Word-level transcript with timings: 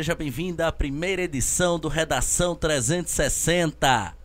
Seja 0.00 0.14
bem-vindo 0.14 0.64
à 0.64 0.72
primeira 0.72 1.20
edição 1.20 1.78
do 1.78 1.86
Redação 1.86 2.56
360. 2.56 4.16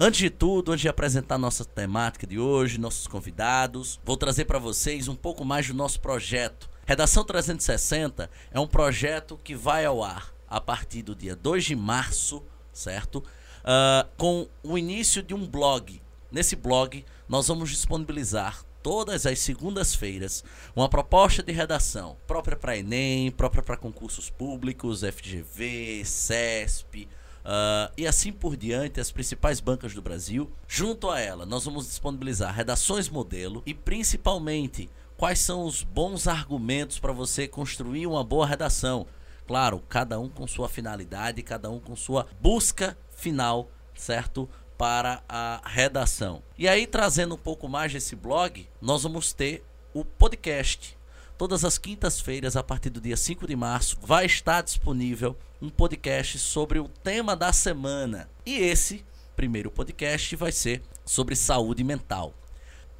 Antes 0.00 0.18
de 0.18 0.30
tudo, 0.30 0.72
antes 0.72 0.80
de 0.80 0.88
apresentar 0.88 1.36
nossa 1.36 1.62
temática 1.62 2.26
de 2.26 2.38
hoje, 2.38 2.80
nossos 2.80 3.06
convidados, 3.06 4.00
vou 4.02 4.16
trazer 4.16 4.46
para 4.46 4.58
vocês 4.58 5.08
um 5.08 5.14
pouco 5.14 5.44
mais 5.44 5.66
do 5.66 5.74
nosso 5.74 6.00
projeto. 6.00 6.70
Redação 6.86 7.22
360 7.22 8.30
é 8.50 8.58
um 8.58 8.66
projeto 8.66 9.38
que 9.44 9.54
vai 9.54 9.84
ao 9.84 10.02
ar 10.02 10.32
a 10.48 10.58
partir 10.58 11.02
do 11.02 11.14
dia 11.14 11.36
2 11.36 11.62
de 11.62 11.76
março, 11.76 12.42
certo? 12.72 13.16
Uh, 13.16 14.08
com 14.16 14.48
o 14.62 14.78
início 14.78 15.22
de 15.22 15.34
um 15.34 15.46
blog. 15.46 16.00
Nesse 16.32 16.56
blog, 16.56 17.04
nós 17.28 17.46
vamos 17.46 17.68
disponibilizar 17.68 18.64
todas 18.82 19.26
as 19.26 19.38
segundas-feiras 19.38 20.44
uma 20.74 20.88
proposta 20.88 21.42
de 21.42 21.52
redação 21.52 22.16
própria 22.26 22.56
para 22.56 22.76
Enem, 22.76 23.30
própria 23.30 23.62
para 23.62 23.76
concursos 23.76 24.30
públicos, 24.30 25.02
FGV, 25.02 26.02
CESP, 26.04 27.08
Uh, 27.40 27.90
e 27.96 28.06
assim 28.06 28.32
por 28.32 28.54
diante, 28.54 29.00
as 29.00 29.10
principais 29.10 29.60
bancas 29.60 29.94
do 29.94 30.02
Brasil. 30.02 30.50
Junto 30.68 31.08
a 31.08 31.18
ela, 31.18 31.46
nós 31.46 31.64
vamos 31.64 31.86
disponibilizar 31.86 32.54
redações 32.54 33.08
modelo 33.08 33.62
e 33.64 33.72
principalmente 33.72 34.90
quais 35.16 35.38
são 35.38 35.64
os 35.64 35.82
bons 35.82 36.26
argumentos 36.26 36.98
para 36.98 37.12
você 37.12 37.48
construir 37.48 38.06
uma 38.06 38.22
boa 38.22 38.46
redação. 38.46 39.06
Claro, 39.46 39.82
cada 39.88 40.20
um 40.20 40.28
com 40.28 40.46
sua 40.46 40.68
finalidade, 40.68 41.42
cada 41.42 41.70
um 41.70 41.80
com 41.80 41.96
sua 41.96 42.26
busca 42.40 42.96
final, 43.10 43.70
certo? 43.94 44.48
Para 44.80 45.22
a 45.28 45.60
redação. 45.66 46.42
E 46.56 46.66
aí, 46.66 46.86
trazendo 46.86 47.34
um 47.34 47.38
pouco 47.38 47.68
mais 47.68 47.92
desse 47.92 48.16
blog, 48.16 48.66
nós 48.80 49.02
vamos 49.02 49.32
ter 49.32 49.62
o 49.92 50.04
podcast 50.04 50.98
Todas 51.40 51.64
as 51.64 51.78
quintas-feiras, 51.78 52.54
a 52.54 52.62
partir 52.62 52.90
do 52.90 53.00
dia 53.00 53.16
5 53.16 53.46
de 53.46 53.56
março, 53.56 53.96
vai 54.02 54.26
estar 54.26 54.60
disponível 54.60 55.34
um 55.58 55.70
podcast 55.70 56.38
sobre 56.38 56.78
o 56.78 56.86
tema 56.86 57.34
da 57.34 57.50
semana. 57.50 58.28
E 58.44 58.58
esse 58.58 59.02
primeiro 59.34 59.70
podcast 59.70 60.36
vai 60.36 60.52
ser 60.52 60.82
sobre 61.02 61.34
saúde 61.34 61.82
mental. 61.82 62.34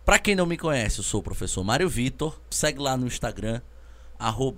Para 0.07 0.19
quem 0.19 0.35
não 0.35 0.47
me 0.47 0.57
conhece, 0.57 1.01
eu 1.01 1.05
sou 1.05 1.21
o 1.21 1.23
professor 1.23 1.63
Mário 1.63 1.87
Vitor. 1.87 2.41
Segue 2.49 2.79
lá 2.79 2.97
no 2.97 3.07
Instagram, 3.07 3.61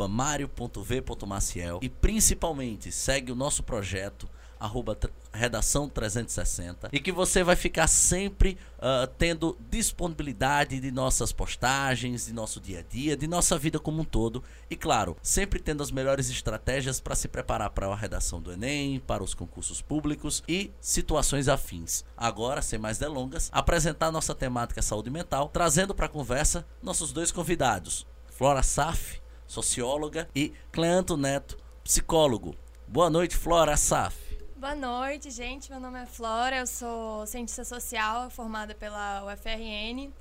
mario.v.maciel. 0.08 1.80
E 1.82 1.88
principalmente 1.88 2.92
segue 2.92 3.32
o 3.32 3.36
nosso 3.36 3.64
projeto 3.64 4.30
arroba 4.62 4.96
redação 5.32 5.88
360 5.88 6.88
e 6.92 7.00
que 7.00 7.10
você 7.10 7.42
vai 7.42 7.56
ficar 7.56 7.88
sempre 7.88 8.56
uh, 8.78 9.08
tendo 9.18 9.58
disponibilidade 9.68 10.78
de 10.78 10.92
nossas 10.92 11.32
postagens, 11.32 12.26
de 12.26 12.32
nosso 12.32 12.60
dia 12.60 12.78
a 12.78 12.82
dia, 12.82 13.16
de 13.16 13.26
nossa 13.26 13.58
vida 13.58 13.80
como 13.80 14.02
um 14.02 14.04
todo 14.04 14.42
e 14.70 14.76
claro, 14.76 15.16
sempre 15.20 15.58
tendo 15.58 15.82
as 15.82 15.90
melhores 15.90 16.30
estratégias 16.30 17.00
para 17.00 17.16
se 17.16 17.26
preparar 17.26 17.70
para 17.70 17.88
a 17.88 17.96
redação 17.96 18.40
do 18.40 18.52
Enem, 18.52 19.00
para 19.00 19.24
os 19.24 19.34
concursos 19.34 19.82
públicos 19.82 20.44
e 20.46 20.70
situações 20.80 21.48
afins. 21.48 22.04
Agora, 22.16 22.62
sem 22.62 22.78
mais 22.78 22.98
delongas, 22.98 23.50
apresentar 23.52 24.12
nossa 24.12 24.34
temática 24.34 24.80
saúde 24.80 25.10
mental, 25.10 25.48
trazendo 25.48 25.94
para 25.94 26.06
a 26.06 26.08
conversa 26.08 26.64
nossos 26.80 27.12
dois 27.12 27.32
convidados, 27.32 28.06
Flora 28.30 28.62
Saf, 28.62 29.20
socióloga, 29.46 30.28
e 30.34 30.52
Cleanto 30.70 31.16
Neto, 31.16 31.56
psicólogo. 31.82 32.54
Boa 32.86 33.10
noite, 33.10 33.36
Flora 33.36 33.76
Saf. 33.76 34.21
Boa 34.62 34.76
noite, 34.76 35.28
gente. 35.28 35.68
Meu 35.72 35.80
nome 35.80 36.00
é 36.00 36.06
Flora, 36.06 36.58
eu 36.58 36.68
sou 36.68 37.26
cientista 37.26 37.64
social 37.64 38.30
formada 38.30 38.72
pela 38.76 39.24
UFRN. 39.24 40.12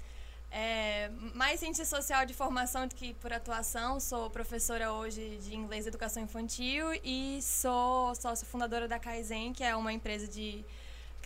É, 0.50 1.12
mais 1.36 1.60
cientista 1.60 1.86
social 1.86 2.26
de 2.26 2.34
formação 2.34 2.88
do 2.88 2.96
que 2.96 3.14
por 3.14 3.32
atuação. 3.32 4.00
Sou 4.00 4.32
professora 4.32 4.92
hoje 4.94 5.38
de 5.44 5.56
inglês 5.56 5.86
e 5.86 5.90
educação 5.90 6.24
infantil 6.24 6.88
e 7.04 7.40
sou 7.44 8.16
sócia 8.16 8.48
fundadora 8.48 8.88
da 8.88 8.98
Kaizen, 8.98 9.54
que 9.54 9.64
é 9.64 9.76
uma 9.76 9.94
empresa 9.94 10.28
de 10.28 10.66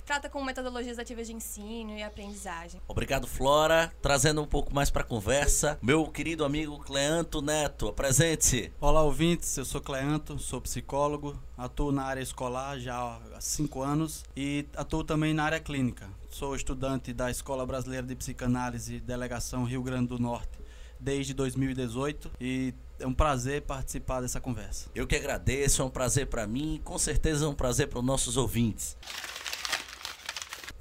trata 0.05 0.29
com 0.29 0.43
metodologias 0.43 0.99
ativas 0.99 1.25
de 1.25 1.33
ensino 1.33 1.97
e 1.97 2.03
aprendizagem. 2.03 2.79
Obrigado, 2.87 3.25
Flora. 3.25 3.91
Trazendo 4.01 4.41
um 4.41 4.45
pouco 4.45 4.73
mais 4.73 4.91
para 4.91 5.01
a 5.01 5.05
conversa, 5.05 5.79
meu 5.81 6.05
querido 6.05 6.45
amigo 6.45 6.79
Cleanto 6.79 7.41
Neto, 7.41 7.87
apresente-se. 7.87 8.71
Olá, 8.79 9.01
ouvintes. 9.01 9.57
Eu 9.57 9.65
sou 9.65 9.81
Cleanto, 9.81 10.37
sou 10.37 10.61
psicólogo, 10.61 11.37
atuo 11.57 11.91
na 11.91 12.03
área 12.03 12.21
escolar 12.21 12.77
já 12.79 12.95
há 13.35 13.41
cinco 13.41 13.81
anos 13.81 14.23
e 14.37 14.67
atuo 14.75 15.03
também 15.03 15.33
na 15.33 15.43
área 15.43 15.59
clínica. 15.59 16.07
Sou 16.29 16.55
estudante 16.55 17.11
da 17.11 17.31
Escola 17.31 17.65
Brasileira 17.65 18.05
de 18.05 18.15
Psicanálise, 18.15 18.99
Delegação 18.99 19.63
Rio 19.63 19.81
Grande 19.81 20.09
do 20.09 20.19
Norte, 20.19 20.59
desde 20.99 21.33
2018 21.33 22.31
e 22.39 22.75
é 22.99 23.07
um 23.07 23.13
prazer 23.13 23.63
participar 23.63 24.21
dessa 24.21 24.39
conversa. 24.39 24.87
Eu 24.93 25.07
que 25.07 25.15
agradeço, 25.15 25.81
é 25.81 25.85
um 25.85 25.89
prazer 25.89 26.27
para 26.27 26.45
mim 26.45 26.75
e 26.75 26.79
com 26.79 26.97
certeza 26.97 27.45
é 27.45 27.47
um 27.47 27.55
prazer 27.55 27.87
para 27.87 27.99
os 27.99 28.05
nossos 28.05 28.37
ouvintes. 28.37 28.95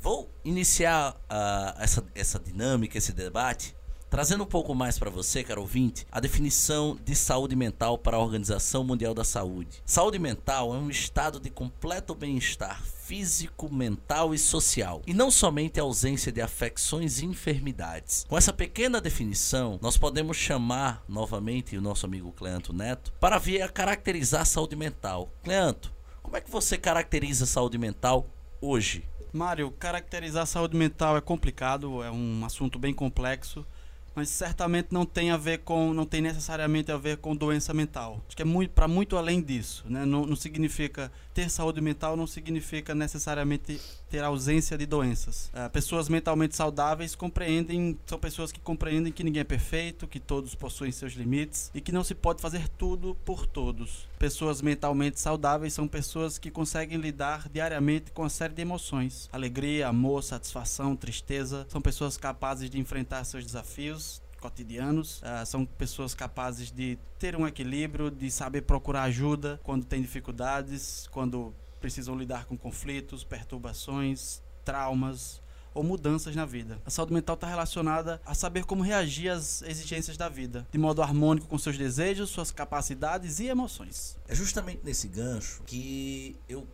Vou 0.05 0.31
iniciar 0.45 1.15
uh, 1.15 1.81
essa, 1.81 2.05
essa 2.15 2.39
dinâmica, 2.39 2.99
esse 2.99 3.11
debate, 3.11 3.75
trazendo 4.11 4.45
um 4.45 4.47
pouco 4.47 4.75
mais 4.75 4.99
para 4.99 5.09
você, 5.09 5.43
caro 5.43 5.63
ouvinte, 5.63 6.07
a 6.13 6.21
definição 6.21 6.99
de 7.03 7.17
saúde 7.17 7.57
mental 7.57 7.97
para 7.97 8.19
a 8.19 8.21
Organização 8.21 8.85
Mundial 8.85 9.15
da 9.15 9.25
Saúde. 9.25 9.83
Saúde 9.87 10.19
mental 10.19 10.75
é 10.75 10.77
um 10.77 10.91
estado 10.91 11.41
de 11.41 11.49
completo 11.49 12.15
bem-estar 12.15 12.83
físico, 12.85 13.73
mental 13.73 14.35
e 14.35 14.39
social, 14.39 15.01
e 15.07 15.15
não 15.15 15.31
somente 15.31 15.81
a 15.81 15.85
ausência 15.85 16.31
de 16.31 16.43
afecções 16.43 17.21
e 17.21 17.25
enfermidades. 17.25 18.27
Com 18.29 18.37
essa 18.37 18.53
pequena 18.53 19.01
definição, 19.01 19.79
nós 19.81 19.97
podemos 19.97 20.37
chamar 20.37 21.03
novamente 21.09 21.79
o 21.79 21.81
nosso 21.81 22.05
amigo 22.05 22.31
Cleanto 22.31 22.75
Neto 22.75 23.11
para 23.19 23.39
vir 23.39 23.63
a 23.63 23.71
caracterizar 23.71 24.43
a 24.43 24.45
saúde 24.45 24.77
mental. 24.77 25.33
Cleanto, 25.43 25.91
como 26.23 26.37
é 26.37 26.43
que 26.43 26.51
você 26.51 26.77
caracteriza 26.77 27.45
a 27.45 27.47
saúde 27.47 27.79
mental 27.79 28.29
hoje? 28.61 29.09
Mário, 29.35 29.71
caracterizar 29.73 30.47
saúde 30.47 30.77
mental 30.77 31.17
é 31.17 31.21
complicado, 31.21 32.03
é 32.03 32.11
um 32.11 32.45
assunto 32.45 32.79
bem 32.79 32.95
complexo 32.95 33.67
mas 34.15 34.29
certamente 34.29 34.89
não 34.93 35.05
tem 35.05 35.31
a 35.31 35.37
ver 35.37 35.59
com, 35.59 35.93
não 35.93 36.07
tem 36.07 36.21
necessariamente 36.21 36.93
a 36.93 36.97
ver 36.97 37.17
com 37.17 37.35
doença 37.35 37.75
mental. 37.75 38.23
Acho 38.27 38.37
que 38.37 38.43
é 38.43 38.45
muito 38.45 38.71
para 38.71 38.87
muito 38.87 39.17
além 39.17 39.43
disso, 39.43 39.85
né? 39.89 40.07
Não, 40.07 40.25
não 40.25 40.37
significa 40.37 41.11
ter 41.33 41.51
saúde 41.51 41.81
mental 41.81 42.17
não 42.17 42.27
significa 42.27 42.95
necessariamente 42.95 43.81
ter 44.15 44.23
ausência 44.23 44.79
de 44.79 44.87
doenças. 44.87 45.51
É, 45.53 45.69
pessoas 45.69 46.09
mentalmente 46.09 46.55
saudáveis 46.55 47.17
compreendem, 47.17 47.99
são 48.07 48.17
pessoas 48.17 48.53
que 48.53 48.61
compreendem 48.61 49.13
que 49.13 49.25
ninguém 49.25 49.41
é 49.41 49.45
perfeito, 49.45 50.07
que 50.07 50.21
todos 50.21 50.55
possuem 50.55 50.93
seus 50.93 51.15
limites 51.15 51.69
e 51.75 51.81
que 51.81 51.91
não 51.91 52.05
se 52.05 52.15
pode 52.15 52.41
fazer 52.41 52.69
tudo 52.69 53.17
por 53.25 53.45
todos. 53.45 54.07
Pessoas 54.17 54.63
mentalmente 54.63 55.19
saudáveis 55.19 55.75
são 55.75 55.89
pessoas 55.89 56.39
que 56.39 56.49
conseguem 56.49 56.97
lidar 56.97 57.49
diariamente 57.49 58.13
com 58.13 58.23
uma 58.23 58.29
série 58.29 58.55
de 58.55 58.63
emoções: 58.63 59.29
alegria, 59.33 59.89
amor, 59.89 60.23
satisfação, 60.23 60.95
tristeza. 60.95 61.67
São 61.69 61.81
pessoas 61.81 62.17
capazes 62.17 62.71
de 62.71 62.79
enfrentar 62.79 63.25
seus 63.25 63.45
desafios, 63.45 64.23
cotidianos. 64.41 65.23
Uh, 65.23 65.45
são 65.45 65.67
pessoas 65.67 66.15
capazes 66.15 66.71
de 66.71 66.97
ter 67.19 67.35
um 67.35 67.49
equilíbrio, 67.49 68.13
de 68.13 68.31
saber 68.31 68.63
procurar 68.63 69.03
ajuda 69.03 69.59
quando 69.65 69.85
tem 69.85 70.01
dificuldades, 70.01 71.09
quando 71.11 71.53
precisam 71.85 72.17
lidar 72.17 72.47
com 72.47 72.57
conflitos, 72.57 73.25
perturbações, 73.25 74.41
traumas 74.65 75.43
ou 75.75 75.85
mudanças 75.85 76.35
na 76.35 76.47
vida. 76.47 76.81
A 76.83 76.89
saúde 76.89 77.13
mental 77.13 77.35
está 77.35 77.47
relacionada 77.47 78.23
a 78.25 78.33
saber 78.33 78.65
como 78.65 78.83
reagir 78.83 79.29
às 79.29 79.61
exigências 79.61 80.17
da 80.17 80.27
vida, 80.31 80.67
de 80.73 80.79
modo 80.79 81.03
harmônico 81.03 81.47
com 81.47 81.59
seus 81.59 81.77
desejos, 81.77 82.31
suas 82.31 82.51
capacidades 82.51 83.39
e 83.39 83.49
emoções. 83.49 84.17
É 84.27 84.35
justamente 84.35 84.81
nesse 84.83 85.09
gancho 85.09 85.63
que 85.67 86.39
eu 86.49 86.67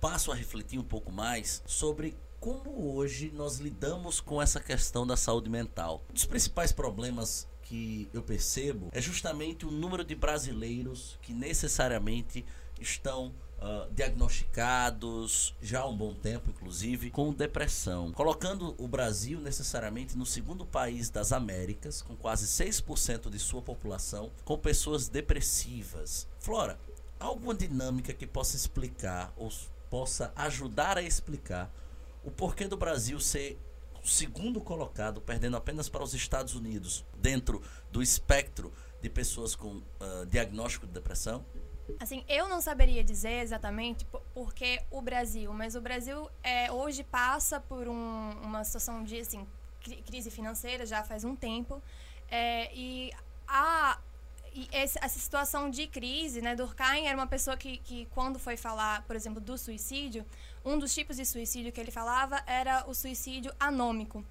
passo 0.00 0.32
a 0.32 0.34
refletir 0.34 0.78
um 0.78 0.84
pouco 0.84 1.12
mais 1.12 1.62
sobre 1.66 2.16
como 2.40 2.96
hoje 2.96 3.30
nós 3.34 3.58
lidamos 3.58 4.18
com 4.18 4.40
essa 4.40 4.60
questão 4.60 5.06
da 5.06 5.14
saúde 5.14 5.50
mental. 5.50 6.02
Um 6.08 6.14
dos 6.14 6.24
principais 6.24 6.72
problemas 6.72 7.46
que 7.64 8.08
eu 8.14 8.22
percebo 8.22 8.88
é 8.92 9.00
justamente 9.00 9.66
o 9.66 9.70
número 9.70 10.02
de 10.02 10.14
brasileiros 10.14 11.18
que 11.20 11.34
necessariamente 11.34 12.46
estão 12.80 13.34
Uh, 13.62 13.88
diagnosticados 13.92 15.54
já 15.62 15.82
há 15.82 15.86
um 15.86 15.96
bom 15.96 16.12
tempo, 16.12 16.50
inclusive, 16.50 17.12
com 17.12 17.32
depressão, 17.32 18.10
colocando 18.10 18.74
o 18.76 18.88
Brasil 18.88 19.40
necessariamente 19.40 20.18
no 20.18 20.26
segundo 20.26 20.66
país 20.66 21.10
das 21.10 21.30
Américas, 21.30 22.02
com 22.02 22.16
quase 22.16 22.44
6% 22.44 23.30
de 23.30 23.38
sua 23.38 23.62
população 23.62 24.32
com 24.44 24.58
pessoas 24.58 25.06
depressivas. 25.06 26.26
Flora, 26.40 26.76
alguma 27.20 27.54
dinâmica 27.54 28.12
que 28.12 28.26
possa 28.26 28.56
explicar 28.56 29.32
ou 29.36 29.48
possa 29.88 30.32
ajudar 30.34 30.98
a 30.98 31.02
explicar 31.02 31.72
o 32.24 32.32
porquê 32.32 32.66
do 32.66 32.76
Brasil 32.76 33.20
ser 33.20 33.60
o 34.02 34.08
segundo 34.08 34.60
colocado, 34.60 35.20
perdendo 35.20 35.56
apenas 35.56 35.88
para 35.88 36.02
os 36.02 36.14
Estados 36.14 36.56
Unidos, 36.56 37.04
dentro 37.16 37.62
do 37.92 38.02
espectro 38.02 38.72
de 39.00 39.08
pessoas 39.08 39.54
com 39.54 39.76
uh, 39.76 40.26
diagnóstico 40.28 40.86
de 40.86 40.92
depressão? 40.92 41.44
Assim, 42.00 42.24
eu 42.28 42.48
não 42.48 42.60
saberia 42.60 43.02
dizer 43.04 43.42
exatamente 43.42 44.06
porque 44.34 44.80
o 44.90 45.00
Brasil, 45.00 45.52
mas 45.52 45.74
o 45.74 45.80
Brasil 45.80 46.28
é, 46.42 46.70
hoje 46.70 47.04
passa 47.04 47.60
por 47.60 47.88
um, 47.88 48.30
uma 48.42 48.64
situação 48.64 49.04
de 49.04 49.20
assim, 49.20 49.46
crise 50.06 50.30
financeira 50.30 50.86
já 50.86 51.02
faz 51.02 51.24
um 51.24 51.34
tempo 51.36 51.82
é, 52.28 52.74
e 52.74 53.12
a 53.46 53.98
e 54.54 54.68
essa 54.70 55.08
situação 55.08 55.70
de 55.70 55.86
crise, 55.86 56.42
né? 56.42 56.54
Durkheim 56.54 57.06
era 57.06 57.16
uma 57.16 57.26
pessoa 57.26 57.56
que, 57.56 57.78
que, 57.78 58.06
quando 58.14 58.38
foi 58.38 58.54
falar, 58.54 59.02
por 59.06 59.16
exemplo, 59.16 59.40
do 59.40 59.56
suicídio, 59.56 60.26
um 60.62 60.78
dos 60.78 60.94
tipos 60.94 61.16
de 61.16 61.24
suicídio 61.24 61.72
que 61.72 61.80
ele 61.80 61.90
falava 61.90 62.42
era 62.46 62.84
o 62.86 62.92
suicídio 62.92 63.50
anômico 63.58 64.22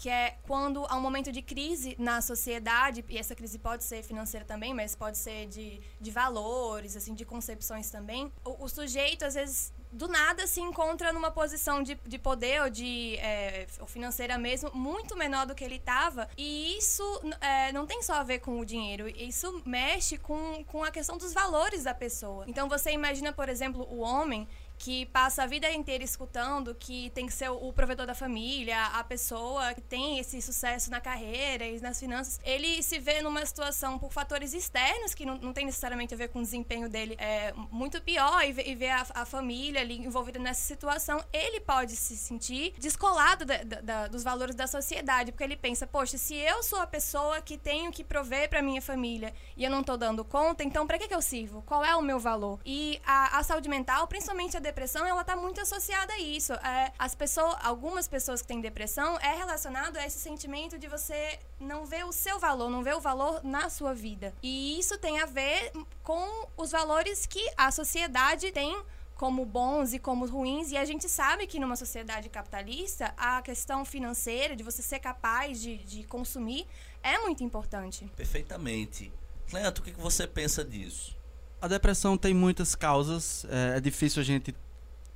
que 0.00 0.08
é 0.08 0.38
quando 0.44 0.86
há 0.88 0.96
um 0.96 1.00
momento 1.00 1.30
de 1.30 1.42
crise 1.42 1.94
na 1.98 2.22
sociedade, 2.22 3.04
e 3.06 3.18
essa 3.18 3.34
crise 3.34 3.58
pode 3.58 3.84
ser 3.84 4.02
financeira 4.02 4.46
também, 4.46 4.72
mas 4.72 4.94
pode 4.94 5.18
ser 5.18 5.46
de, 5.46 5.78
de 6.00 6.10
valores, 6.10 6.96
assim, 6.96 7.12
de 7.12 7.26
concepções 7.26 7.90
também, 7.90 8.32
o, 8.42 8.64
o 8.64 8.68
sujeito, 8.68 9.26
às 9.26 9.34
vezes, 9.34 9.74
do 9.92 10.08
nada 10.08 10.46
se 10.46 10.58
encontra 10.58 11.12
numa 11.12 11.30
posição 11.30 11.82
de, 11.82 12.00
de 12.06 12.18
poder 12.18 12.62
ou 12.62 12.70
de 12.70 13.16
é, 13.16 13.66
ou 13.78 13.86
financeira 13.86 14.38
mesmo 14.38 14.70
muito 14.72 15.16
menor 15.16 15.44
do 15.44 15.54
que 15.54 15.64
ele 15.64 15.76
estava 15.76 16.28
e 16.38 16.78
isso 16.78 17.02
é, 17.40 17.72
não 17.72 17.86
tem 17.86 18.00
só 18.00 18.14
a 18.14 18.22
ver 18.22 18.38
com 18.38 18.60
o 18.60 18.64
dinheiro 18.64 19.08
isso 19.08 19.60
mexe 19.66 20.16
com, 20.16 20.64
com 20.64 20.84
a 20.84 20.92
questão 20.92 21.18
dos 21.18 21.32
valores 21.32 21.82
da 21.82 21.92
pessoa. 21.92 22.44
Então 22.46 22.68
você 22.68 22.92
imagina 22.92 23.32
por 23.32 23.48
exemplo 23.48 23.84
o 23.90 23.98
homem 23.98 24.46
que 24.80 25.04
passa 25.06 25.42
a 25.42 25.46
vida 25.46 25.70
inteira 25.70 26.02
escutando 26.02 26.74
que 26.74 27.10
tem 27.10 27.26
que 27.26 27.34
ser 27.34 27.50
o 27.50 27.70
provedor 27.70 28.06
da 28.06 28.14
família, 28.14 28.86
a 28.86 29.04
pessoa 29.04 29.74
que 29.74 29.82
tem 29.82 30.18
esse 30.18 30.40
sucesso 30.40 30.90
na 30.90 31.02
carreira 31.02 31.66
e 31.66 31.78
nas 31.80 32.00
finanças, 32.00 32.40
ele 32.42 32.82
se 32.82 32.98
vê 32.98 33.20
numa 33.20 33.44
situação 33.44 33.98
por 33.98 34.10
fatores 34.10 34.54
externos 34.54 35.12
que 35.12 35.26
não, 35.26 35.36
não 35.36 35.52
tem 35.52 35.66
necessariamente 35.66 36.14
a 36.14 36.16
ver 36.16 36.28
com 36.28 36.38
o 36.38 36.42
desempenho 36.42 36.88
dele 36.88 37.14
é 37.18 37.52
muito 37.70 38.00
pior 38.00 38.42
e, 38.42 38.70
e 38.70 38.74
ver 38.74 38.88
a, 38.88 39.06
a, 39.16 39.24
família 39.26 39.82
ali 39.82 39.98
envolvida 39.98 40.38
nessa 40.38 40.62
situação, 40.62 41.22
ele 41.30 41.60
pode 41.60 41.94
se 41.94 42.16
sentir 42.16 42.72
descolado 42.78 43.44
da, 43.44 43.62
da, 43.62 44.08
dos 44.08 44.24
valores 44.24 44.54
da 44.54 44.66
sociedade, 44.66 45.30
porque 45.30 45.44
ele 45.44 45.56
pensa, 45.56 45.86
poxa, 45.86 46.16
se 46.16 46.34
eu 46.34 46.62
sou 46.62 46.78
a 46.78 46.86
pessoa 46.86 47.42
que 47.42 47.58
tenho 47.58 47.92
que 47.92 48.02
prover 48.02 48.48
para 48.48 48.62
minha 48.62 48.80
família 48.80 49.34
e 49.58 49.62
eu 49.62 49.70
não 49.70 49.82
tô 49.82 49.98
dando 49.98 50.24
conta, 50.24 50.64
então 50.64 50.86
para 50.86 50.98
que, 50.98 51.06
que 51.06 51.14
eu 51.14 51.20
sirvo? 51.20 51.60
Qual 51.66 51.84
é 51.84 51.94
o 51.94 52.00
meu 52.00 52.18
valor? 52.18 52.60
E 52.64 52.98
a, 53.04 53.38
a 53.38 53.42
saúde 53.42 53.68
mental, 53.68 54.06
principalmente 54.06 54.56
a 54.56 54.69
depressão, 54.70 55.06
ela 55.06 55.24
tá 55.24 55.36
muito 55.36 55.60
associada 55.60 56.12
a 56.12 56.18
isso. 56.18 56.52
É, 56.54 56.92
as 56.98 57.14
pessoas, 57.14 57.56
algumas 57.62 58.06
pessoas 58.06 58.40
que 58.40 58.48
têm 58.48 58.60
depressão 58.60 59.18
é 59.18 59.34
relacionado 59.36 59.96
a 59.96 60.06
esse 60.06 60.18
sentimento 60.18 60.78
de 60.78 60.86
você 60.86 61.38
não 61.58 61.84
ver 61.84 62.04
o 62.04 62.12
seu 62.12 62.38
valor, 62.38 62.70
não 62.70 62.82
ver 62.82 62.94
o 62.94 63.00
valor 63.00 63.42
na 63.44 63.68
sua 63.68 63.92
vida. 63.92 64.32
E 64.42 64.78
isso 64.78 64.96
tem 64.98 65.20
a 65.20 65.26
ver 65.26 65.72
com 66.02 66.48
os 66.56 66.70
valores 66.70 67.26
que 67.26 67.44
a 67.56 67.70
sociedade 67.70 68.52
tem 68.52 68.80
como 69.16 69.44
bons 69.44 69.92
e 69.92 69.98
como 69.98 70.24
ruins, 70.26 70.70
e 70.70 70.78
a 70.78 70.84
gente 70.86 71.06
sabe 71.06 71.46
que 71.46 71.60
numa 71.60 71.76
sociedade 71.76 72.30
capitalista, 72.30 73.12
a 73.18 73.42
questão 73.42 73.84
financeira, 73.84 74.56
de 74.56 74.62
você 74.62 74.80
ser 74.80 74.98
capaz 74.98 75.60
de, 75.60 75.76
de 75.76 76.04
consumir, 76.04 76.66
é 77.02 77.18
muito 77.18 77.44
importante. 77.44 78.10
Perfeitamente. 78.16 79.12
Cleanto, 79.50 79.80
o 79.80 79.82
que 79.82 79.90
você 79.92 80.26
pensa 80.26 80.64
disso? 80.64 81.19
A 81.60 81.68
depressão 81.68 82.16
tem 82.16 82.32
muitas 82.32 82.74
causas, 82.74 83.44
é, 83.50 83.76
é 83.76 83.80
difícil 83.80 84.22
a 84.22 84.24
gente 84.24 84.54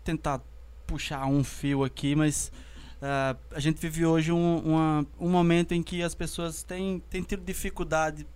tentar 0.05 0.43
puxar 0.87 1.25
um 1.27 1.43
fio 1.43 1.83
aqui, 1.83 2.15
mas 2.15 2.53
uh, 3.01 3.39
a 3.51 3.61
gente 3.61 3.81
vive 3.81 4.05
hoje 4.05 4.31
um, 4.31 4.59
uma, 4.59 5.07
um 5.19 5.31
momento 5.31 5.73
em 5.73 5.83
que 5.83 6.03
as 6.03 6.15
pessoas 6.15 6.63
têm, 6.63 7.03
têm 7.09 7.23
tido 7.23 7.43
dificuldade 7.43 8.27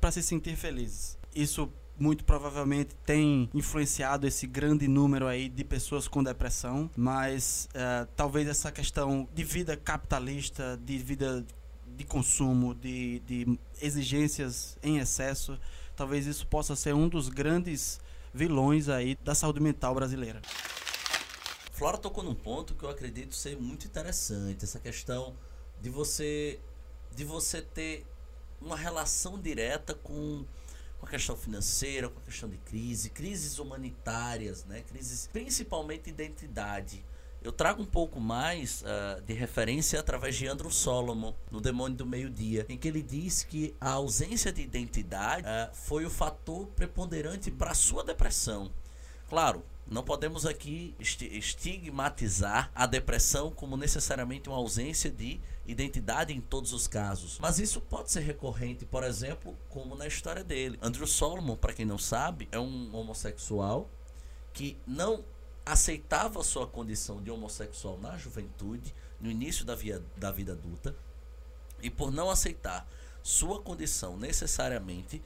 para 0.00 0.10
se 0.10 0.22
sentir 0.22 0.56
felizes. 0.56 1.16
Isso 1.32 1.70
muito 1.96 2.24
provavelmente 2.24 2.96
tem 3.06 3.48
influenciado 3.54 4.26
esse 4.26 4.44
grande 4.44 4.88
número 4.88 5.28
aí 5.28 5.48
de 5.48 5.62
pessoas 5.62 6.08
com 6.08 6.20
depressão, 6.20 6.90
mas 6.96 7.68
uh, 7.76 8.08
talvez 8.16 8.48
essa 8.48 8.72
questão 8.72 9.28
de 9.32 9.44
vida 9.44 9.76
capitalista, 9.76 10.76
de 10.84 10.98
vida 10.98 11.46
de 11.96 12.04
consumo, 12.04 12.74
de, 12.74 13.20
de 13.20 13.58
exigências 13.80 14.76
em 14.82 14.98
excesso, 14.98 15.58
talvez 16.02 16.26
isso 16.26 16.48
possa 16.48 16.74
ser 16.74 16.92
um 16.96 17.08
dos 17.08 17.28
grandes 17.28 18.00
vilões 18.34 18.88
aí 18.88 19.14
da 19.22 19.36
saúde 19.36 19.60
mental 19.60 19.94
brasileira. 19.94 20.42
Flora 21.70 21.96
tocou 21.96 22.24
num 22.24 22.34
ponto 22.34 22.74
que 22.74 22.82
eu 22.82 22.90
acredito 22.90 23.36
ser 23.36 23.56
muito 23.56 23.86
interessante, 23.86 24.64
essa 24.64 24.80
questão 24.80 25.36
de 25.80 25.88
você 25.90 26.58
de 27.14 27.24
você 27.24 27.62
ter 27.62 28.04
uma 28.60 28.76
relação 28.76 29.38
direta 29.38 29.94
com, 29.94 30.44
com 30.98 31.06
a 31.06 31.08
questão 31.08 31.36
financeira, 31.36 32.08
com 32.08 32.18
a 32.18 32.22
questão 32.22 32.48
de 32.48 32.56
crise, 32.58 33.08
crises 33.10 33.60
humanitárias, 33.60 34.64
né? 34.64 34.82
crises 34.88 35.28
principalmente 35.32 36.04
de 36.04 36.10
identidade. 36.10 37.04
Eu 37.44 37.50
trago 37.50 37.82
um 37.82 37.86
pouco 37.86 38.20
mais 38.20 38.82
uh, 38.82 39.20
de 39.22 39.32
referência 39.32 39.98
através 39.98 40.36
de 40.36 40.46
Andrew 40.46 40.70
Solomon, 40.70 41.34
no 41.50 41.60
Demônio 41.60 41.96
do 41.96 42.06
Meio-Dia, 42.06 42.64
em 42.68 42.78
que 42.78 42.86
ele 42.86 43.02
diz 43.02 43.42
que 43.42 43.74
a 43.80 43.90
ausência 43.90 44.52
de 44.52 44.62
identidade 44.62 45.46
uh, 45.46 45.74
foi 45.74 46.04
o 46.04 46.10
fator 46.10 46.68
preponderante 46.68 47.50
para 47.50 47.72
a 47.72 47.74
sua 47.74 48.04
depressão. 48.04 48.70
Claro, 49.28 49.64
não 49.86 50.04
podemos 50.04 50.46
aqui 50.46 50.94
estigmatizar 51.00 52.70
a 52.74 52.86
depressão 52.86 53.50
como 53.50 53.76
necessariamente 53.76 54.48
uma 54.48 54.58
ausência 54.58 55.10
de 55.10 55.40
identidade 55.66 56.32
em 56.32 56.40
todos 56.40 56.72
os 56.72 56.86
casos. 56.86 57.38
Mas 57.40 57.58
isso 57.58 57.80
pode 57.80 58.10
ser 58.12 58.20
recorrente, 58.20 58.84
por 58.84 59.02
exemplo, 59.02 59.56
como 59.68 59.96
na 59.96 60.06
história 60.06 60.44
dele. 60.44 60.78
Andrew 60.80 61.06
Solomon, 61.06 61.56
para 61.56 61.72
quem 61.72 61.84
não 61.84 61.98
sabe, 61.98 62.48
é 62.52 62.58
um 62.58 62.94
homossexual 62.94 63.90
que 64.52 64.78
não 64.86 65.24
aceitava 65.64 66.42
sua 66.42 66.66
condição 66.66 67.22
de 67.22 67.30
homossexual 67.30 67.98
na 67.98 68.16
juventude, 68.16 68.94
no 69.20 69.30
início 69.30 69.64
da, 69.64 69.74
via, 69.74 70.02
da 70.16 70.30
vida 70.30 70.52
adulta, 70.52 70.94
e 71.80 71.90
por 71.90 72.12
não 72.12 72.30
aceitar 72.30 72.86
sua 73.22 73.60
condição 73.60 74.16
necessariamente, 74.16 75.22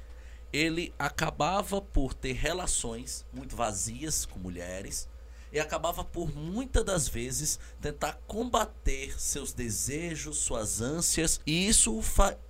ele 0.52 0.94
acabava 0.98 1.80
por 1.80 2.14
ter 2.14 2.32
relações 2.32 3.24
muito 3.32 3.56
vazias 3.56 4.24
com 4.24 4.38
mulheres 4.38 5.08
e 5.56 5.60
acabava 5.60 6.04
por 6.04 6.34
muitas 6.36 6.84
das 6.84 7.08
vezes 7.08 7.58
tentar 7.80 8.20
combater 8.26 9.18
seus 9.18 9.54
desejos, 9.54 10.36
suas 10.36 10.82
ânsias, 10.82 11.40
e 11.46 11.66
isso 11.66 11.94
o, 11.94 12.02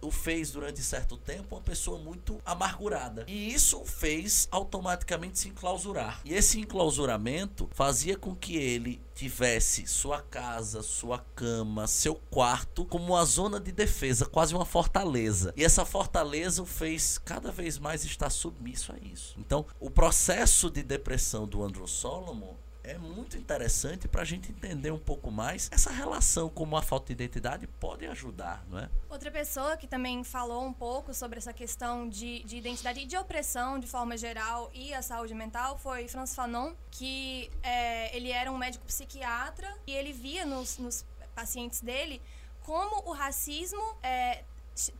o, 0.02 0.10
fez 0.10 0.50
durante 0.50 0.82
certo 0.82 1.16
tempo 1.16 1.54
uma 1.54 1.60
pessoa 1.60 2.00
muito 2.00 2.40
amargurada. 2.44 3.24
E 3.28 3.52
isso 3.52 3.80
o 3.80 3.86
fez 3.86 4.48
automaticamente 4.50 5.38
se 5.38 5.48
enclausurar. 5.48 6.20
E 6.24 6.34
esse 6.34 6.58
enclausuramento 6.58 7.68
fazia 7.72 8.16
com 8.16 8.34
que 8.34 8.56
ele 8.56 9.00
tivesse 9.14 9.86
sua 9.86 10.20
casa, 10.20 10.82
sua 10.82 11.20
cama, 11.34 11.86
seu 11.86 12.16
quarto 12.28 12.84
como 12.84 13.14
uma 13.14 13.24
zona 13.24 13.60
de 13.60 13.70
defesa, 13.70 14.26
quase 14.26 14.52
uma 14.52 14.66
fortaleza. 14.66 15.54
E 15.56 15.64
essa 15.64 15.86
fortaleza 15.86 16.60
o 16.60 16.66
fez 16.66 17.18
cada 17.18 17.52
vez 17.52 17.78
mais 17.78 18.04
estar 18.04 18.30
submisso 18.30 18.92
a 18.92 18.98
isso. 18.98 19.36
Então, 19.38 19.64
o 19.78 19.90
processo 19.90 20.68
de 20.68 20.82
depressão 20.82 21.46
do 21.46 21.62
Andrew 21.62 21.86
Solomon 21.86 22.55
é 22.86 22.96
muito 22.96 23.36
interessante 23.36 24.06
para 24.06 24.22
a 24.22 24.24
gente 24.24 24.52
entender 24.52 24.92
um 24.92 24.98
pouco 24.98 25.30
mais 25.30 25.68
essa 25.72 25.90
relação 25.90 26.48
como 26.48 26.76
a 26.76 26.82
falta 26.82 27.06
de 27.06 27.12
identidade 27.12 27.66
pode 27.66 28.06
ajudar, 28.06 28.64
não 28.68 28.78
é? 28.78 28.88
Outra 29.10 29.30
pessoa 29.30 29.76
que 29.76 29.88
também 29.88 30.22
falou 30.22 30.64
um 30.64 30.72
pouco 30.72 31.12
sobre 31.12 31.38
essa 31.38 31.52
questão 31.52 32.08
de, 32.08 32.44
de 32.44 32.56
identidade 32.56 33.00
e 33.00 33.06
de 33.06 33.16
opressão 33.16 33.78
de 33.78 33.88
forma 33.88 34.16
geral 34.16 34.70
e 34.72 34.94
a 34.94 35.02
saúde 35.02 35.34
mental 35.34 35.76
foi 35.76 36.06
Franz 36.06 36.34
Fanon, 36.34 36.74
que 36.90 37.50
é, 37.62 38.16
ele 38.16 38.30
era 38.30 38.50
um 38.52 38.56
médico 38.56 38.86
psiquiatra 38.86 39.68
e 39.86 39.92
ele 39.92 40.12
via 40.12 40.46
nos, 40.46 40.78
nos 40.78 41.04
pacientes 41.34 41.80
dele 41.80 42.22
como 42.60 43.08
o 43.08 43.12
racismo 43.12 43.82
é, 44.02 44.44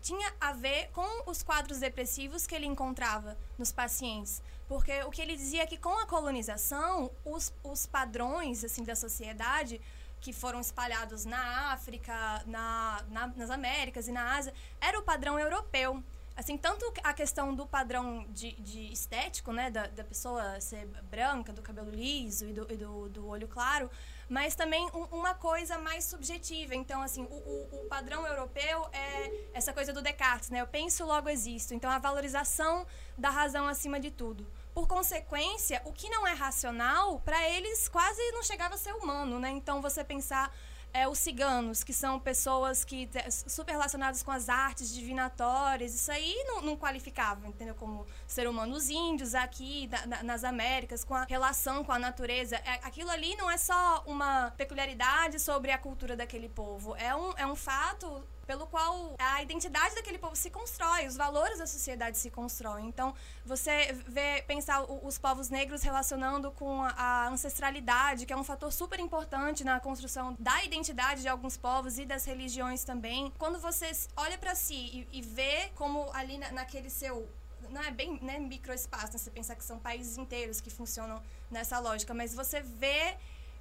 tinha 0.01 0.33
a 0.41 0.53
ver 0.53 0.89
com 0.93 1.31
os 1.31 1.43
quadros 1.43 1.79
depressivos 1.79 2.47
que 2.47 2.55
ele 2.55 2.67
encontrava 2.67 3.37
nos 3.59 3.71
pacientes. 3.71 4.43
Porque 4.67 5.03
o 5.03 5.11
que 5.11 5.21
ele 5.23 5.37
dizia 5.37 5.63
é 5.63 5.67
que 5.67 5.77
com 5.77 5.97
a 5.99 6.07
colonização, 6.07 7.11
os, 7.25 7.53
os 7.63 7.87
padrões 7.87 8.65
assim 8.65 8.83
da 8.85 8.97
sociedade 8.97 9.81
que 10.21 10.33
foram 10.33 10.61
espalhados 10.61 11.25
na 11.25 11.73
África, 11.73 12.43
na, 12.47 13.05
na, 13.11 13.27
nas 13.29 13.51
Américas 13.51 14.09
e 14.09 14.13
na 14.13 14.35
Ásia, 14.37 14.53
era 14.81 14.99
o 14.99 15.03
padrão 15.03 15.39
europeu. 15.39 16.03
Assim, 16.35 16.59
tanto 16.59 16.93
a 17.03 17.15
questão 17.15 17.55
do 17.55 17.67
padrão 17.67 18.27
de, 18.31 18.53
de 18.61 18.93
estético, 18.93 19.53
né, 19.53 19.71
da, 19.71 19.87
da 19.87 20.05
pessoa 20.05 20.61
ser 20.61 20.87
branca, 21.05 21.53
do 21.53 21.63
cabelo 21.63 21.91
liso 21.91 22.47
e 22.47 22.53
do, 22.53 22.67
e 22.71 22.77
do, 22.77 23.09
do 23.09 23.27
olho 23.27 23.49
claro, 23.49 23.91
mas 24.29 24.55
também 24.55 24.87
um, 24.93 25.05
uma 25.17 25.35
coisa 25.35 25.79
mais 25.79 26.05
subjetiva. 26.05 26.75
Então, 26.75 27.01
assim, 27.03 27.23
o, 27.23 27.35
o, 27.35 27.85
o, 27.85 27.89
padrão 27.89 28.27
europeu 28.27 28.89
é 28.93 29.49
essa 29.55 29.73
coisa 29.73 29.93
do 29.93 30.03
Descartes, 30.03 30.51
né? 30.51 30.61
Eu 30.61 30.67
penso, 30.67 31.05
logo 31.05 31.29
existo. 31.29 31.75
Então, 31.75 31.91
a 31.91 31.99
valorização 31.99 32.87
da 33.17 33.31
razão 33.31 33.67
acima 33.67 34.01
de 34.01 34.11
tudo. 34.11 34.47
Por 34.75 34.87
consequência, 34.87 35.81
o 35.85 35.93
que 35.93 36.09
não 36.11 36.27
é 36.27 36.33
racional, 36.33 37.21
para 37.21 37.49
eles 37.49 37.89
quase 37.89 38.21
não 38.33 38.43
chegava 38.43 38.75
a 38.75 38.79
ser 38.79 38.95
humano, 38.95 39.39
né? 39.39 39.51
Então, 39.51 39.81
você 39.81 40.03
pensar 40.05 40.53
é, 40.97 41.07
os 41.07 41.19
ciganos, 41.19 41.85
que 41.85 41.93
são 41.93 42.19
pessoas 42.19 42.83
que 42.83 43.09
super 43.29 43.73
relacionadas 43.73 44.23
com 44.23 44.31
as 44.31 44.49
artes 44.49 44.95
divinatórias, 44.95 45.95
isso 45.95 46.11
aí 46.11 46.35
não, 46.47 46.63
não 46.63 46.77
qualificava, 46.77 47.47
entendeu? 47.47 47.75
Como 47.75 48.07
ser 48.27 48.49
humano. 48.49 48.75
Os 48.75 48.89
índios 48.89 49.35
aqui 49.35 49.87
da, 49.89 50.07
na, 50.07 50.23
nas 50.23 50.43
Américas, 50.43 51.05
com 51.05 51.15
a 51.15 51.25
relação 51.25 51.85
com 51.85 51.93
a 51.93 51.99
natureza, 51.99 52.57
é, 52.57 52.81
aquilo 52.83 53.11
ali 53.11 53.37
não 53.37 53.51
é 53.51 53.59
só 53.59 54.03
uma 54.07 54.51
peculiaridade 54.57 55.39
sobre 55.39 55.71
a 55.71 55.77
cultura 55.77 56.17
daquele 56.17 56.49
povo, 56.49 56.97
é 56.97 57.15
um, 57.15 57.33
é 57.37 57.47
um 57.47 57.57
fato 57.57 58.27
pelo 58.47 58.67
qual 58.67 59.15
a 59.19 59.43
identidade 59.43 59.95
daquele 59.95 60.19
povo 60.19 60.37
se 60.37 60.51
constrói, 60.51 61.07
os 61.07 61.17
valores 61.17 61.59
da 61.59 61.67
sociedade 61.67 62.17
se 62.19 62.31
constroem. 62.31 62.87
Então, 62.87 63.15
você 63.45 63.93
vê 64.07 64.43
pensar 64.47 64.83
os 64.83 65.19
povos 65.19 65.51
negros 65.51 65.83
relacionando 65.83 66.51
com 66.53 66.83
a 66.83 67.29
ancestralidade, 67.29 68.25
que 68.25 68.33
é 68.33 68.37
um 68.37 68.45
fator 68.45 68.73
super 68.73 69.01
importante 69.01 69.65
na 69.65 69.81
construção 69.81 70.37
da 70.39 70.65
identidade 70.65 71.23
de 71.23 71.29
alguns 71.29 71.57
povos 71.57 71.99
e 71.99 72.05
das 72.05 72.25
religiões 72.25 72.85
também. 72.85 73.33
Quando 73.39 73.59
você 73.59 73.91
olha 74.17 74.39
para 74.39 74.55
si 74.55 74.75
e, 75.13 75.19
e 75.19 75.23
vê 75.23 75.71
como 75.75 76.11
ali 76.13 76.39
na, 76.39 76.53
naquele 76.53 76.91
seu 76.91 77.29
não 77.71 77.83
é 77.83 77.91
bem 77.91 78.19
né, 78.23 78.39
microespaço, 78.39 79.13
né? 79.13 79.19
você 79.19 79.31
pensar 79.31 79.57
que 79.57 79.65
são 79.65 79.79
países 79.79 80.17
inteiros 80.17 80.61
que 80.61 80.71
funcionam 80.71 81.21
nessa 81.51 81.79
lógica, 81.79 82.15
mas 82.15 82.35
você 82.35 82.61
vê 82.61 83.17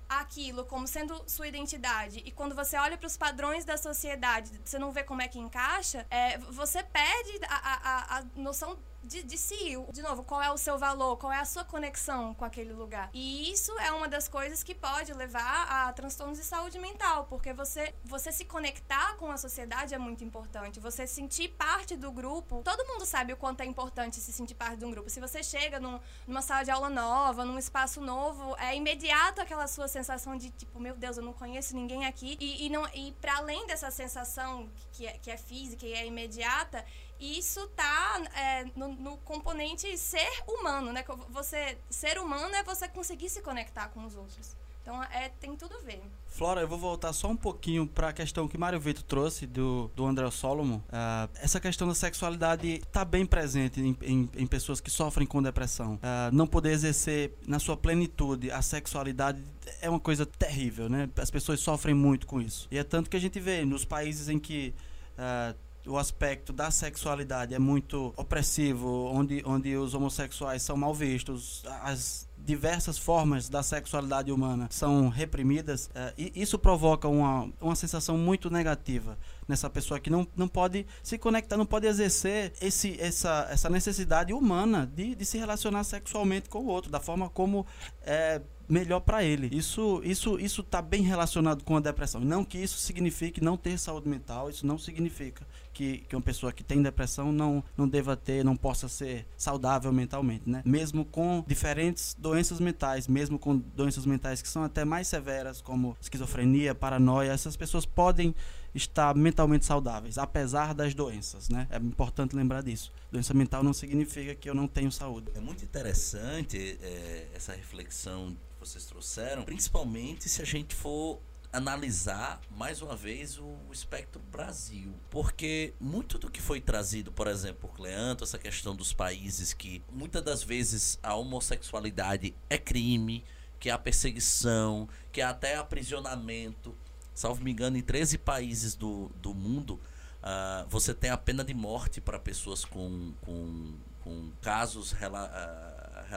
aquilo 0.08 0.66
como 0.66 0.88
sendo 0.88 1.24
sua 1.28 1.48
identidade. 1.48 2.20
E 2.26 2.32
quando 2.32 2.56
você 2.56 2.78
olha 2.78 2.98
para 2.98 3.08
os 3.08 3.18
padrões 3.18 3.66
da 3.66 3.78
sociedade, 3.78 4.52
você 4.64 4.78
não 4.78 4.92
vê 4.92 5.04
como 5.04 5.22
é 5.22 5.28
que 5.28 5.40
encaixa, 5.40 6.06
é, 6.10 6.38
você 6.38 6.84
perde 6.84 7.40
a, 7.48 7.56
a, 7.56 8.18
a 8.20 8.24
noção 8.36 8.78
de, 9.06 9.24
de 9.24 9.38
si. 9.38 9.76
De 9.92 10.02
novo, 10.02 10.24
qual 10.24 10.42
é 10.42 10.52
o 10.52 10.58
seu 10.58 10.78
valor, 10.78 11.18
qual 11.18 11.32
é 11.32 11.40
a 11.40 11.46
sua 11.46 11.64
conexão 11.64 12.34
com 12.34 12.44
aquele 12.44 12.74
lugar. 12.74 13.10
E 13.14 13.52
isso 13.52 13.72
é 13.80 13.92
uma 13.92 14.08
das 14.08 14.28
coisas 14.28 14.64
que 14.64 14.74
pode 14.74 15.14
levar 15.14 15.68
a 15.70 15.94
transtornos 15.94 16.38
de 16.38 16.44
saúde 16.44 16.80
mental, 16.80 17.26
porque 17.26 17.54
você, 17.54 17.94
você 18.04 18.32
se 18.32 18.46
conectar 18.46 19.16
com 19.18 19.32
a 19.32 19.38
sociedade 19.38 19.94
é 19.94 19.98
muito 19.98 20.24
importante. 20.24 20.80
Você 20.80 21.08
sentir 21.08 21.50
parte 21.50 21.96
do 21.96 22.12
grupo. 22.12 22.62
Todo 22.64 22.86
mundo 22.88 23.06
sabe 23.06 23.34
o 23.34 23.38
quanto 23.38 23.62
é 23.62 23.66
importante 23.66 24.18
se 24.18 24.34
sentir 24.34 24.56
parte 24.56 24.78
de 24.78 24.86
um 24.86 24.92
grupo. 24.92 25.10
Se 25.10 25.20
você 25.20 25.44
chega 25.44 25.80
num, 25.80 26.00
numa 26.28 26.42
sala 26.42 26.64
de 26.64 26.72
aula 26.72 26.90
nova, 26.90 27.46
num 27.46 27.58
espaço 27.58 28.02
novo, 28.02 28.56
é 28.58 28.76
imediato 28.76 29.42
aquela 29.42 29.68
sua 29.68 29.88
sensação 29.88 30.38
de 30.38 30.50
tipo, 30.50 30.80
meu 30.80 30.96
Deus, 30.96 31.18
eu 31.18 31.24
não 31.24 31.34
conheço 31.34 31.76
ninguém 31.76 32.06
aqui. 32.06 32.38
E, 32.40 32.68
e, 32.68 33.08
e 33.08 33.12
para 33.14 33.38
além 33.38 33.66
dessa 33.68 33.92
sensação 33.92 34.70
que 34.92 35.06
é, 35.06 35.18
que 35.18 35.30
é 35.30 35.38
física 35.38 35.86
e 35.86 35.94
é 35.94 36.06
imediata, 36.06 36.84
isso 37.19 37.67
tá 37.69 38.22
é, 38.36 38.65
no, 38.75 38.89
no, 38.89 39.17
componente 39.17 39.98
ser 39.98 40.43
humano, 40.48 40.91
né? 40.91 41.03
Você 41.29 41.77
ser 41.89 42.17
humano 42.17 42.53
é 42.55 42.63
você 42.63 42.88
conseguir 42.88 43.29
se 43.29 43.41
conectar 43.41 43.89
com 43.89 44.05
os 44.05 44.15
outros. 44.15 44.55
Então 44.86 45.01
é, 45.03 45.29
tem 45.39 45.55
tudo 45.55 45.75
a 45.75 45.79
ver. 45.79 46.00
Flora, 46.27 46.62
eu 46.62 46.67
vou 46.67 46.77
voltar 46.77 47.12
só 47.12 47.27
um 47.27 47.36
pouquinho 47.36 47.88
para 47.88 48.10
a 48.10 48.13
questão 48.13 48.48
que 48.48 48.55
Mário 48.55 48.79
Vitor 48.79 49.01
trouxe 49.01 49.48
do, 49.48 49.89
do 49.95 50.05
André 50.05 50.29
Solomon. 50.29 50.75
Uh, 50.75 51.27
essa 51.41 51.60
questão 51.60 51.88
da 51.88 51.95
sexualidade 51.95 52.67
está 52.67 53.03
bem 53.03 53.25
presente 53.25 53.81
em, 53.81 53.98
em, 54.03 54.29
em, 54.38 54.45
pessoas 54.45 54.79
que 54.79 54.91
sofrem 54.91 55.25
com 55.25 55.41
depressão. 55.41 55.95
Uh, 55.95 56.31
não 56.31 56.45
poder 56.45 56.69
exercer 56.69 57.34
na 57.48 57.57
sua 57.57 57.75
plenitude 57.75 58.51
a 58.51 58.62
sexualidade 58.62 59.41
é 59.81 59.89
uma 59.89 60.00
coisa 60.00 60.24
terrível, 60.24 60.88
né? 60.88 61.10
As 61.17 61.31
pessoas 61.31 61.60
sofrem 61.62 61.95
muito 61.95 62.27
com 62.27 62.39
isso. 62.39 62.67
E 62.69 62.77
é 62.77 62.84
tanto 62.84 63.10
que 63.10 63.17
a 63.17 63.19
gente 63.19 63.39
vê 63.39 63.65
nos 63.65 63.86
países 63.86 64.29
em 64.29 64.38
que 64.38 64.75
uh, 65.17 65.55
o 65.88 65.98
aspecto 65.98 66.51
da 66.51 66.72
sexualidade 66.72 67.54
é 67.54 67.60
muito 67.60 68.13
opressivo, 68.18 69.10
onde, 69.12 69.44
onde 69.46 69.75
os 69.75 69.94
homossexuais 69.94 70.62
são 70.62 70.75
mal 70.75 70.94
vistos, 70.94 71.63
as 71.82 72.27
diversas 72.38 72.98
formas 72.98 73.50
da 73.50 73.63
sexualidade 73.63 74.32
humana 74.32 74.68
são 74.70 75.10
reprimidas, 75.10 75.88
uh, 75.88 76.13
e 76.18 76.32
isso 76.36 76.60
provoca 76.60 77.08
uma, 77.08 77.50
uma 77.60 77.75
sensação 77.75 78.18
muito 78.18 78.51
negativa 78.51 79.18
nessa 79.48 79.70
pessoa 79.70 80.00
que 80.00 80.10
não, 80.10 80.27
não 80.36 80.48
pode 80.48 80.86
se 81.01 81.18
conectar, 81.18 81.58
não 81.58 81.65
pode 81.65 81.88
exercer 81.88 82.54
esse, 82.62 83.00
essa, 83.00 83.48
essa 83.50 83.70
necessidade 83.70 84.34
humana 84.34 84.89
de, 84.94 85.15
de 85.15 85.25
se 85.25 85.38
relacionar 85.38 85.84
sexualmente 85.84 86.50
com 86.50 86.60
o 86.60 86.68
outro, 86.68 86.92
da 86.92 87.00
forma 87.00 87.30
como 87.30 87.65
é, 88.04 88.42
melhor 88.67 89.00
para 89.00 89.24
ele. 89.24 89.50
Isso 89.55 90.01
isso 90.03 90.39
isso 90.39 90.62
está 90.62 90.81
bem 90.81 91.01
relacionado 91.01 91.63
com 91.63 91.77
a 91.77 91.79
depressão. 91.79 92.22
Não 92.22 92.43
que 92.43 92.57
isso 92.57 92.77
signifique 92.77 93.41
não 93.41 93.57
ter 93.57 93.77
saúde 93.77 94.07
mental, 94.07 94.50
isso 94.50 94.65
não 94.65 94.77
significa 94.77 95.45
que, 95.75 95.98
que 96.07 96.15
uma 96.15 96.22
pessoa 96.22 96.53
que 96.53 96.63
tem 96.63 96.81
depressão 96.81 97.34
não, 97.34 97.62
não 97.77 97.88
deva 97.88 98.15
ter, 98.15 98.45
não 98.45 98.55
possa 98.55 98.88
ser 98.88 99.27
saudável 99.36 99.91
mentalmente, 99.91 100.50
né? 100.50 100.63
Mesmo 100.65 101.03
com 101.03 101.43
diferentes 101.45 102.15
doenças 102.17 102.62
mentais, 102.62 103.07
mesmo 103.10 103.38
com 103.38 103.57
doenças 103.57 104.05
mentais 104.05 104.41
que 104.41 104.48
são 104.48 104.63
até 104.63 104.86
mais 104.86 105.07
severas, 105.07 105.62
como 105.62 105.98
esquizofrenia, 106.00 106.74
paranoia, 106.74 107.31
essas 107.31 107.57
pessoas 107.57 107.86
podem 107.86 108.34
estar 108.74 109.15
mentalmente 109.15 109.65
saudáveis, 109.65 110.17
apesar 110.17 110.74
das 110.74 110.93
doenças, 110.93 111.50
né? 111.50 111.67
É 111.69 111.77
importante 111.77 112.36
lembrar 112.36 112.63
disso. 112.63 112.91
Doença 113.12 113.34
mental 113.34 113.62
não 113.62 113.74
significa 113.74 114.34
que 114.34 114.50
eu 114.50 114.55
não 114.55 114.67
tenho 114.67 114.91
saúde. 114.91 115.31
É 115.36 115.39
muito 115.39 115.63
interessante 115.63 116.77
é, 116.81 117.27
essa 117.34 117.53
reflexão 117.53 118.36
vocês 118.65 118.86
trouxeram, 118.86 119.43
principalmente 119.43 120.27
se 120.27 120.41
a 120.41 120.45
gente 120.45 120.74
for 120.74 121.22
analisar 121.53 122.41
mais 122.50 122.81
uma 122.81 122.95
vez 122.95 123.38
o 123.38 123.55
espectro 123.72 124.22
Brasil, 124.31 124.93
porque 125.10 125.74
muito 125.79 126.17
do 126.17 126.29
que 126.29 126.41
foi 126.41 126.60
trazido, 126.60 127.12
por 127.12 127.27
exemplo, 127.27 127.69
por 127.69 127.75
Cleanto, 127.75 128.24
essa 128.24 128.38
questão 128.38 128.75
dos 128.75 128.91
países 128.91 129.53
que 129.53 129.84
muitas 129.91 130.22
das 130.24 130.43
vezes 130.43 131.00
a 131.01 131.15
homossexualidade 131.15 132.36
é 132.50 132.57
crime, 132.57 133.24
que 133.60 133.69
há 133.69 133.77
perseguição, 133.77 134.89
que 135.12 135.22
há 135.22 135.29
até 135.29 135.55
aprisionamento. 135.55 136.75
Salvo 137.13 137.41
me 137.43 137.51
engano, 137.51 137.77
em 137.77 137.81
13 137.81 138.17
países 138.17 138.75
do, 138.75 139.10
do 139.15 139.34
mundo, 139.34 139.79
uh, 140.22 140.67
você 140.67 140.93
tem 140.93 141.10
a 141.10 141.17
pena 141.17 141.43
de 141.43 141.53
morte 141.53 142.01
para 142.01 142.19
pessoas 142.19 142.65
com, 142.65 143.13
com, 143.22 143.75
com 144.03 144.31
casos 144.41 144.91
rela, 144.91 145.24
uh, 145.24 146.12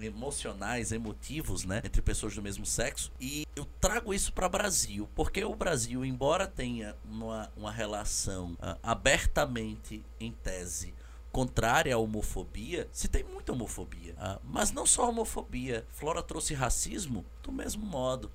emocionais, 0.00 0.92
emotivos, 0.92 1.64
né, 1.64 1.80
entre 1.84 2.02
pessoas 2.02 2.34
do 2.34 2.42
mesmo 2.42 2.66
sexo. 2.66 3.10
E 3.20 3.46
eu 3.54 3.64
trago 3.80 4.12
isso 4.12 4.32
para 4.32 4.46
o 4.46 4.50
Brasil, 4.50 5.08
porque 5.14 5.44
o 5.44 5.54
Brasil, 5.54 6.04
embora 6.04 6.46
tenha 6.46 6.96
uma, 7.04 7.50
uma 7.56 7.72
relação 7.72 8.52
uh, 8.54 8.78
abertamente 8.82 10.04
em 10.20 10.32
tese 10.32 10.94
contrária 11.32 11.94
à 11.94 11.98
homofobia, 11.98 12.88
se 12.90 13.08
tem 13.08 13.22
muita 13.22 13.52
homofobia. 13.52 14.14
Uh, 14.14 14.40
mas 14.42 14.72
não 14.72 14.86
só 14.86 15.08
homofobia. 15.08 15.86
Flora 15.90 16.22
trouxe 16.22 16.54
racismo 16.54 17.24
do 17.42 17.52
mesmo 17.52 17.84
modo. 17.84 18.30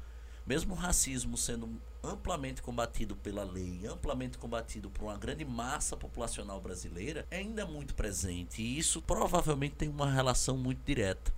Mesmo 0.45 0.73
o 0.73 0.77
racismo 0.77 1.37
sendo 1.37 1.81
amplamente 2.03 2.61
combatido 2.61 3.15
pela 3.15 3.43
lei, 3.43 3.85
amplamente 3.87 4.37
combatido 4.37 4.89
por 4.89 5.03
uma 5.03 5.17
grande 5.17 5.45
massa 5.45 5.95
populacional 5.95 6.59
brasileira, 6.59 7.25
é 7.29 7.37
ainda 7.37 7.65
muito 7.65 7.93
presente. 7.93 8.61
E 8.61 8.77
isso 8.77 9.01
provavelmente 9.01 9.75
tem 9.75 9.89
uma 9.89 10.11
relação 10.11 10.57
muito 10.57 10.83
direta 10.83 11.31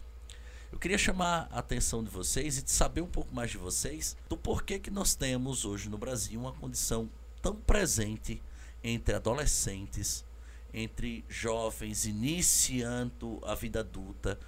eu 0.73 0.79
queria 0.79 0.97
chamar 0.97 1.47
a 1.51 1.59
atenção 1.59 2.03
de 2.03 2.09
vocês 2.09 2.57
e 2.57 2.63
de 2.63 2.71
saber 2.71 3.01
um 3.01 3.07
pouco 3.07 3.33
mais 3.33 3.51
de 3.51 3.59
vocês 3.59 4.17
do 4.27 4.35
porquê 4.35 4.79
que 4.79 4.89
nós 4.89 5.13
temos 5.13 5.65
hoje 5.65 5.87
no 5.87 5.99
Brasil 5.99 6.39
uma 6.39 6.51
condição 6.51 7.07
tão 7.43 7.55
presente 7.55 8.41
entre 8.83 9.13
adolescentes, 9.13 10.25
entre 10.73 11.23
jovens 11.29 12.07
iniciando 12.07 13.39
a 13.45 13.53
vida 13.53 13.81
adulta 13.81 14.39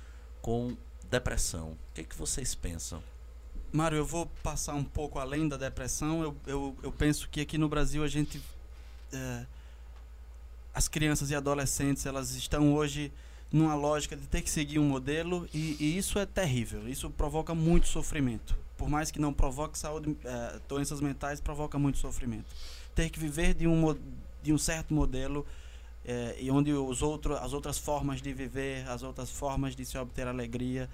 com 0.41 0.75
depressão. 1.11 1.73
O 1.73 1.77
que, 1.93 2.01
é 2.01 2.03
que 2.03 2.15
vocês 2.15 2.55
pensam? 2.55 3.03
Mário, 3.71 3.99
eu 3.99 4.05
vou 4.05 4.25
passar 4.41 4.73
um 4.73 4.83
pouco 4.83 5.19
além 5.19 5.47
da 5.47 5.57
depressão. 5.57 6.23
Eu, 6.23 6.35
eu, 6.47 6.75
eu 6.81 6.91
penso 6.91 7.29
que 7.29 7.39
aqui 7.39 7.57
no 7.57 7.69
Brasil 7.69 8.03
a 8.03 8.07
gente. 8.07 8.41
É, 9.13 9.45
as 10.73 10.87
crianças 10.87 11.29
e 11.29 11.35
adolescentes 11.35 12.03
elas 12.07 12.31
estão 12.31 12.73
hoje 12.73 13.13
numa 13.51 13.75
lógica 13.75 14.15
de 14.15 14.27
ter 14.27 14.41
que 14.41 14.49
seguir 14.49 14.79
um 14.79 14.87
modelo 14.87 15.47
e, 15.53 15.77
e, 15.79 15.97
isso 15.97 16.19
é 16.19 16.25
terrível. 16.25 16.87
Isso 16.87 17.09
provoca 17.09 17.53
muito 17.53 17.87
sofrimento. 17.87 18.55
Por 18.77 18.89
mais 18.89 19.11
que 19.11 19.19
não 19.19 19.31
provoque 19.31 19.77
saúde, 19.77 20.17
é, 20.23 20.59
doenças 20.67 20.99
mentais, 20.99 21.39
provoca 21.39 21.79
muito 21.79 21.97
sofrimento. 21.97 22.47
Ter 22.93 23.09
que 23.09 23.19
viver 23.19 23.53
de 23.53 23.67
um, 23.67 23.97
de 24.43 24.51
um 24.51 24.57
certo 24.57 24.93
modelo 24.93 25.45
é, 26.03 26.35
e 26.39 26.51
onde 26.51 26.71
os 26.73 27.01
outro, 27.01 27.35
as 27.35 27.53
outras 27.53 27.77
formas 27.77 28.21
de 28.21 28.31
viver, 28.33 28.87
as 28.87 29.01
outras 29.01 29.29
formas 29.31 29.75
de 29.75 29.85
se 29.85 29.97
obter 29.97 30.27
alegria, 30.27 30.89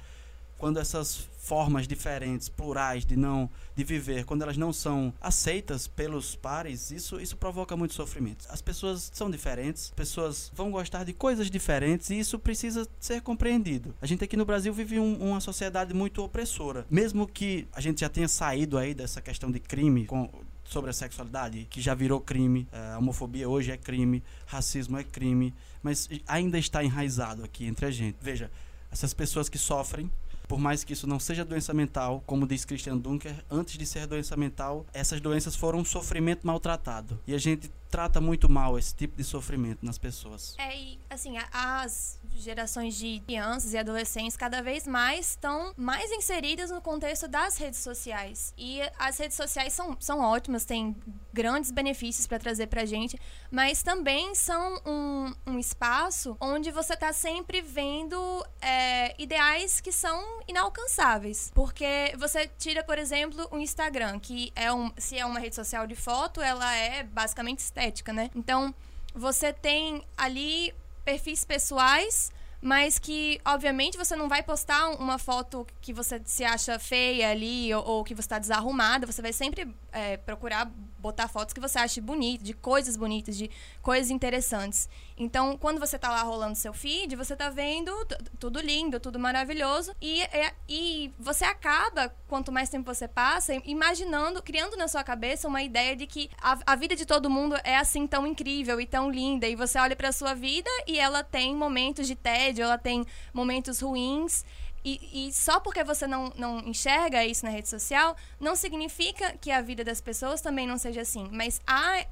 quando 0.62 0.77
essas 0.77 1.27
formas 1.39 1.88
diferentes, 1.88 2.48
plurais 2.48 3.03
de 3.03 3.15
não 3.15 3.50
de 3.75 3.84
viver, 3.84 4.25
quando 4.25 4.44
elas 4.44 4.58
não 4.58 4.72
são 4.72 5.12
aceitas 5.20 5.88
pelos 5.88 6.36
pares, 6.36 6.91
isso 6.91 7.20
isso 7.20 7.36
provoca 7.36 7.75
muito 7.75 7.96
sofrimento. 7.96 8.46
As 8.48 8.62
pessoas 8.62 9.10
são 9.12 9.32
diferentes, 9.32 9.91
pessoas 9.96 10.51
vão 10.53 10.70
gostar 10.70 11.03
de 11.03 11.13
coisas 11.13 11.50
diferentes 11.50 12.12
e 12.12 12.20
isso 12.20 12.38
precisa 12.38 12.88
ser 13.00 13.22
compreendido. 13.24 13.96
A 14.00 14.06
gente 14.06 14.24
aqui 14.24 14.38
no 14.38 14.46
Brasil 14.46 14.72
vive 14.72 15.00
um, 15.00 15.32
uma 15.32 15.39
sociedade 15.39 15.96
muito 15.96 16.24
opressora, 16.24 16.86
mesmo 16.91 17.27
que 17.27 17.68
a 17.74 17.82
gente 17.82 18.01
já 18.01 18.08
tenha 18.08 18.27
saído 18.27 18.77
aí 18.77 18.94
dessa 18.94 19.20
questão 19.20 19.50
de 19.50 19.60
crime 19.60 20.06
com 20.06 20.30
sobre 20.63 20.91
a 20.91 20.94
sexualidade, 20.94 21.65
que 21.72 21.82
já 21.82 21.96
virou 21.96 22.22
crime, 22.22 22.68
a 22.72 23.00
homofobia 23.00 23.50
hoje 23.50 23.72
é 23.72 23.77
crime, 23.77 24.24
racismo 24.46 24.96
é 24.96 25.03
crime, 25.03 25.56
mas 25.82 26.08
ainda 26.27 26.60
está 26.60 26.84
enraizado 26.84 27.44
aqui 27.44 27.65
entre 27.65 27.88
a 27.88 27.91
gente. 27.91 28.18
Veja, 28.22 28.51
essas 28.91 29.13
pessoas 29.13 29.48
que 29.48 29.58
sofrem 29.58 30.12
por 30.51 30.60
mais 30.60 30.84
que 30.84 30.91
isso 30.91 31.08
não 31.08 31.17
seja 31.17 31.46
doença 31.46 31.74
mental, 31.74 32.22
como 32.27 32.46
diz 32.46 32.65
Christian 32.65 32.98
Dunker, 32.98 33.34
antes 33.50 33.77
de 33.77 33.86
ser 33.86 34.05
doença 34.05 34.36
mental, 34.36 34.86
essas 34.93 35.22
doenças 35.22 35.55
foram 35.55 35.79
um 35.79 35.86
sofrimento 35.86 36.46
maltratado. 36.46 37.17
E 37.25 37.34
a 37.34 37.38
gente 37.38 37.72
trata 37.89 38.20
muito 38.20 38.50
mal 38.50 38.77
esse 38.77 38.93
tipo 38.93 39.15
de 39.15 39.24
sofrimento 39.24 39.86
nas 39.86 39.98
pessoas. 39.98 40.53
É, 40.58 40.77
e 40.77 41.00
assim, 41.10 41.36
as 41.53 42.20
gerações 42.36 42.96
de 42.96 43.22
crianças 43.26 43.74
e 43.74 43.78
adolescentes 43.78 44.36
cada 44.36 44.62
vez 44.62 44.88
mais 44.88 45.30
estão 45.32 45.74
mais 45.78 46.12
inseridas 46.12 46.72
no 46.72 46.82
contexto 46.82 47.28
das 47.28 47.58
redes 47.58 47.80
sociais. 47.80 48.54
E 48.58 48.82
as 48.98 49.18
redes 49.18 49.38
sociais 49.38 49.74
são, 49.74 49.96
são 50.00 50.20
ótimas, 50.20 50.66
tem 50.66 50.96
grandes 51.34 51.72
benefícios 51.72 52.28
para 52.28 52.40
trazer 52.40 52.68
pra 52.68 52.86
gente, 52.86 53.20
mas 53.50 53.84
também 53.84 54.34
são 54.36 54.82
um, 54.86 55.34
um 55.48 55.60
espaço 55.60 56.36
onde 56.40 56.72
você 56.72 56.96
tá 56.96 57.14
sempre 57.14 57.62
vendo 57.62 58.46
é, 58.62 59.16
ideais 59.22 59.80
que 59.80 59.92
são 59.92 60.42
inalcançáveis. 60.48 61.52
Porque 61.54 62.14
você 62.18 62.48
tira, 62.48 62.84
por 62.84 62.98
exemplo, 62.98 63.48
o 63.52 63.58
Instagram, 63.58 64.20
que 64.20 64.52
é 64.56 64.72
um, 64.74 64.92
se 64.98 65.18
é 65.18 65.26
uma 65.26 65.40
rede 65.40 65.56
social 65.56 65.86
de 65.88 65.96
foto, 65.96 66.42
ela 66.42 66.76
é 66.76 67.04
basicamente 67.04 67.60
estética, 67.60 68.12
né? 68.12 68.30
Então, 68.36 68.74
você 69.14 69.52
tem 69.52 70.06
ali 70.18 70.74
perfis 71.12 71.44
pessoais 71.44 72.32
mas 72.62 73.00
que, 73.00 73.41
obviamente, 73.44 73.98
você 73.98 74.15
não 74.15 74.30
vai 74.30 74.44
postar 74.44 74.89
uma 74.91 75.18
foto 75.18 75.65
que 75.82 75.91
você 75.91 76.22
se 76.24 76.44
acha 76.44 76.77
feia 76.77 77.32
ali 77.32 77.74
ou, 77.74 77.84
ou 77.84 78.03
que 78.03 78.13
você 78.13 78.22
está 78.22 78.38
desarrumada. 78.38 79.08
Você 79.08 79.20
vai 79.20 79.34
sempre 79.34 79.68
é, 79.92 80.18
procurar 80.18 80.72
botar 81.02 81.28
fotos 81.28 81.54
que 81.54 81.60
você 81.60 81.80
ache 81.80 82.00
bonitas, 82.00 82.46
de 82.46 82.54
coisas 82.54 82.96
bonitas, 82.96 83.36
de 83.36 83.50
coisas 83.82 84.12
interessantes. 84.12 84.88
Então, 85.18 85.58
quando 85.58 85.80
você 85.80 85.96
está 85.96 86.10
lá 86.10 86.22
rolando 86.22 86.56
seu 86.56 86.74
feed, 86.74 87.16
você 87.16 87.34
está 87.34 87.50
vendo 87.50 87.92
tudo 88.40 88.60
lindo, 88.60 89.00
tudo 89.00 89.20
maravilhoso. 89.20 89.94
E, 90.00 90.22
é, 90.22 90.54
e 90.70 91.12
você 91.20 91.44
acaba, 91.44 92.14
quanto 92.28 92.52
mais 92.52 92.70
tempo 92.70 92.94
você 92.94 93.08
passa, 93.08 93.54
imaginando, 93.66 94.42
criando 94.44 94.78
na 94.78 94.88
sua 94.88 95.04
cabeça 95.04 95.48
uma 95.48 95.64
ideia 95.64 95.96
de 95.96 96.06
que 96.06 96.30
a, 96.40 96.60
a 96.68 96.76
vida 96.76 96.96
de 96.96 97.06
todo 97.06 97.30
mundo 97.30 97.56
é 97.64 97.78
assim 97.78 98.06
tão 98.06 98.26
incrível 98.28 98.80
e 98.80 98.86
tão 98.86 99.10
linda. 99.10 99.48
E 99.48 99.56
você 99.56 99.80
olha 99.80 99.96
para 99.96 100.12
sua 100.12 100.34
vida 100.36 100.70
e 100.88 101.00
ela 101.00 101.24
tem 101.24 101.56
momentos 101.56 102.08
de 102.08 102.16
tédio, 102.16 102.64
ela 102.64 102.78
tem 102.78 103.06
momentos 103.34 103.80
ruins. 103.82 104.46
E, 104.84 105.28
e, 105.28 105.34
só 105.34 105.60
porque 105.60 105.84
você 105.84 106.08
não, 106.08 106.32
não 106.36 106.60
enxerga 106.60 107.24
isso 107.24 107.46
na 107.46 107.52
rede 107.52 107.70
social, 107.70 108.16
não 108.40 108.56
significa 108.56 109.38
que 109.38 109.52
a 109.52 109.62
vida 109.62 109.84
das 109.84 110.02
pessoas 110.02 110.42
também 110.42 110.66
não 110.66 110.78
seja 110.78 111.02
assim. 111.02 111.30
Mas 111.32 111.62
a 111.68 112.06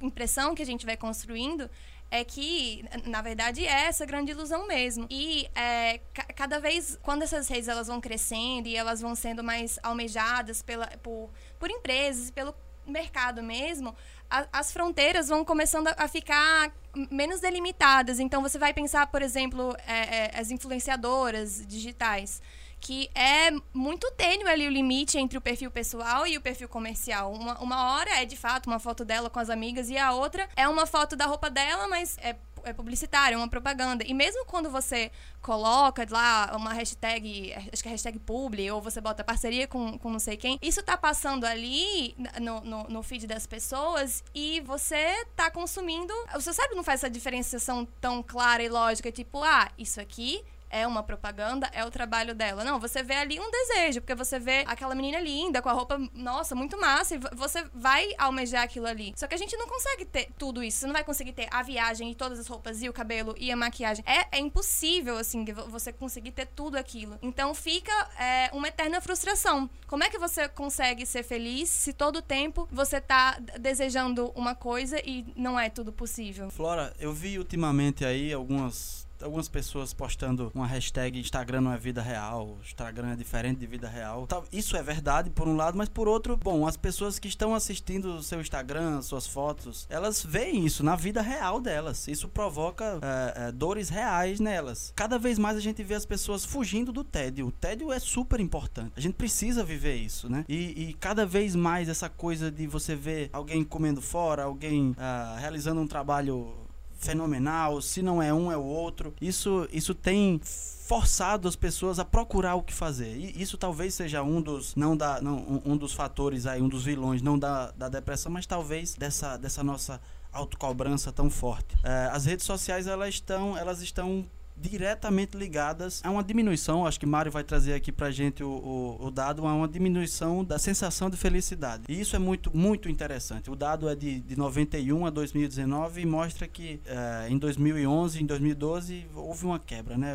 impressão 0.00 0.54
que 0.54 0.62
a 0.62 0.66
gente 0.66 0.86
vai 0.86 0.96
construindo 0.96 1.68
é 2.10 2.24
que, 2.24 2.84
na 3.06 3.22
verdade, 3.22 3.66
é 3.66 3.86
essa 3.86 4.04
grande 4.04 4.32
ilusão 4.32 4.66
mesmo. 4.66 5.06
E 5.10 5.48
é, 5.54 5.98
cada 6.36 6.60
vez, 6.60 6.98
quando 7.02 7.22
essas 7.22 7.48
redes 7.48 7.68
elas 7.68 7.86
vão 7.86 8.02
crescendo 8.02 8.68
e 8.68 8.76
elas 8.76 9.00
vão 9.00 9.14
sendo 9.14 9.42
mais 9.42 9.78
almejadas 9.82 10.60
pela, 10.60 10.86
por, 11.02 11.30
por 11.58 11.70
empresas, 11.70 12.30
pelo 12.30 12.54
mercado 12.86 13.42
mesmo, 13.42 13.96
a, 14.32 14.46
as 14.52 14.72
fronteiras 14.72 15.28
vão 15.28 15.44
começando 15.44 15.88
a, 15.96 16.08
ficar 16.08 16.72
menos 17.10 17.40
delimitadas. 17.40 18.18
Então, 18.18 18.40
você 18.40 18.58
vai 18.58 18.72
pensar, 18.72 19.06
por 19.08 19.20
exemplo, 19.20 19.76
é, 19.86 20.36
é, 20.36 20.40
as 20.40 20.50
influenciadoras 20.50 21.64
digitais 21.66 22.40
que 22.80 23.08
é 23.14 23.52
muito 23.72 24.10
tênue 24.16 24.48
ali 24.48 24.66
o 24.66 24.70
limite 24.70 25.16
entre 25.16 25.38
o 25.38 25.40
perfil 25.40 25.70
pessoal 25.70 26.26
e 26.26 26.36
o 26.36 26.40
perfil 26.40 26.68
comercial. 26.68 27.32
Uma, 27.32 27.56
uma 27.60 27.92
hora 27.92 28.10
é 28.20 28.24
de 28.24 28.36
fato 28.36 28.66
uma 28.66 28.80
foto 28.80 29.04
dela 29.04 29.30
com 29.30 29.38
as 29.38 29.48
amigas 29.48 29.88
e 29.88 29.96
a 29.96 30.10
outra 30.10 30.48
é 30.56 30.66
uma 30.66 30.84
foto 30.84 31.14
da 31.14 31.24
roupa 31.24 31.48
dela, 31.48 31.86
mas 31.86 32.18
é 32.18 32.34
é 32.64 32.72
publicitário, 32.72 33.36
é 33.36 33.38
uma 33.38 33.48
propaganda. 33.48 34.04
E 34.06 34.14
mesmo 34.14 34.44
quando 34.46 34.70
você 34.70 35.10
coloca 35.40 36.06
lá 36.10 36.52
uma 36.56 36.72
hashtag, 36.72 37.54
acho 37.72 37.82
que 37.82 37.88
é 37.88 37.92
hashtag 37.92 38.18
publi, 38.18 38.70
ou 38.70 38.80
você 38.80 39.00
bota 39.00 39.24
parceria 39.24 39.66
com, 39.66 39.98
com 39.98 40.10
não 40.10 40.18
sei 40.18 40.36
quem, 40.36 40.58
isso 40.62 40.82
tá 40.82 40.96
passando 40.96 41.44
ali 41.44 42.14
no, 42.40 42.60
no, 42.60 42.84
no 42.84 43.02
feed 43.02 43.26
das 43.26 43.46
pessoas 43.46 44.22
e 44.34 44.60
você 44.60 45.24
tá 45.36 45.50
consumindo. 45.50 46.12
O 46.36 46.40
seu 46.40 46.52
cérebro 46.52 46.76
não 46.76 46.84
faz 46.84 47.00
essa 47.00 47.10
diferenciação 47.10 47.86
tão 48.00 48.22
clara 48.22 48.62
e 48.62 48.68
lógica, 48.68 49.10
tipo, 49.10 49.42
ah, 49.42 49.70
isso 49.78 50.00
aqui 50.00 50.44
é 50.72 50.86
uma 50.86 51.02
propaganda, 51.02 51.68
é 51.72 51.84
o 51.84 51.90
trabalho 51.90 52.34
dela. 52.34 52.64
Não, 52.64 52.80
você 52.80 53.02
vê 53.02 53.14
ali 53.14 53.38
um 53.38 53.50
desejo, 53.50 54.00
porque 54.00 54.14
você 54.14 54.38
vê 54.38 54.64
aquela 54.66 54.94
menina 54.94 55.20
linda, 55.20 55.60
com 55.60 55.68
a 55.68 55.72
roupa, 55.72 56.00
nossa, 56.14 56.54
muito 56.54 56.80
massa, 56.80 57.14
e 57.14 57.20
você 57.34 57.62
vai 57.74 58.08
almejar 58.16 58.62
aquilo 58.62 58.86
ali. 58.86 59.12
Só 59.14 59.26
que 59.26 59.34
a 59.34 59.38
gente 59.38 59.56
não 59.56 59.68
consegue 59.68 60.06
ter 60.06 60.30
tudo 60.38 60.64
isso. 60.64 60.78
Você 60.78 60.86
não 60.86 60.94
vai 60.94 61.04
conseguir 61.04 61.32
ter 61.32 61.46
a 61.50 61.62
viagem 61.62 62.10
e 62.10 62.14
todas 62.14 62.40
as 62.40 62.46
roupas 62.46 62.82
e 62.82 62.88
o 62.88 62.92
cabelo 62.92 63.34
e 63.38 63.52
a 63.52 63.56
maquiagem. 63.56 64.02
É, 64.06 64.38
é 64.38 64.40
impossível, 64.40 65.18
assim, 65.18 65.44
você 65.68 65.92
conseguir 65.92 66.32
ter 66.32 66.46
tudo 66.46 66.76
aquilo. 66.76 67.18
Então 67.20 67.54
fica 67.54 67.92
é, 68.18 68.50
uma 68.54 68.68
eterna 68.68 69.00
frustração. 69.00 69.68
Como 69.86 70.02
é 70.02 70.08
que 70.08 70.18
você 70.18 70.48
consegue 70.48 71.04
ser 71.04 71.22
feliz 71.22 71.68
se 71.68 71.92
todo 71.92 72.16
o 72.16 72.22
tempo 72.22 72.66
você 72.72 72.98
tá 72.98 73.38
desejando 73.60 74.32
uma 74.34 74.54
coisa 74.54 74.98
e 75.04 75.26
não 75.36 75.60
é 75.60 75.68
tudo 75.68 75.92
possível? 75.92 76.50
Flora, 76.50 76.94
eu 76.98 77.12
vi 77.12 77.38
ultimamente 77.38 78.04
aí 78.04 78.32
algumas 78.32 79.06
algumas 79.22 79.48
pessoas 79.48 79.92
postando 79.92 80.50
uma 80.54 80.66
hashtag 80.66 81.18
Instagram 81.18 81.60
não 81.62 81.72
é 81.72 81.78
vida 81.78 82.02
real, 82.02 82.58
Instagram 82.62 83.12
é 83.12 83.16
diferente 83.16 83.58
de 83.58 83.66
vida 83.66 83.88
real. 83.88 84.26
Isso 84.52 84.76
é 84.76 84.82
verdade 84.82 85.30
por 85.30 85.48
um 85.48 85.56
lado, 85.56 85.76
mas 85.76 85.88
por 85.88 86.08
outro, 86.08 86.36
bom, 86.36 86.66
as 86.66 86.76
pessoas 86.76 87.18
que 87.18 87.28
estão 87.28 87.54
assistindo 87.54 88.16
o 88.16 88.22
seu 88.22 88.40
Instagram, 88.40 89.00
suas 89.02 89.26
fotos, 89.26 89.86
elas 89.88 90.22
veem 90.24 90.64
isso 90.66 90.82
na 90.82 90.96
vida 90.96 91.22
real 91.22 91.60
delas. 91.60 92.08
Isso 92.08 92.28
provoca 92.28 92.98
é, 93.02 93.48
é, 93.48 93.52
dores 93.52 93.88
reais 93.88 94.40
nelas. 94.40 94.92
Cada 94.94 95.18
vez 95.18 95.38
mais 95.38 95.56
a 95.56 95.60
gente 95.60 95.82
vê 95.82 95.94
as 95.94 96.06
pessoas 96.06 96.44
fugindo 96.44 96.92
do 96.92 97.04
tédio. 97.04 97.46
O 97.46 97.52
tédio 97.52 97.92
é 97.92 97.98
super 97.98 98.40
importante. 98.40 98.92
A 98.96 99.00
gente 99.00 99.14
precisa 99.14 99.64
viver 99.64 99.96
isso, 99.96 100.28
né? 100.28 100.44
E, 100.48 100.88
e 100.88 100.94
cada 100.94 101.24
vez 101.24 101.54
mais 101.54 101.88
essa 101.88 102.08
coisa 102.08 102.50
de 102.50 102.66
você 102.66 102.94
ver 102.94 103.30
alguém 103.32 103.64
comendo 103.64 104.00
fora, 104.00 104.44
alguém 104.44 104.90
uh, 104.90 105.38
realizando 105.38 105.80
um 105.80 105.86
trabalho 105.86 106.54
fenomenal, 107.02 107.82
se 107.82 108.00
não 108.00 108.22
é 108.22 108.32
um 108.32 108.50
é 108.50 108.56
o 108.56 108.62
outro. 108.62 109.14
Isso 109.20 109.68
isso 109.72 109.94
tem 109.94 110.40
forçado 110.42 111.48
as 111.48 111.56
pessoas 111.56 111.98
a 111.98 112.04
procurar 112.04 112.54
o 112.54 112.62
que 112.62 112.72
fazer. 112.72 113.16
E 113.16 113.42
isso 113.42 113.58
talvez 113.58 113.94
seja 113.94 114.22
um 114.22 114.40
dos 114.40 114.74
não 114.74 114.96
da 114.96 115.20
não, 115.20 115.62
um, 115.64 115.76
dos 115.76 115.92
fatores 115.92 116.46
aí, 116.46 116.62
um 116.62 116.68
dos 116.68 116.84
vilões 116.84 117.20
não 117.20 117.38
da, 117.38 117.70
da 117.72 117.88
depressão, 117.88 118.30
mas 118.30 118.46
talvez 118.46 118.94
dessa 118.94 119.36
dessa 119.36 119.62
nossa 119.62 120.00
autocobrança 120.32 121.12
tão 121.12 121.28
forte. 121.28 121.76
É, 121.82 122.08
as 122.12 122.24
redes 122.24 122.46
sociais 122.46 122.86
elas 122.86 123.14
estão 123.14 123.56
elas 123.56 123.82
estão 123.82 124.24
diretamente 124.62 125.36
ligadas 125.36 126.00
a 126.04 126.10
uma 126.10 126.22
diminuição, 126.22 126.86
acho 126.86 126.98
que 126.98 127.06
Mário 127.06 127.32
vai 127.32 127.42
trazer 127.42 127.74
aqui 127.74 127.90
pra 127.90 128.10
gente 128.10 128.44
o, 128.44 128.48
o, 128.48 129.06
o, 129.06 129.10
dado, 129.10 129.46
a 129.46 129.52
uma 129.52 129.66
diminuição 129.66 130.44
da 130.44 130.58
sensação 130.58 131.10
de 131.10 131.16
felicidade. 131.16 131.84
E 131.88 132.00
isso 132.00 132.14
é 132.14 132.18
muito, 132.18 132.56
muito 132.56 132.88
interessante. 132.88 133.50
O 133.50 133.56
dado 133.56 133.88
é 133.88 133.94
de, 133.94 134.20
de 134.20 134.36
91 134.36 135.06
a 135.06 135.10
2019 135.10 136.00
e 136.00 136.06
mostra 136.06 136.46
que 136.46 136.80
eh, 136.86 137.26
em 137.28 137.38
2011, 137.38 138.22
em 138.22 138.26
2012, 138.26 139.06
houve 139.14 139.44
uma 139.44 139.58
quebra, 139.58 139.98
né? 139.98 140.14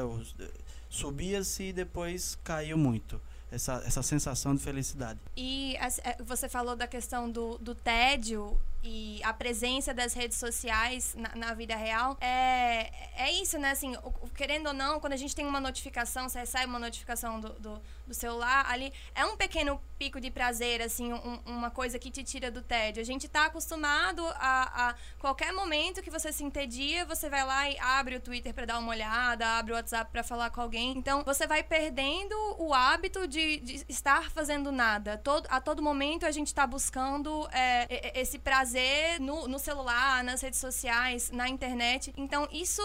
Subia-se 0.89 1.63
e 1.63 1.73
depois 1.73 2.37
caiu 2.43 2.77
muito 2.77 3.19
essa, 3.51 3.83
essa 3.85 4.01
sensação 4.01 4.55
de 4.55 4.61
felicidade. 4.61 5.19
E 5.35 5.75
é, 5.77 6.21
você 6.23 6.47
falou 6.47 6.75
da 6.75 6.87
questão 6.87 7.29
do, 7.29 7.57
do 7.57 7.75
tédio 7.75 8.57
e 8.83 9.21
a 9.23 9.33
presença 9.33 9.93
das 9.93 10.13
redes 10.13 10.37
sociais 10.37 11.15
na, 11.15 11.35
na, 11.35 11.53
vida 11.53 11.75
real 11.75 12.17
é, 12.21 12.91
é 13.17 13.31
isso, 13.31 13.57
né? 13.57 13.71
Assim, 13.71 13.95
querendo 14.35 14.67
ou 14.67 14.73
não, 14.73 14.99
quando 14.99 15.13
a 15.13 15.17
gente 15.17 15.35
tem 15.35 15.45
uma 15.45 15.59
notificação, 15.59 16.29
você 16.29 16.39
recebe 16.39 16.67
uma 16.67 16.79
notificação 16.79 17.39
do, 17.39 17.49
do, 17.53 17.81
do 18.05 18.13
celular, 18.13 18.65
ali 18.69 18.93
é 19.13 19.25
um 19.25 19.35
pequeno 19.35 19.81
pico 19.97 20.21
de 20.21 20.29
prazer, 20.29 20.81
assim, 20.81 21.11
um, 21.11 21.39
uma 21.45 21.71
coisa 21.71 21.97
que 21.97 22.11
te 22.11 22.23
tira 22.23 22.51
do 22.51 22.61
tédio. 22.61 23.01
A 23.01 23.05
gente 23.05 23.25
está 23.25 23.47
acostumado 23.47 24.25
a, 24.35 24.89
a, 24.89 24.95
qualquer 25.19 25.51
momento 25.51 26.01
que 26.01 26.11
você 26.11 26.31
se 26.31 26.43
entedia, 26.43 27.03
você 27.05 27.29
vai 27.29 27.43
lá 27.45 27.69
e 27.69 27.77
abre 27.79 28.15
o 28.15 28.21
Twitter 28.21 28.53
para 28.53 28.65
dar 28.65 28.77
uma 28.77 28.91
olhada, 28.91 29.57
abre 29.57 29.73
o 29.73 29.75
WhatsApp 29.75 30.11
para 30.11 30.23
falar 30.23 30.51
com 30.51 30.61
alguém. 30.61 30.97
Então, 30.97 31.23
você 31.23 31.47
vai 31.47 31.63
perdendo 31.63 32.35
o 32.59 32.73
hábito 32.73 33.27
de, 33.27 33.57
de 33.57 33.85
estar 33.89 34.29
fazendo 34.31 34.71
nada. 34.71 35.17
Todo, 35.17 35.47
a 35.49 35.59
todo 35.59 35.81
momento 35.81 36.25
a 36.25 36.31
gente 36.31 36.47
está 36.47 36.65
buscando 36.67 37.47
é, 37.51 38.19
esse 38.19 38.37
prazer 38.37 38.76
fazer 38.77 39.19
no, 39.19 39.47
no 39.47 39.59
celular, 39.59 40.23
nas 40.23 40.41
redes 40.41 40.59
sociais, 40.59 41.31
na 41.31 41.49
internet. 41.49 42.13
Então, 42.15 42.47
isso 42.51 42.81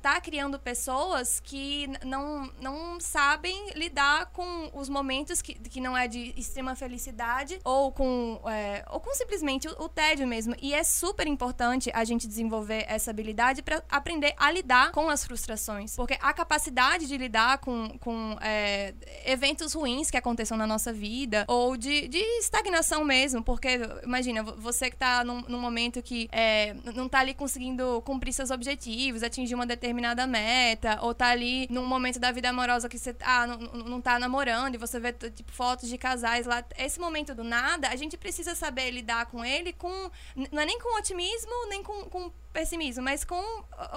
tá 0.00 0.20
criando 0.20 0.58
pessoas 0.58 1.40
que 1.40 1.88
não, 2.04 2.50
não 2.60 2.98
sabem 3.00 3.70
lidar 3.74 4.26
com 4.26 4.70
os 4.72 4.88
momentos 4.88 5.42
que, 5.42 5.54
que 5.54 5.80
não 5.80 5.96
é 5.96 6.08
de 6.08 6.32
extrema 6.36 6.74
felicidade 6.74 7.60
ou 7.64 7.92
com, 7.92 8.40
é, 8.46 8.84
ou 8.90 9.00
com 9.00 9.14
simplesmente 9.14 9.68
o, 9.68 9.84
o, 9.84 9.88
tédio 9.88 10.26
mesmo. 10.26 10.54
E 10.60 10.72
é 10.72 10.82
super 10.82 11.26
importante 11.26 11.90
a 11.94 12.04
gente 12.04 12.26
desenvolver 12.26 12.84
essa 12.88 13.10
habilidade 13.10 13.62
para 13.62 13.82
aprender 13.90 14.34
a 14.36 14.50
lidar 14.50 14.92
com 14.92 15.10
as 15.10 15.24
frustrações. 15.24 15.96
Porque 15.96 16.16
a 16.20 16.32
capacidade 16.32 17.06
de 17.06 17.16
lidar 17.16 17.58
com, 17.58 17.98
com 17.98 18.36
é, 18.40 18.94
eventos 19.26 19.74
ruins 19.74 20.10
que 20.10 20.16
aconteçam 20.16 20.56
na 20.56 20.66
nossa 20.66 20.92
vida 20.92 21.44
ou 21.48 21.76
de, 21.76 22.08
de 22.08 22.18
estagnação 22.38 23.04
mesmo. 23.04 23.42
Porque, 23.42 23.68
imagina, 24.02 24.42
você 24.42 24.90
que 24.90 24.96
tá 24.96 25.23
num, 25.24 25.40
num 25.42 25.58
momento 25.58 26.02
que 26.02 26.28
é, 26.30 26.74
não 26.94 27.08
tá 27.08 27.20
ali 27.20 27.34
conseguindo 27.34 28.02
cumprir 28.02 28.32
seus 28.32 28.50
objetivos, 28.50 29.22
atingir 29.22 29.54
uma 29.54 29.66
determinada 29.66 30.26
meta, 30.26 30.98
ou 31.02 31.14
tá 31.14 31.28
ali 31.28 31.66
num 31.70 31.86
momento 31.86 32.18
da 32.18 32.30
vida 32.32 32.48
amorosa 32.50 32.88
que 32.88 32.98
você 32.98 33.14
ah, 33.22 33.46
não, 33.46 33.58
não 33.84 34.00
tá 34.00 34.18
namorando 34.18 34.74
e 34.74 34.78
você 34.78 35.00
vê 35.00 35.12
tipo, 35.12 35.52
fotos 35.52 35.88
de 35.88 35.98
casais 35.98 36.46
lá. 36.46 36.64
Esse 36.76 37.00
momento 37.00 37.34
do 37.34 37.44
nada, 37.44 37.88
a 37.88 37.96
gente 37.96 38.16
precisa 38.16 38.54
saber 38.54 38.90
lidar 38.90 39.26
com 39.26 39.44
ele 39.44 39.72
com. 39.72 40.10
Não 40.52 40.62
é 40.62 40.66
nem 40.66 40.78
com 40.78 40.98
otimismo, 40.98 41.66
nem 41.68 41.82
com, 41.82 42.04
com 42.04 42.32
pessimismo, 42.52 43.02
mas 43.02 43.24
com 43.24 43.42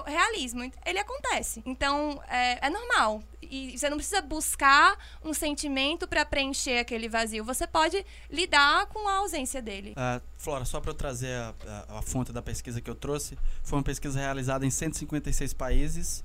realismo. 0.04 0.70
Ele 0.84 0.98
acontece. 0.98 1.62
Então, 1.64 2.20
é, 2.28 2.66
é 2.66 2.70
normal. 2.70 3.22
e 3.40 3.78
você 3.78 3.88
não 3.88 3.96
precisa 3.96 4.20
buscar 4.20 4.98
um 5.24 5.32
sentimento 5.32 6.06
para 6.06 6.24
preencher 6.24 6.78
aquele 6.78 7.08
vazio. 7.08 7.44
Você 7.44 7.66
pode 7.66 8.04
lidar 8.28 8.86
com 8.86 9.08
a 9.08 9.18
ausência 9.18 9.62
dele. 9.62 9.92
Uh, 9.92 10.20
Flora, 10.36 10.64
só 10.64 10.80
para 10.80 10.90
eu 10.90 10.94
trazer 10.94 11.17
a, 11.26 11.54
a, 11.88 11.98
a 11.98 12.02
fonte 12.02 12.32
da 12.32 12.42
pesquisa 12.42 12.80
que 12.80 12.90
eu 12.90 12.94
trouxe, 12.94 13.38
foi 13.62 13.78
uma 13.78 13.84
pesquisa 13.84 14.18
realizada 14.18 14.64
em 14.64 14.70
156 14.70 15.52
países 15.52 16.24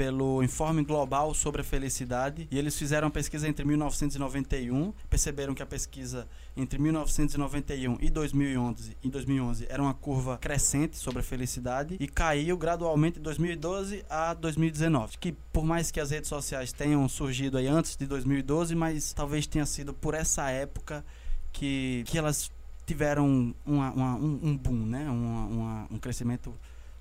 pelo 0.00 0.42
Informe 0.42 0.82
Global 0.82 1.34
sobre 1.34 1.60
a 1.60 1.64
Felicidade 1.64 2.48
e 2.50 2.58
eles 2.58 2.74
fizeram 2.74 3.08
a 3.08 3.10
pesquisa 3.10 3.46
entre 3.46 3.66
1991, 3.66 4.94
perceberam 5.10 5.54
que 5.54 5.62
a 5.62 5.66
pesquisa 5.66 6.26
entre 6.56 6.78
1991 6.78 7.98
e 8.00 8.08
2011, 8.08 8.96
em 9.04 9.10
2011 9.10 9.66
era 9.68 9.82
uma 9.82 9.92
curva 9.92 10.38
crescente 10.38 10.96
sobre 10.96 11.20
a 11.20 11.22
felicidade 11.22 11.98
e 12.00 12.08
caiu 12.08 12.56
gradualmente 12.56 13.18
de 13.18 13.24
2012 13.24 14.02
a 14.08 14.32
2019. 14.32 15.18
Que 15.18 15.32
por 15.52 15.66
mais 15.66 15.90
que 15.90 16.00
as 16.00 16.10
redes 16.10 16.30
sociais 16.30 16.72
tenham 16.72 17.06
surgido 17.06 17.58
aí 17.58 17.66
antes 17.66 17.94
de 17.94 18.06
2012, 18.06 18.74
mas 18.74 19.12
talvez 19.12 19.46
tenha 19.46 19.66
sido 19.66 19.92
por 19.92 20.14
essa 20.14 20.48
época 20.48 21.04
que, 21.52 22.04
que 22.06 22.16
elas 22.16 22.50
tiveram 22.90 23.54
uma, 23.64 23.92
uma, 23.92 24.14
um, 24.16 24.40
um, 24.42 24.56
boom, 24.56 24.84
né? 24.84 25.08
Uma, 25.08 25.86
um 25.92 25.96
crescimento 25.96 26.52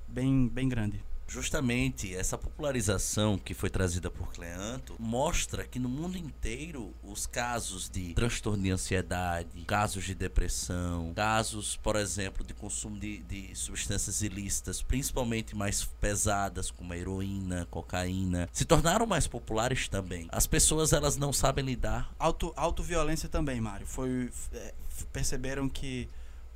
bem, 0.07 0.47
bem 0.47 0.69
grande. 0.69 1.03
Justamente 1.27 2.15
essa 2.15 2.37
popularização 2.37 3.37
que 3.37 3.53
foi 3.53 3.69
trazida 3.69 4.09
por 4.09 4.31
Cleanto 4.31 4.95
mostra 4.99 5.63
que 5.63 5.79
no 5.79 5.89
mundo 5.89 6.17
inteiro 6.17 6.91
os 7.03 7.27
casos 7.27 7.87
de 7.87 8.13
transtorno 8.13 8.63
de 8.63 8.71
ansiedade, 8.71 9.63
casos 9.65 10.03
de 10.05 10.15
depressão, 10.15 11.13
casos, 11.15 11.75
por 11.77 11.95
exemplo, 11.95 12.43
de 12.43 12.53
consumo 12.53 12.99
de, 12.99 13.19
de 13.19 13.55
substâncias 13.55 14.23
ilícitas, 14.23 14.81
principalmente 14.81 15.55
mais 15.55 15.83
pesadas, 15.83 16.71
como 16.71 16.93
a 16.93 16.97
heroína, 16.97 17.67
cocaína, 17.69 18.49
se 18.51 18.65
tornaram 18.65 19.05
mais 19.05 19.27
populares 19.27 19.87
também. 19.87 20.27
As 20.31 20.47
pessoas 20.47 20.93
elas 20.93 21.15
não 21.15 21.31
sabem 21.31 21.65
lidar. 21.65 22.11
Auto, 22.17 22.53
autoviolência 22.55 23.29
também, 23.29 23.61
Mário. 23.61 23.85
Foi, 23.85 24.31
é, 24.53 24.73
perceberam 25.07 25.69
que 25.69 26.07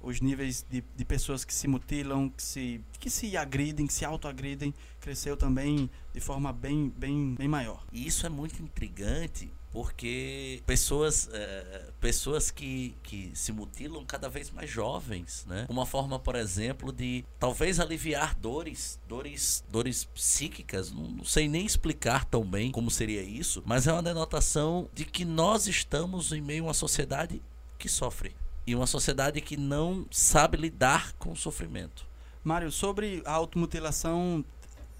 os 0.01 0.19
níveis 0.19 0.65
de, 0.69 0.83
de 0.95 1.05
pessoas 1.05 1.45
que 1.45 1.53
se 1.53 1.67
mutilam, 1.67 2.29
que 2.29 2.43
se, 2.43 2.81
que 2.99 3.09
se 3.09 3.37
agridem, 3.37 3.87
que 3.87 3.93
se 3.93 4.03
autoagridem, 4.03 4.73
cresceu 4.99 5.37
também 5.37 5.89
de 6.13 6.19
forma 6.19 6.51
bem, 6.51 6.93
bem, 6.97 7.35
bem 7.35 7.47
maior. 7.47 7.85
E 7.91 8.05
isso 8.05 8.25
é 8.25 8.29
muito 8.29 8.61
intrigante 8.61 9.49
porque 9.73 10.61
pessoas, 10.67 11.27
é, 11.33 11.89
pessoas 11.99 12.51
que, 12.51 12.95
que 13.01 13.31
se 13.33 13.51
mutilam 13.51 14.05
cada 14.05 14.29
vez 14.29 14.51
mais 14.51 14.69
jovens, 14.69 15.45
né? 15.47 15.65
Uma 15.67 15.83
forma, 15.83 16.19
por 16.19 16.35
exemplo, 16.35 16.93
de 16.93 17.25
talvez 17.39 17.79
aliviar 17.79 18.35
dores, 18.35 18.99
dores, 19.07 19.63
dores 19.71 20.05
psíquicas. 20.05 20.91
Não, 20.91 21.07
não 21.09 21.25
sei 21.25 21.47
nem 21.47 21.65
explicar 21.65 22.23
tão 22.23 22.45
bem 22.45 22.71
como 22.71 22.91
seria 22.91 23.23
isso, 23.23 23.63
mas 23.65 23.87
é 23.87 23.91
uma 23.91 24.03
denotação 24.03 24.87
de 24.93 25.05
que 25.05 25.25
nós 25.25 25.65
estamos 25.65 26.31
em 26.31 26.39
meio 26.39 26.65
a 26.65 26.67
uma 26.67 26.73
sociedade 26.75 27.41
que 27.83 27.89
sofre 27.89 28.33
e 28.65 28.73
uma 28.73 28.87
sociedade 28.87 29.41
que 29.41 29.57
não 29.57 30.05
sabe 30.09 30.55
lidar 30.55 31.11
com 31.19 31.33
o 31.33 31.35
sofrimento. 31.35 32.07
Mário, 32.41 32.71
sobre 32.71 33.21
a 33.25 33.33
automutilação, 33.33 34.45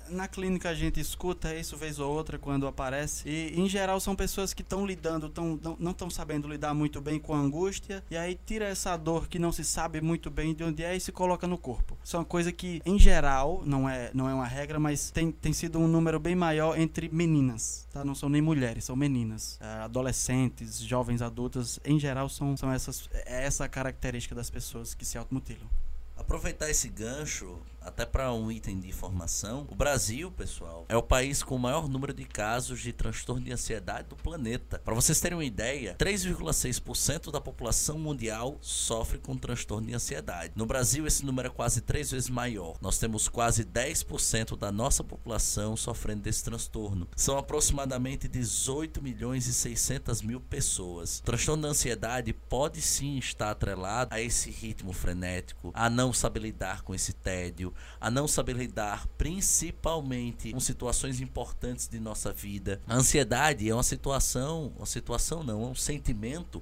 na 0.10 0.28
clínica 0.28 0.70
a 0.70 0.74
gente 0.74 1.00
escuta 1.00 1.54
isso 1.56 1.78
vez 1.78 2.00
ou 2.00 2.12
outra 2.12 2.38
quando 2.38 2.68
aparece 2.68 3.28
e 3.28 3.60
em 3.60 3.68
geral 3.68 4.00
são 4.00 4.16
pessoas 4.16 4.54
que 4.54 4.62
estão 4.62 4.86
lidando, 4.86 5.30
tão, 5.30 5.60
não 5.80 5.92
estão 5.92 6.10
sabendo 6.10 6.48
lidar 6.48 6.74
muito 6.74 7.02
bem 7.02 7.20
com 7.20 7.34
a 7.34 7.38
angústia 7.38 8.04
e 8.10 8.18
aí 8.18 8.40
tira 8.46 8.66
essa 8.66 8.96
dor 8.98 9.28
que 9.28 9.40
não 9.40 9.52
se 9.52 9.64
sabe 9.64 10.02
muito 10.02 10.30
bem 10.30 10.54
de 10.54 10.64
onde 10.64 10.84
é 10.84 10.96
e 10.96 11.00
se 11.00 11.12
coloca 11.12 11.48
no 11.48 11.58
corpo. 11.58 11.98
Isso 12.04 12.16
é 12.16 12.20
uma 12.20 12.26
coisa 12.26 12.52
que 12.52 12.82
em 12.86 12.98
geral 13.00 13.64
não 13.66 13.90
é, 13.90 14.12
não 14.14 14.30
é 14.30 14.34
uma 14.34 14.48
regra, 14.48 14.80
mas 14.80 15.12
tem, 15.12 15.32
tem 15.32 15.54
sido 15.54 15.80
um 15.80 15.88
número 15.88 16.20
bem 16.20 16.36
maior 16.36 16.78
entre 16.80 17.10
meninas, 17.10 17.88
tá? 17.92 18.04
Não 18.04 18.16
são 18.16 18.30
nem 18.30 18.42
mulheres, 18.42 18.86
são 18.86 18.96
meninas, 18.96 19.58
é, 19.62 19.66
adolescentes, 19.84 20.80
jovens 20.80 21.22
adultas, 21.22 21.80
em 21.86 22.00
geral 22.00 22.30
são, 22.30 22.56
são 22.58 22.72
essas 22.72 23.10
é 23.26 23.44
essa 23.46 23.68
característica 23.68 24.36
das 24.36 24.50
pessoas 24.50 24.94
que 24.94 25.06
se 25.06 25.18
automutilam. 25.18 25.68
Aproveitar 26.16 26.70
esse 26.70 26.88
gancho 26.90 27.58
até 27.86 28.06
para 28.06 28.34
um 28.34 28.52
item 28.52 28.80
de 28.80 28.88
informação, 28.88 29.68
o 29.70 29.76
Brasil, 29.76 30.32
pessoal, 30.32 30.86
é 30.90 30.98
o 30.98 31.04
país 31.04 31.44
com 31.44 31.56
o 31.56 31.60
maior 31.60 31.88
número 31.88 32.14
de 32.14 32.26
casos 32.26 32.82
de 32.82 32.94
transtorno 32.94 33.44
de 33.44 33.52
ansiedade 33.52 34.10
do 34.10 34.16
planeta. 34.16 34.80
Para 34.80 34.94
vocês 34.94 35.20
terem 35.20 35.38
uma 35.38 35.46
ideia, 35.46 35.96
3,6% 35.98 37.32
da 37.32 37.42
população 37.42 38.00
mundial 38.00 38.58
sofre 38.62 39.18
com 39.18 39.36
transtorno 39.36 39.88
de 39.88 39.94
ansiedade. 39.94 40.54
No 40.56 40.66
Brasil, 40.66 41.06
esse 41.06 41.26
número 41.26 41.48
é 41.48 41.52
quase 41.52 41.82
três 41.82 42.12
vezes 42.12 42.30
maior. 42.30 42.78
Nós 42.82 42.98
temos 42.98 43.28
quase 43.28 43.66
10% 43.66 44.58
da 44.58 44.72
nossa 44.72 45.04
população 45.04 45.76
sofrendo 45.76 46.22
desse 46.22 46.44
transtorno. 46.44 47.08
São 47.16 47.38
aproximadamente 47.38 48.28
18 48.28 49.02
milhões 49.02 49.48
e 49.48 49.54
600 49.54 50.22
mil 50.22 50.40
pessoas. 50.40 51.20
O 51.20 51.24
transtorno 51.24 51.64
da 51.64 51.70
ansiedade 51.70 52.34
pode 52.34 52.82
sim 52.82 53.18
estar 53.18 53.52
atrelado 53.52 54.14
a 54.14 54.22
esse 54.22 54.50
ritmo 54.50 54.94
frenético, 54.94 55.72
a 55.74 55.90
não 55.90 56.14
saber 56.14 56.42
lidar 56.42 56.82
com 56.82 56.94
esse 56.94 57.14
tédio, 57.14 57.73
a 58.00 58.10
não 58.10 58.28
saber 58.28 58.56
lidar, 58.56 59.08
principalmente 59.18 60.52
com 60.52 60.60
situações 60.60 61.22
importantes 61.22 61.88
de 61.88 62.00
nossa 62.00 62.32
vida. 62.32 62.82
A 62.88 62.96
ansiedade 62.96 63.70
é 63.70 63.74
uma 63.74 63.84
situação, 63.84 64.74
uma 64.78 64.86
situação 64.86 65.44
não, 65.44 65.64
é 65.64 65.68
um 65.68 65.76
sentimento 65.76 66.62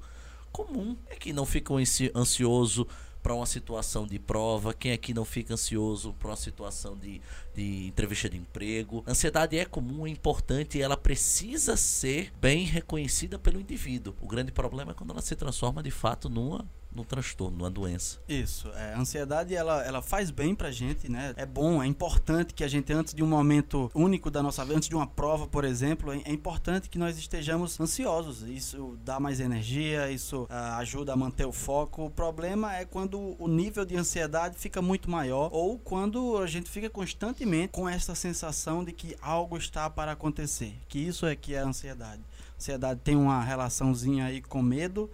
comum. 0.52 0.96
É 1.08 1.16
que 1.16 1.34
não 1.34 1.46
fica 1.46 1.74
ansioso 2.16 2.88
para 3.22 3.36
uma 3.36 3.46
situação 3.46 4.08
de 4.08 4.18
prova, 4.18 4.74
quem 4.74 4.92
aqui 4.92 5.14
não 5.14 5.24
fica 5.24 5.54
ansioso 5.54 6.14
para 6.14 6.30
uma 6.30 6.36
situação 6.36 6.98
de, 6.98 7.22
de 7.54 7.88
entrevista 7.88 8.30
de 8.30 8.38
emprego. 8.38 9.04
Ansiedade 9.08 9.58
é 9.58 9.66
comum, 9.66 10.08
é 10.08 10.10
importante 10.10 10.78
e 10.78 10.82
ela 10.82 10.98
precisa 10.98 11.78
ser 11.78 12.34
bem 12.42 12.66
reconhecida 12.66 13.38
pelo 13.38 13.60
indivíduo. 13.60 14.16
O 14.20 14.28
grande 14.28 14.52
problema 14.52 14.92
é 14.92 14.96
quando 14.96 15.12
ela 15.12 15.22
se 15.22 15.36
transforma 15.36 15.84
de 15.84 15.92
fato 15.92 16.30
numa 16.30 16.68
no 16.94 17.06
transtorno, 17.06 17.58
numa 17.58 17.70
doença. 17.70 18.20
Isso. 18.28 18.70
É, 18.70 18.94
a 18.94 19.00
ansiedade, 19.00 19.56
ela, 19.56 19.84
ela 19.84 20.02
faz 20.02 20.30
bem 20.30 20.54
pra 20.54 20.72
gente, 20.72 21.10
né? 21.10 21.34
É 21.38 21.46
bom, 21.46 21.82
é 21.82 21.88
importante 21.88 22.54
que 22.54 22.64
a 22.64 22.68
gente, 22.68 22.92
antes 22.92 23.14
de 23.14 23.24
um 23.24 23.28
momento 23.28 23.90
único 23.94 24.30
da 24.30 24.44
nossa 24.44 24.64
vida, 24.64 24.78
antes 24.78 24.90
de 24.90 24.96
uma 24.96 25.08
prova, 25.08 25.48
por 25.48 25.64
exemplo, 25.64 26.12
é, 26.12 26.22
é 26.26 26.32
importante 26.32 26.90
que 26.90 26.98
nós 26.98 27.18
estejamos 27.18 27.80
ansiosos. 27.80 28.44
Isso 28.44 28.98
dá 29.04 29.20
mais 29.20 29.40
energia, 29.40 30.12
isso 30.12 30.44
uh, 30.44 30.48
ajuda 30.78 31.14
a 31.14 31.16
manter 31.16 31.46
o 31.46 31.52
foco. 31.52 32.06
O 32.06 32.10
problema 32.10 32.76
é 32.76 32.86
quando 32.86 33.36
o 33.40 33.48
nível 33.48 33.86
de 33.86 33.96
ansiedade 33.96 34.58
fica 34.58 34.82
muito 34.82 35.10
maior 35.10 35.50
ou 35.54 35.80
quando 35.80 36.38
a 36.38 36.48
gente 36.48 36.70
fica 36.70 36.90
constantemente 36.90 37.70
com 37.70 37.88
essa 37.88 38.16
sensação 38.16 38.84
de 38.84 38.92
que 38.92 39.16
algo 39.22 39.58
está 39.58 39.90
para 39.90 40.12
acontecer. 40.12 40.74
Que 40.88 41.00
isso 41.00 41.26
é 41.26 41.36
que 41.36 41.54
é 41.54 41.60
a 41.60 41.66
ansiedade. 41.66 42.22
A 42.22 42.58
ansiedade 42.58 43.00
tem 43.04 43.16
uma 43.16 43.42
relaçãozinha 43.42 44.26
aí 44.26 44.42
com 44.42 44.62
medo 44.62 45.10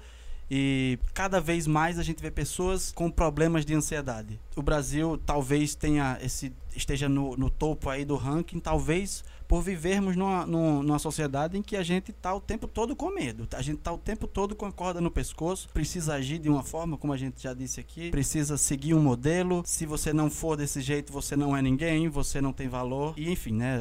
e 0.50 0.98
cada 1.14 1.42
vez 1.42 1.68
mais 1.68 2.00
a 2.00 2.04
gente 2.04 2.22
vê 2.22 2.32
pessoas 2.32 2.92
com 2.92 3.12
problemas 3.12 3.66
de 3.66 3.74
ansiedade. 3.74 4.40
O 4.56 4.62
Brasil 4.62 5.20
talvez 5.26 5.76
tenha 5.76 6.18
esse 6.22 6.54
esteja 6.76 7.10
no, 7.10 7.36
no 7.36 7.50
topo 7.50 7.90
aí 7.90 8.06
do 8.06 8.16
ranking, 8.16 8.60
talvez 8.60 9.24
por 9.48 9.62
vivermos 9.62 10.16
numa, 10.16 10.46
numa 10.46 11.00
sociedade 11.00 11.58
em 11.58 11.62
que 11.62 11.76
a 11.76 11.84
gente 11.84 12.12
está 12.12 12.34
o 12.36 12.40
tempo 12.40 12.68
todo 12.68 12.96
com 12.96 13.10
medo. 13.10 13.48
A 13.54 13.62
gente 13.62 13.78
está 13.78 13.92
o 13.92 13.98
tempo 13.98 14.28
todo 14.28 14.56
com 14.56 14.66
a 14.66 14.72
corda 14.72 15.00
no 15.00 15.10
pescoço, 15.10 15.70
precisa 15.74 16.16
agir 16.16 16.38
de 16.38 16.50
uma 16.50 16.64
forma, 16.64 16.98
como 16.98 17.14
a 17.14 17.18
gente 17.18 17.42
já 17.42 17.54
disse 17.54 17.80
aqui, 17.80 18.12
precisa 18.12 18.58
seguir 18.58 18.94
um 18.94 19.02
modelo. 19.02 19.64
Se 19.66 19.86
você 19.86 20.12
não 20.14 20.30
for 20.30 20.56
desse 20.58 20.82
jeito, 20.82 21.12
você 21.12 21.36
não 21.36 21.56
é 21.56 21.62
ninguém, 21.62 22.10
você 22.10 22.42
não 22.42 22.54
tem 22.54 22.68
valor. 22.68 23.14
E 23.18 23.32
enfim, 23.32 23.54
né? 23.54 23.80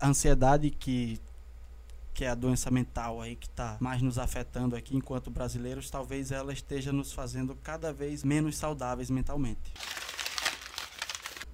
A 0.00 0.08
ansiedade 0.08 0.70
que 0.70 1.20
que 2.20 2.24
é 2.26 2.28
a 2.28 2.34
doença 2.34 2.70
mental 2.70 3.22
aí 3.22 3.34
que 3.34 3.46
está 3.46 3.78
mais 3.80 4.02
nos 4.02 4.18
afetando 4.18 4.76
aqui 4.76 4.94
enquanto 4.94 5.30
brasileiros, 5.30 5.88
talvez 5.88 6.30
ela 6.30 6.52
esteja 6.52 6.92
nos 6.92 7.14
fazendo 7.14 7.56
cada 7.62 7.94
vez 7.94 8.22
menos 8.22 8.58
saudáveis 8.58 9.08
mentalmente 9.08 9.72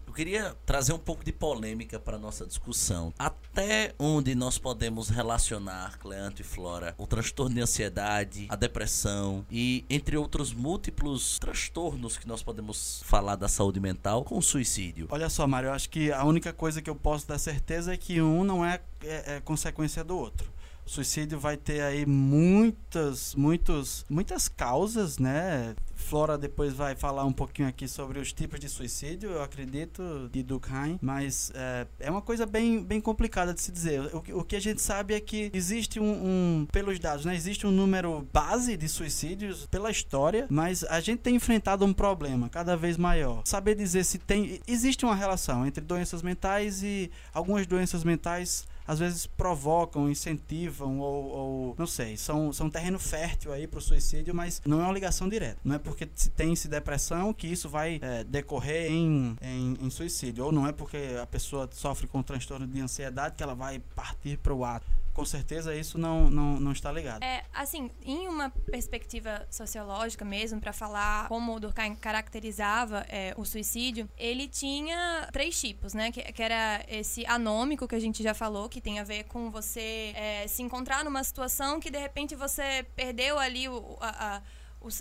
Eu 0.04 0.12
queria 0.12 0.56
trazer 0.66 0.92
um 0.92 0.98
pouco 0.98 1.22
de 1.24 1.30
polêmica 1.30 2.00
para 2.00 2.18
nossa 2.18 2.44
discussão. 2.44 3.14
Até 3.16 3.94
onde 3.96 4.34
nós 4.34 4.58
podemos 4.58 5.08
relacionar, 5.08 5.98
Cleanto 6.00 6.40
e 6.40 6.44
Flora, 6.44 6.96
o 6.98 7.06
transtorno 7.06 7.54
de 7.54 7.60
ansiedade, 7.60 8.46
a 8.48 8.56
depressão 8.56 9.46
e 9.48 9.84
entre 9.88 10.16
outros 10.16 10.52
múltiplos 10.52 11.38
transtornos 11.38 12.16
que 12.16 12.26
nós 12.26 12.42
podemos 12.42 13.02
falar 13.04 13.36
da 13.36 13.46
saúde 13.46 13.78
mental 13.78 14.24
com 14.24 14.36
o 14.36 14.42
suicídio? 14.42 15.06
Olha 15.10 15.28
só, 15.28 15.46
Mário, 15.46 15.68
eu 15.68 15.72
acho 15.72 15.88
que 15.88 16.10
a 16.10 16.24
única 16.24 16.52
coisa 16.52 16.82
que 16.82 16.90
eu 16.90 16.96
posso 16.96 17.28
dar 17.28 17.38
certeza 17.38 17.94
é 17.94 17.96
que 17.96 18.20
um 18.20 18.42
não 18.42 18.64
é, 18.64 18.80
é, 19.04 19.36
é 19.36 19.40
consequência 19.40 20.02
do 20.02 20.18
outro. 20.18 20.55
Suicídio 20.86 21.38
vai 21.38 21.56
ter 21.56 21.80
aí 21.82 22.06
muitas, 22.06 23.34
muitos, 23.34 24.06
muitas 24.08 24.48
causas, 24.48 25.18
né? 25.18 25.74
Flora 25.96 26.38
depois 26.38 26.72
vai 26.72 26.94
falar 26.94 27.24
um 27.24 27.32
pouquinho 27.32 27.66
aqui 27.66 27.88
sobre 27.88 28.20
os 28.20 28.32
tipos 28.32 28.60
de 28.60 28.68
suicídio, 28.68 29.30
eu 29.30 29.42
acredito, 29.42 30.28
de 30.30 30.42
Durkheim, 30.42 30.98
mas 31.02 31.50
é, 31.54 31.86
é 31.98 32.10
uma 32.10 32.22
coisa 32.22 32.46
bem, 32.46 32.84
bem 32.84 33.00
complicada 33.00 33.52
de 33.52 33.60
se 33.60 33.72
dizer. 33.72 34.02
O, 34.14 34.40
o 34.40 34.44
que 34.44 34.54
a 34.54 34.60
gente 34.60 34.80
sabe 34.80 35.14
é 35.14 35.20
que 35.20 35.50
existe 35.52 35.98
um, 35.98 36.04
um, 36.04 36.66
pelos 36.70 36.98
dados, 37.00 37.24
né? 37.24 37.34
Existe 37.34 37.66
um 37.66 37.72
número 37.72 38.26
base 38.32 38.76
de 38.76 38.88
suicídios 38.88 39.66
pela 39.66 39.90
história, 39.90 40.46
mas 40.48 40.84
a 40.84 41.00
gente 41.00 41.20
tem 41.20 41.34
enfrentado 41.34 41.84
um 41.84 41.92
problema 41.92 42.48
cada 42.48 42.76
vez 42.76 42.96
maior. 42.96 43.42
Saber 43.44 43.74
dizer 43.74 44.04
se 44.04 44.18
tem. 44.18 44.60
Existe 44.68 45.04
uma 45.04 45.16
relação 45.16 45.66
entre 45.66 45.82
doenças 45.82 46.22
mentais 46.22 46.82
e 46.82 47.10
algumas 47.34 47.66
doenças 47.66 48.04
mentais 48.04 48.64
às 48.86 48.98
vezes 48.98 49.26
provocam, 49.26 50.08
incentivam 50.08 50.98
ou, 51.00 51.24
ou 51.26 51.74
não 51.78 51.86
sei, 51.86 52.16
são, 52.16 52.52
são 52.52 52.70
terreno 52.70 52.98
fértil 52.98 53.52
aí 53.52 53.66
para 53.66 53.78
o 53.78 53.82
suicídio, 53.82 54.34
mas 54.34 54.62
não 54.64 54.80
é 54.80 54.84
uma 54.84 54.92
ligação 54.92 55.28
direta. 55.28 55.58
Não 55.64 55.74
é 55.74 55.78
porque 55.78 56.08
se 56.14 56.30
tem-se 56.30 56.68
depressão 56.68 57.32
que 57.32 57.46
isso 57.46 57.68
vai 57.68 57.98
é, 58.02 58.24
decorrer 58.24 58.90
em, 58.90 59.36
em, 59.42 59.76
em 59.80 59.90
suicídio, 59.90 60.44
ou 60.44 60.52
não 60.52 60.66
é 60.66 60.72
porque 60.72 61.16
a 61.20 61.26
pessoa 61.26 61.68
sofre 61.72 62.06
com 62.06 62.22
transtorno 62.22 62.66
de 62.66 62.80
ansiedade 62.80 63.34
que 63.36 63.42
ela 63.42 63.54
vai 63.54 63.80
partir 63.94 64.38
para 64.38 64.54
o 64.54 64.64
ato 64.64 64.86
com 65.16 65.24
certeza 65.24 65.74
isso 65.74 65.96
não, 65.96 66.30
não, 66.30 66.60
não 66.60 66.72
está 66.72 66.92
ligado. 66.92 67.22
É, 67.22 67.42
assim, 67.54 67.90
em 68.04 68.28
uma 68.28 68.50
perspectiva 68.50 69.48
sociológica 69.50 70.26
mesmo, 70.26 70.60
para 70.60 70.74
falar 70.74 71.26
como 71.26 71.56
o 71.56 71.58
Durkheim 71.58 71.94
caracterizava 71.94 73.06
é, 73.08 73.32
o 73.38 73.44
suicídio, 73.44 74.06
ele 74.18 74.46
tinha 74.46 75.26
três 75.32 75.58
tipos, 75.58 75.94
né? 75.94 76.12
Que, 76.12 76.20
que, 76.20 76.42
era 76.42 76.84
esse 76.86 77.24
anômico 77.24 77.88
que 77.88 77.94
a 77.94 77.98
gente 77.98 78.22
já 78.22 78.34
falou, 78.34 78.68
que 78.68 78.78
tem 78.78 78.98
a 78.98 79.04
ver 79.04 79.24
com 79.24 79.50
você 79.50 80.12
é, 80.14 80.46
se 80.46 80.62
encontrar 80.62 81.02
numa 81.02 81.24
situação 81.24 81.80
que 81.80 81.90
de 81.90 81.98
repente 81.98 82.36
você 82.36 82.84
perdeu 82.94 83.38
ali 83.38 83.70
o, 83.70 83.96
a, 83.98 84.36
a 84.36 84.42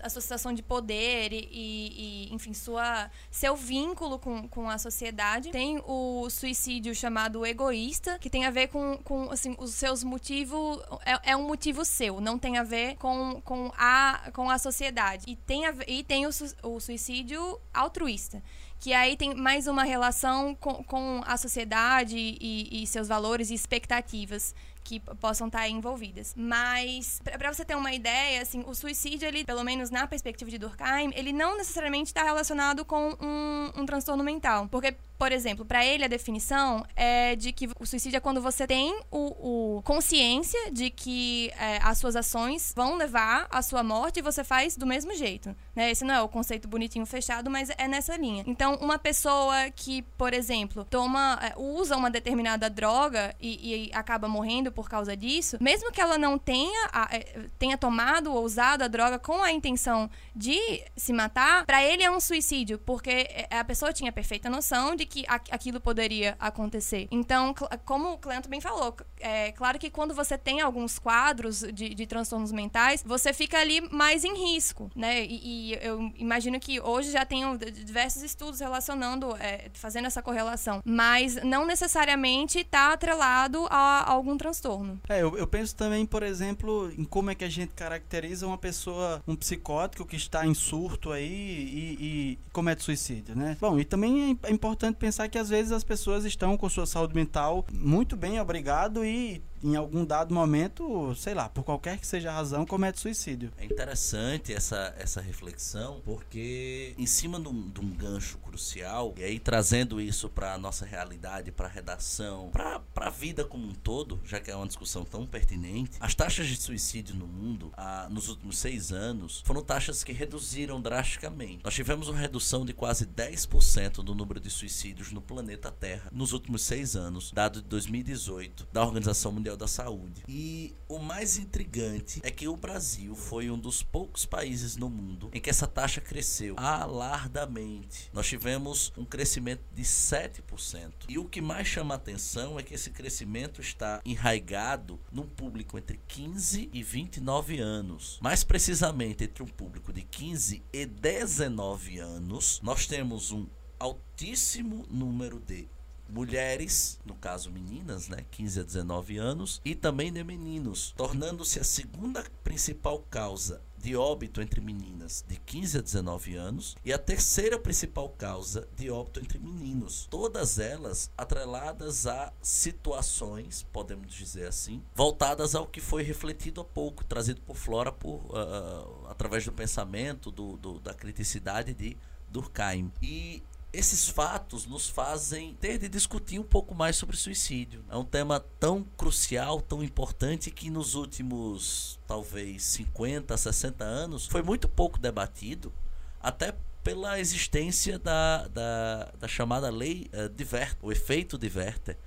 a 0.01 0.09
sua 0.09 0.21
situação 0.21 0.53
de 0.53 0.61
poder 0.61 1.31
e, 1.31 1.47
e, 1.51 2.33
enfim, 2.33 2.53
sua, 2.53 3.09
seu 3.29 3.55
vínculo 3.55 4.19
com, 4.19 4.47
com 4.47 4.69
a 4.69 4.77
sociedade. 4.77 5.51
Tem 5.51 5.81
o 5.85 6.29
suicídio 6.29 6.93
chamado 6.95 7.45
egoísta, 7.45 8.17
que 8.19 8.29
tem 8.29 8.45
a 8.45 8.51
ver 8.51 8.67
com, 8.67 8.97
com 9.03 9.31
assim, 9.31 9.55
os 9.59 9.73
seus 9.73 10.03
motivos. 10.03 10.79
É, 11.05 11.31
é 11.31 11.35
um 11.35 11.47
motivo 11.47 11.83
seu, 11.85 12.19
não 12.19 12.37
tem 12.37 12.57
a 12.57 12.63
ver 12.63 12.95
com, 12.97 13.41
com, 13.43 13.71
a, 13.77 14.31
com 14.33 14.49
a 14.49 14.57
sociedade. 14.57 15.25
E 15.27 15.35
tem, 15.35 15.65
a, 15.65 15.73
e 15.87 16.03
tem 16.03 16.25
o, 16.25 16.29
o 16.63 16.79
suicídio 16.79 17.59
altruísta 17.73 18.41
que 18.79 18.93
aí 18.93 19.17
tem 19.17 19.33
mais 19.33 19.65
uma 19.67 19.83
relação 19.83 20.53
com, 20.53 20.83
com 20.83 21.21
a 21.25 21.37
sociedade 21.37 22.17
e, 22.17 22.83
e, 22.83 22.85
seus 22.85 23.07
valores 23.07 23.49
e 23.49 23.53
expectativas 23.53 24.53
que 24.85 24.99
possam 25.19 25.47
estar 25.47 25.67
envolvidas. 25.67 26.33
Mas, 26.37 27.19
para 27.23 27.51
você 27.51 27.65
ter 27.65 27.75
uma 27.75 27.91
ideia, 27.91 28.41
assim, 28.41 28.63
o 28.67 28.75
suicídio, 28.75 29.27
ele, 29.27 29.43
pelo 29.43 29.63
menos 29.63 29.89
na 29.89 30.05
perspectiva 30.05 30.49
de 30.49 30.59
Durkheim, 30.59 31.11
ele 31.15 31.33
não 31.33 31.57
necessariamente 31.57 32.11
está 32.11 32.23
relacionado 32.23 32.85
com 32.85 33.17
um, 33.19 33.81
um 33.81 33.85
transtorno 33.85 34.23
mental. 34.23 34.67
Porque, 34.69 34.95
por 35.17 35.31
exemplo, 35.31 35.65
para 35.65 35.83
ele 35.83 36.05
a 36.05 36.07
definição 36.07 36.85
é 36.95 37.35
de 37.35 37.51
que 37.51 37.67
o 37.79 37.85
suicídio 37.85 38.17
é 38.17 38.19
quando 38.19 38.41
você 38.41 38.67
tem 38.67 38.95
o, 39.09 39.77
o 39.77 39.81
consciência 39.81 40.71
de 40.71 40.91
que 40.91 41.51
é, 41.57 41.79
as 41.81 41.97
suas 41.97 42.15
ações 42.15 42.71
vão 42.75 42.95
levar 42.95 43.47
à 43.49 43.61
sua 43.61 43.83
morte 43.83 44.19
e 44.19 44.21
você 44.21 44.43
faz 44.43 44.77
do 44.77 44.85
mesmo 44.85 45.15
jeito. 45.15 45.55
Né? 45.75 45.89
Esse 45.89 46.05
não 46.05 46.13
é 46.13 46.21
o 46.21 46.29
conceito 46.29 46.67
bonitinho 46.67 47.05
fechado, 47.07 47.49
mas 47.49 47.69
é 47.75 47.87
nessa 47.87 48.15
linha. 48.15 48.43
Então, 48.45 48.75
uma 48.75 48.99
pessoa 48.99 49.71
que, 49.71 50.03
por 50.15 50.31
exemplo, 50.33 50.85
toma, 50.85 51.39
é, 51.41 51.53
usa 51.57 51.97
uma 51.97 52.11
determinada 52.11 52.69
droga 52.69 53.33
e, 53.39 53.87
e 53.87 53.91
acaba 53.93 54.27
morrendo 54.27 54.71
por 54.75 54.89
causa 54.89 55.15
disso, 55.15 55.57
mesmo 55.61 55.91
que 55.91 56.01
ela 56.01 56.17
não 56.17 56.37
tenha, 56.37 56.89
é, 57.09 57.47
tenha 57.57 57.77
tomado 57.77 58.31
ou 58.31 58.43
usado 58.43 58.83
a 58.83 58.87
droga 58.87 59.17
com 59.17 59.41
a 59.41 59.51
intenção 59.51 60.09
de 60.35 60.83
se 60.95 61.13
matar, 61.13 61.65
para 61.65 61.83
ele 61.83 62.03
é 62.03 62.11
um 62.11 62.19
suicídio, 62.19 62.77
porque 62.77 63.09
é, 63.29 63.47
a 63.57 63.63
pessoa 63.63 63.93
tinha 63.93 64.11
perfeita 64.11 64.49
noção 64.49 64.95
de 64.95 65.05
que 65.05 65.25
aquilo 65.29 65.79
poderia 65.79 66.35
acontecer. 66.37 67.07
Então, 67.09 67.55
como 67.85 68.13
o 68.13 68.17
Cleanto 68.17 68.49
bem 68.49 68.59
falou, 68.59 68.95
é 69.19 69.53
claro 69.53 69.79
que 69.79 69.89
quando 69.89 70.13
você 70.13 70.37
tem 70.37 70.59
alguns 70.59 70.99
quadros 70.99 71.61
de, 71.61 71.95
de 71.95 72.05
transtornos 72.05 72.51
mentais, 72.51 73.01
você 73.05 73.31
fica 73.31 73.57
ali 73.57 73.79
mais 73.89 74.25
em 74.25 74.35
risco, 74.35 74.91
né? 74.95 75.23
E, 75.23 75.71
e, 75.71 75.79
eu 75.81 76.11
imagino 76.17 76.59
que 76.59 76.81
hoje 76.81 77.11
já 77.11 77.25
tenham 77.25 77.55
diversos 77.55 78.21
estudos 78.21 78.59
relacionando, 78.59 79.35
é, 79.37 79.69
fazendo 79.73 80.05
essa 80.05 80.21
correlação, 80.21 80.81
mas 80.83 81.35
não 81.43 81.65
necessariamente 81.65 82.59
está 82.59 82.91
atrelado 82.91 83.67
a, 83.69 84.01
a 84.01 84.11
algum 84.11 84.35
transtorno 84.35 84.64
transtorno. 84.65 84.99
É, 85.07 85.21
eu, 85.21 85.37
eu, 85.37 85.45
penso 85.45 85.75
também, 85.75 86.05
por 86.05 86.23
exemplo, 86.23 86.91
em 86.97 87.03
como 87.03 87.29
é 87.29 87.35
que 87.35 87.43
a 87.43 87.49
gente 87.49 87.73
caracteriza 87.73 88.47
uma 88.47 88.57
pessoa, 88.57 89.21
um 89.27 89.35
psicótico 89.35 90.05
que 90.05 90.15
está 90.15 90.45
em 90.45 90.53
surto 90.53 91.11
aí 91.11 91.25
e, 91.25 91.97
e 91.99 92.39
comete 92.51 92.83
suicídio, 92.83 93.35
né? 93.35 93.55
Bom, 93.61 93.79
e 93.79 93.85
também 93.85 94.37
é, 94.43 94.49
é 94.49 94.51
importante 94.51 94.95
pensar 94.95 95.27
que 95.29 95.37
às 95.37 95.49
vezes 95.49 95.71
as 95.71 95.83
pessoas 95.83 96.25
estão 96.25 96.57
com 96.57 96.67
sua 96.67 96.85
saúde 96.85 97.13
mental 97.13 97.65
muito 97.71 98.15
bem, 98.15 98.39
obrigado, 98.39 99.05
e 99.05 99.41
em 99.63 99.75
algum 99.75 100.05
dado 100.05 100.33
momento, 100.33 101.13
sei 101.15 101.33
lá, 101.33 101.49
por 101.49 101.63
qualquer 101.63 101.97
que 101.97 102.05
seja 102.05 102.29
a 102.29 102.33
razão, 102.33 102.65
comete 102.65 102.99
suicídio. 102.99 103.51
É 103.57 103.65
interessante 103.65 104.53
essa, 104.53 104.93
essa 104.97 105.21
reflexão, 105.21 106.01
porque 106.03 106.93
em 106.97 107.05
cima 107.05 107.39
de 107.39 107.47
um, 107.47 107.69
de 107.69 107.81
um 107.81 107.89
gancho 107.89 108.37
crucial, 108.39 109.13
e 109.17 109.23
aí 109.23 109.39
trazendo 109.39 109.99
isso 109.99 110.29
para 110.29 110.53
a 110.53 110.57
nossa 110.57 110.85
realidade, 110.85 111.51
para 111.51 111.67
a 111.67 111.69
redação, 111.69 112.49
para 112.51 112.81
a 112.95 113.09
vida 113.09 113.43
como 113.43 113.67
um 113.67 113.73
todo, 113.73 114.19
já 114.23 114.39
que 114.39 114.51
é 114.51 114.55
uma 114.55 114.67
discussão 114.67 115.03
tão 115.03 115.25
pertinente, 115.25 115.97
as 115.99 116.13
taxas 116.13 116.47
de 116.47 116.57
suicídio 116.57 117.15
no 117.15 117.27
mundo, 117.27 117.71
ah, 117.75 118.07
nos 118.09 118.29
últimos 118.29 118.57
seis 118.57 118.91
anos, 118.91 119.41
foram 119.45 119.61
taxas 119.61 120.03
que 120.03 120.11
reduziram 120.11 120.81
drasticamente. 120.81 121.63
Nós 121.63 121.73
tivemos 121.73 122.07
uma 122.07 122.19
redução 122.19 122.65
de 122.65 122.73
quase 122.73 123.05
10% 123.05 124.03
do 124.03 124.13
número 124.13 124.39
de 124.39 124.49
suicídios 124.49 125.11
no 125.11 125.21
planeta 125.21 125.71
Terra 125.71 126.09
nos 126.11 126.33
últimos 126.33 126.61
seis 126.61 126.95
anos, 126.95 127.31
dado 127.31 127.61
de 127.61 127.67
2018, 127.67 128.67
da 128.71 128.83
Organização 128.83 129.31
Mundial 129.31 129.44
da 129.53 129.67
Saúde. 129.67 130.23
E 130.29 130.73
o 130.87 130.97
mais 130.97 131.37
intrigante 131.37 132.21
é 132.23 132.31
que 132.31 132.47
o 132.47 132.55
Brasil 132.55 133.13
foi 133.13 133.51
um 133.51 133.59
dos 133.59 133.83
poucos 133.83 134.25
países 134.25 134.77
no 134.77 134.89
mundo 134.89 135.29
em 135.33 135.41
que 135.41 135.49
essa 135.49 135.67
taxa 135.67 135.99
cresceu 135.99 136.55
alardamente. 136.57 138.09
Nós 138.13 138.27
tivemos 138.27 138.93
um 138.97 139.03
crescimento 139.03 139.61
de 139.73 139.83
7%. 139.83 140.93
E 141.09 141.19
o 141.19 141.25
que 141.25 141.41
mais 141.41 141.67
chama 141.67 141.93
a 141.93 141.97
atenção 141.97 142.57
é 142.57 142.63
que 142.63 142.73
esse 142.73 142.91
crescimento 142.91 143.59
está 143.59 144.01
enraigado 144.05 144.99
num 145.11 145.27
público 145.27 145.77
entre 145.77 145.99
15 146.07 146.69
e 146.71 146.81
29 146.81 147.59
anos. 147.59 148.17
Mais 148.21 148.43
precisamente, 148.43 149.25
entre 149.25 149.43
um 149.43 149.47
público 149.47 149.91
de 149.91 150.03
15 150.03 150.63
e 150.71 150.85
19 150.85 151.99
anos, 151.99 152.61
nós 152.63 152.87
temos 152.87 153.31
um 153.31 153.45
altíssimo 153.77 154.85
número 154.89 155.39
de 155.39 155.67
mulheres, 156.15 156.97
no 157.05 157.13
caso 157.13 157.51
meninas, 157.51 158.07
né, 158.07 158.25
15 158.31 158.61
a 158.61 158.63
19 158.63 159.17
anos, 159.17 159.61
e 159.65 159.75
também 159.75 160.13
de 160.13 160.23
meninos, 160.23 160.93
tornando-se 160.95 161.59
a 161.59 161.63
segunda 161.63 162.23
principal 162.41 162.99
causa 163.09 163.61
de 163.77 163.97
óbito 163.97 164.41
entre 164.41 164.61
meninas 164.61 165.25
de 165.27 165.35
15 165.35 165.77
a 165.77 165.81
19 165.81 166.35
anos 166.35 166.75
e 166.85 166.93
a 166.93 166.97
terceira 166.97 167.59
principal 167.59 168.09
causa 168.09 168.65
de 168.77 168.89
óbito 168.89 169.19
entre 169.19 169.37
meninos. 169.37 170.07
Todas 170.09 170.57
elas 170.57 171.11
atreladas 171.17 172.07
a 172.07 172.31
situações, 172.41 173.63
podemos 173.73 174.11
dizer 174.13 174.47
assim, 174.47 174.81
voltadas 174.95 175.53
ao 175.53 175.67
que 175.67 175.81
foi 175.81 176.01
refletido 176.01 176.61
há 176.61 176.63
pouco, 176.63 177.03
trazido 177.03 177.41
por 177.41 177.57
Flora 177.57 177.91
por, 177.91 178.21
uh, 178.31 179.05
através 179.07 179.43
do 179.43 179.51
pensamento, 179.51 180.31
do, 180.31 180.55
do, 180.57 180.79
da 180.79 180.93
criticidade 180.93 181.73
de 181.73 181.97
Durkheim. 182.29 182.91
E 183.01 183.43
esses 183.75 184.07
fatos 184.07 184.65
nos 184.65 184.87
fazem 184.87 185.53
ter 185.55 185.77
de 185.77 185.89
discutir 185.89 186.39
um 186.39 186.43
pouco 186.43 186.73
mais 186.73 186.95
sobre 186.95 187.17
suicídio. 187.17 187.83
É 187.89 187.97
um 187.97 188.05
tema 188.05 188.39
tão 188.39 188.83
crucial, 188.95 189.61
tão 189.61 189.83
importante 189.83 190.49
que 190.49 190.69
nos 190.69 190.95
últimos 190.95 191.99
talvez 192.07 192.63
50, 192.63 193.35
60 193.35 193.83
anos 193.83 194.27
foi 194.27 194.41
muito 194.41 194.69
pouco 194.69 194.97
debatido, 194.97 195.73
até 196.21 196.55
pela 196.83 197.19
existência 197.19 197.99
da, 197.99 198.47
da, 198.47 199.11
da 199.19 199.27
chamada 199.27 199.69
lei 199.69 200.09
uh, 200.13 200.29
de 200.29 200.43
Werther, 200.43 200.77
o 200.81 200.91
efeito 200.91 201.37
de 201.37 201.51
Werther. 201.53 201.97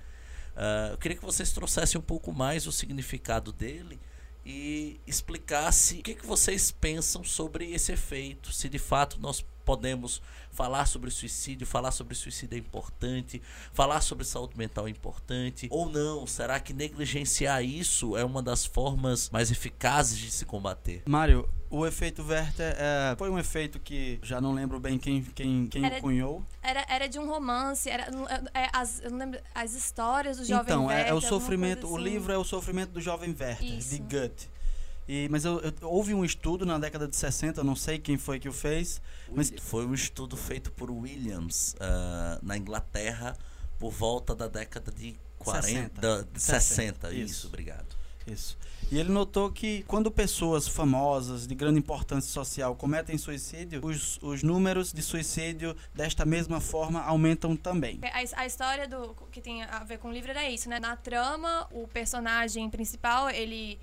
Uh, 0.55 0.91
eu 0.93 0.97
queria 0.97 1.17
que 1.17 1.25
vocês 1.25 1.51
trouxessem 1.51 1.99
um 1.99 2.03
pouco 2.03 2.33
mais 2.33 2.65
o 2.65 2.71
significado 2.71 3.51
dele 3.51 3.99
e 4.45 4.99
explicasse 5.05 5.99
o 5.99 6.01
que, 6.01 6.15
que 6.15 6.25
vocês 6.25 6.71
pensam 6.71 7.23
sobre 7.23 7.71
esse 7.71 7.91
efeito, 7.91 8.51
se 8.51 8.67
de 8.67 8.79
fato 8.79 9.19
nós 9.19 9.45
podemos 9.69 10.19
falar 10.51 10.87
sobre 10.87 11.11
suicídio, 11.11 11.67
falar 11.67 11.91
sobre 11.91 12.15
suicídio 12.15 12.55
é 12.55 12.57
importante, 12.57 13.39
falar 13.71 14.01
sobre 14.01 14.25
saúde 14.25 14.57
mental 14.57 14.87
é 14.87 14.89
importante, 14.89 15.67
ou 15.69 15.87
não? 15.87 16.25
Será 16.25 16.59
que 16.59 16.73
negligenciar 16.73 17.63
isso 17.63 18.17
é 18.17 18.25
uma 18.25 18.41
das 18.41 18.65
formas 18.65 19.29
mais 19.29 19.51
eficazes 19.51 20.17
de 20.17 20.31
se 20.31 20.43
combater? 20.43 21.03
Mário, 21.07 21.47
o 21.69 21.85
efeito 21.85 22.23
Werther 22.23 22.75
é, 22.79 23.15
foi 23.15 23.29
um 23.29 23.37
efeito 23.37 23.79
que 23.79 24.19
já 24.23 24.41
não 24.41 24.53
lembro 24.53 24.79
bem 24.79 24.97
quem, 24.97 25.21
quem, 25.21 25.67
quem 25.67 25.85
era, 25.85 26.01
cunhou. 26.01 26.43
Era, 26.63 26.83
era 26.89 27.07
de 27.07 27.19
um 27.19 27.27
romance, 27.27 27.87
era 27.87 28.07
é, 28.55 28.69
as, 28.73 29.03
eu 29.03 29.11
não 29.11 29.19
lembro, 29.19 29.39
as 29.53 29.75
histórias 29.75 30.37
do 30.37 30.45
jovem 30.45 30.63
então, 30.63 30.87
Werther. 30.87 31.05
Então, 31.05 31.15
é, 31.15 31.15
é, 31.15 31.19
o 31.19 31.21
sofrimento, 31.21 31.85
assim. 31.85 31.95
o 31.95 31.97
livro 31.97 32.33
é 32.33 32.37
o 32.39 32.43
sofrimento 32.43 32.89
do 32.89 33.01
jovem 33.01 33.35
Werther, 33.39 33.77
Isso. 33.77 33.89
de 33.91 33.99
Goethe. 33.99 34.49
E, 35.09 35.27
mas 35.27 35.43
eu, 35.43 35.59
eu, 35.59 35.73
houve 35.81 36.13
um 36.13 36.23
estudo 36.23 36.67
na 36.67 36.77
década 36.77 37.07
de 37.07 37.15
60, 37.15 37.63
não 37.63 37.75
sei 37.75 37.97
quem 37.97 38.15
foi 38.15 38.39
que 38.39 38.47
o 38.47 38.53
fez. 38.53 39.01
Mas... 39.33 39.51
Foi 39.59 39.83
um 39.83 39.95
estudo 39.95 40.37
feito 40.37 40.71
por 40.71 40.91
Williams 40.91 41.73
uh, 41.73 42.45
na 42.45 42.55
Inglaterra 42.55 43.35
por 43.79 43.89
volta 43.89 44.35
da 44.35 44.47
década 44.47 44.91
de 44.91 45.19
40, 45.39 45.63
60, 45.63 46.27
de 46.31 46.39
60, 46.39 46.61
60 46.61 47.13
isso. 47.13 47.23
isso, 47.23 47.47
obrigado. 47.47 47.97
Isso. 48.27 48.55
E 48.91 48.99
ele 48.99 49.09
notou 49.09 49.51
que 49.51 49.81
quando 49.87 50.11
pessoas 50.11 50.67
famosas, 50.67 51.47
de 51.47 51.55
grande 51.55 51.79
importância 51.79 52.29
social, 52.31 52.75
cometem 52.75 53.17
suicídio, 53.17 53.83
os, 53.83 54.19
os 54.21 54.43
números 54.43 54.93
de 54.93 55.01
suicídio 55.01 55.75
desta 55.91 56.23
mesma 56.23 56.61
forma 56.61 57.01
aumentam 57.01 57.55
também. 57.55 57.99
A, 58.03 58.41
a 58.41 58.45
história 58.45 58.87
do 58.87 59.15
que 59.31 59.41
tem 59.41 59.63
a 59.63 59.83
ver 59.83 59.97
com 59.97 60.09
o 60.09 60.11
livro 60.11 60.29
era 60.29 60.47
isso, 60.47 60.69
né? 60.69 60.79
Na 60.79 60.95
trama, 60.95 61.67
o 61.71 61.87
personagem 61.87 62.69
principal, 62.69 63.27
ele 63.31 63.79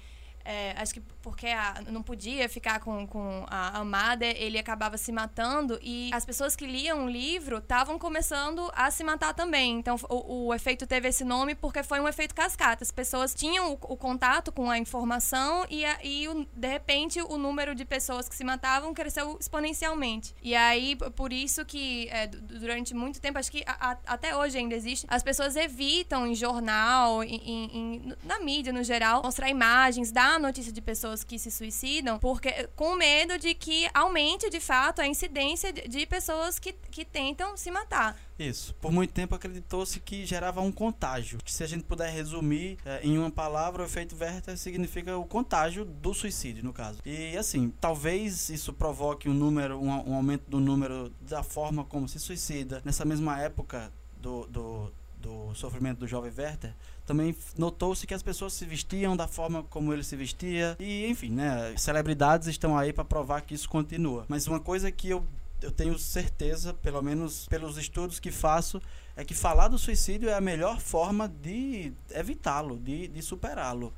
é, 0.46 0.74
acho 0.78 0.94
que 0.94 1.00
porque 1.20 1.48
a, 1.48 1.82
não 1.88 2.04
podia 2.04 2.48
ficar 2.48 2.78
com, 2.78 3.04
com 3.04 3.44
a 3.48 3.78
amada, 3.78 4.24
ele 4.24 4.58
acabava 4.58 4.96
se 4.96 5.10
matando 5.10 5.76
e 5.82 6.08
as 6.12 6.24
pessoas 6.24 6.54
que 6.54 6.64
liam 6.64 7.04
o 7.04 7.10
livro 7.10 7.58
estavam 7.58 7.98
começando 7.98 8.70
a 8.72 8.88
se 8.92 9.02
matar 9.02 9.34
também. 9.34 9.76
Então 9.78 9.96
o, 10.08 10.46
o, 10.46 10.54
efeito 10.54 10.86
teve 10.86 11.08
esse 11.08 11.24
nome 11.24 11.56
porque 11.56 11.82
foi 11.82 11.98
um 11.98 12.06
efeito 12.06 12.32
cascata. 12.32 12.84
As 12.84 12.92
pessoas 12.92 13.34
tinham 13.34 13.72
o, 13.72 13.78
o 13.92 13.96
contato 13.96 14.52
com 14.52 14.70
a 14.70 14.78
informação 14.78 15.66
e, 15.68 15.84
a, 15.84 15.98
e 16.04 16.28
o, 16.28 16.46
de 16.54 16.68
repente 16.68 17.20
o 17.20 17.36
número 17.36 17.74
de 17.74 17.84
pessoas 17.84 18.28
que 18.28 18.36
se 18.36 18.44
matavam 18.44 18.94
cresceu 18.94 19.36
exponencialmente. 19.40 20.32
E 20.40 20.54
aí, 20.54 20.94
por 21.16 21.32
isso 21.32 21.64
que 21.64 22.08
é, 22.08 22.28
durante 22.28 22.94
muito 22.94 23.20
tempo, 23.20 23.36
acho 23.36 23.50
que 23.50 23.64
a, 23.66 23.96
até 24.06 24.36
hoje 24.36 24.58
ainda 24.58 24.76
existe, 24.76 25.04
as 25.10 25.24
pessoas 25.24 25.56
evitam 25.56 26.24
em 26.24 26.36
jornal, 26.36 27.24
em, 27.24 27.40
em, 27.74 28.16
na 28.22 28.38
mídia 28.38 28.72
no 28.72 28.84
geral, 28.84 29.22
mostrar 29.24 29.50
imagens, 29.50 30.12
dar 30.12 30.35
notícia 30.38 30.72
de 30.72 30.80
pessoas 30.80 31.24
que 31.24 31.38
se 31.38 31.50
suicidam 31.50 32.18
porque 32.18 32.68
com 32.74 32.96
medo 32.96 33.38
de 33.38 33.54
que 33.54 33.88
aumente 33.94 34.48
de 34.50 34.60
fato 34.60 35.00
a 35.00 35.06
incidência 35.06 35.72
de, 35.72 36.06
pessoas 36.06 36.58
que, 36.58 36.72
que 36.72 37.04
tentam 37.04 37.56
se 37.56 37.70
matar. 37.70 38.16
Isso. 38.38 38.74
Por 38.74 38.92
muito 38.92 39.12
tempo 39.12 39.34
acreditou-se 39.34 39.98
que 40.00 40.26
gerava 40.26 40.60
um 40.60 40.70
contágio. 40.70 41.38
Que 41.42 41.52
se 41.52 41.64
a 41.64 41.66
gente 41.66 41.84
puder 41.84 42.12
resumir 42.12 42.78
é, 42.84 43.00
em 43.02 43.18
uma 43.18 43.30
palavra, 43.30 43.82
o 43.82 43.86
efeito 43.86 44.16
Werther 44.18 44.56
significa 44.58 45.16
o 45.16 45.24
contágio 45.24 45.84
do 45.84 46.12
suicídio, 46.12 46.62
no 46.62 46.72
caso. 46.72 47.00
E 47.04 47.36
assim, 47.36 47.72
talvez 47.80 48.50
isso 48.50 48.72
provoque 48.72 49.28
um 49.28 49.34
número, 49.34 49.78
um, 49.78 49.88
um 49.88 50.14
aumento 50.14 50.44
do 50.48 50.60
número 50.60 51.10
da 51.20 51.42
forma 51.42 51.84
como 51.84 52.08
se 52.08 52.20
suicida. 52.20 52.82
Nessa 52.84 53.04
mesma 53.04 53.40
época 53.40 53.90
do, 54.20 54.46
do 54.46 54.92
do 55.26 55.52
sofrimento 55.54 55.98
do 55.98 56.06
jovem 56.06 56.32
Werther, 56.36 56.74
também 57.06 57.34
notou-se 57.56 58.06
que 58.06 58.12
as 58.12 58.22
pessoas 58.22 58.52
se 58.52 58.66
vestiam 58.66 59.16
da 59.16 59.28
forma 59.28 59.62
como 59.64 59.92
ele 59.92 60.02
se 60.02 60.16
vestia 60.16 60.76
e, 60.78 61.06
enfim, 61.06 61.30
né, 61.30 61.72
celebridades 61.76 62.48
estão 62.48 62.76
aí 62.76 62.92
para 62.92 63.04
provar 63.04 63.42
que 63.42 63.54
isso 63.54 63.68
continua. 63.68 64.24
Mas 64.28 64.46
uma 64.46 64.60
coisa 64.60 64.90
que 64.90 65.08
eu 65.08 65.24
eu 65.62 65.70
tenho 65.70 65.98
certeza, 65.98 66.74
pelo 66.74 67.02
menos 67.02 67.46
pelos 67.46 67.78
estudos 67.78 68.20
que 68.20 68.30
faço, 68.30 68.80
é 69.16 69.24
que 69.24 69.34
falar 69.34 69.68
do 69.68 69.78
suicídio 69.78 70.28
é 70.28 70.34
a 70.34 70.40
melhor 70.40 70.78
forma 70.80 71.26
de 71.28 71.92
evitá-lo, 72.10 72.78
de, 72.78 73.08
de 73.08 73.22
superá-lo. 73.22 73.92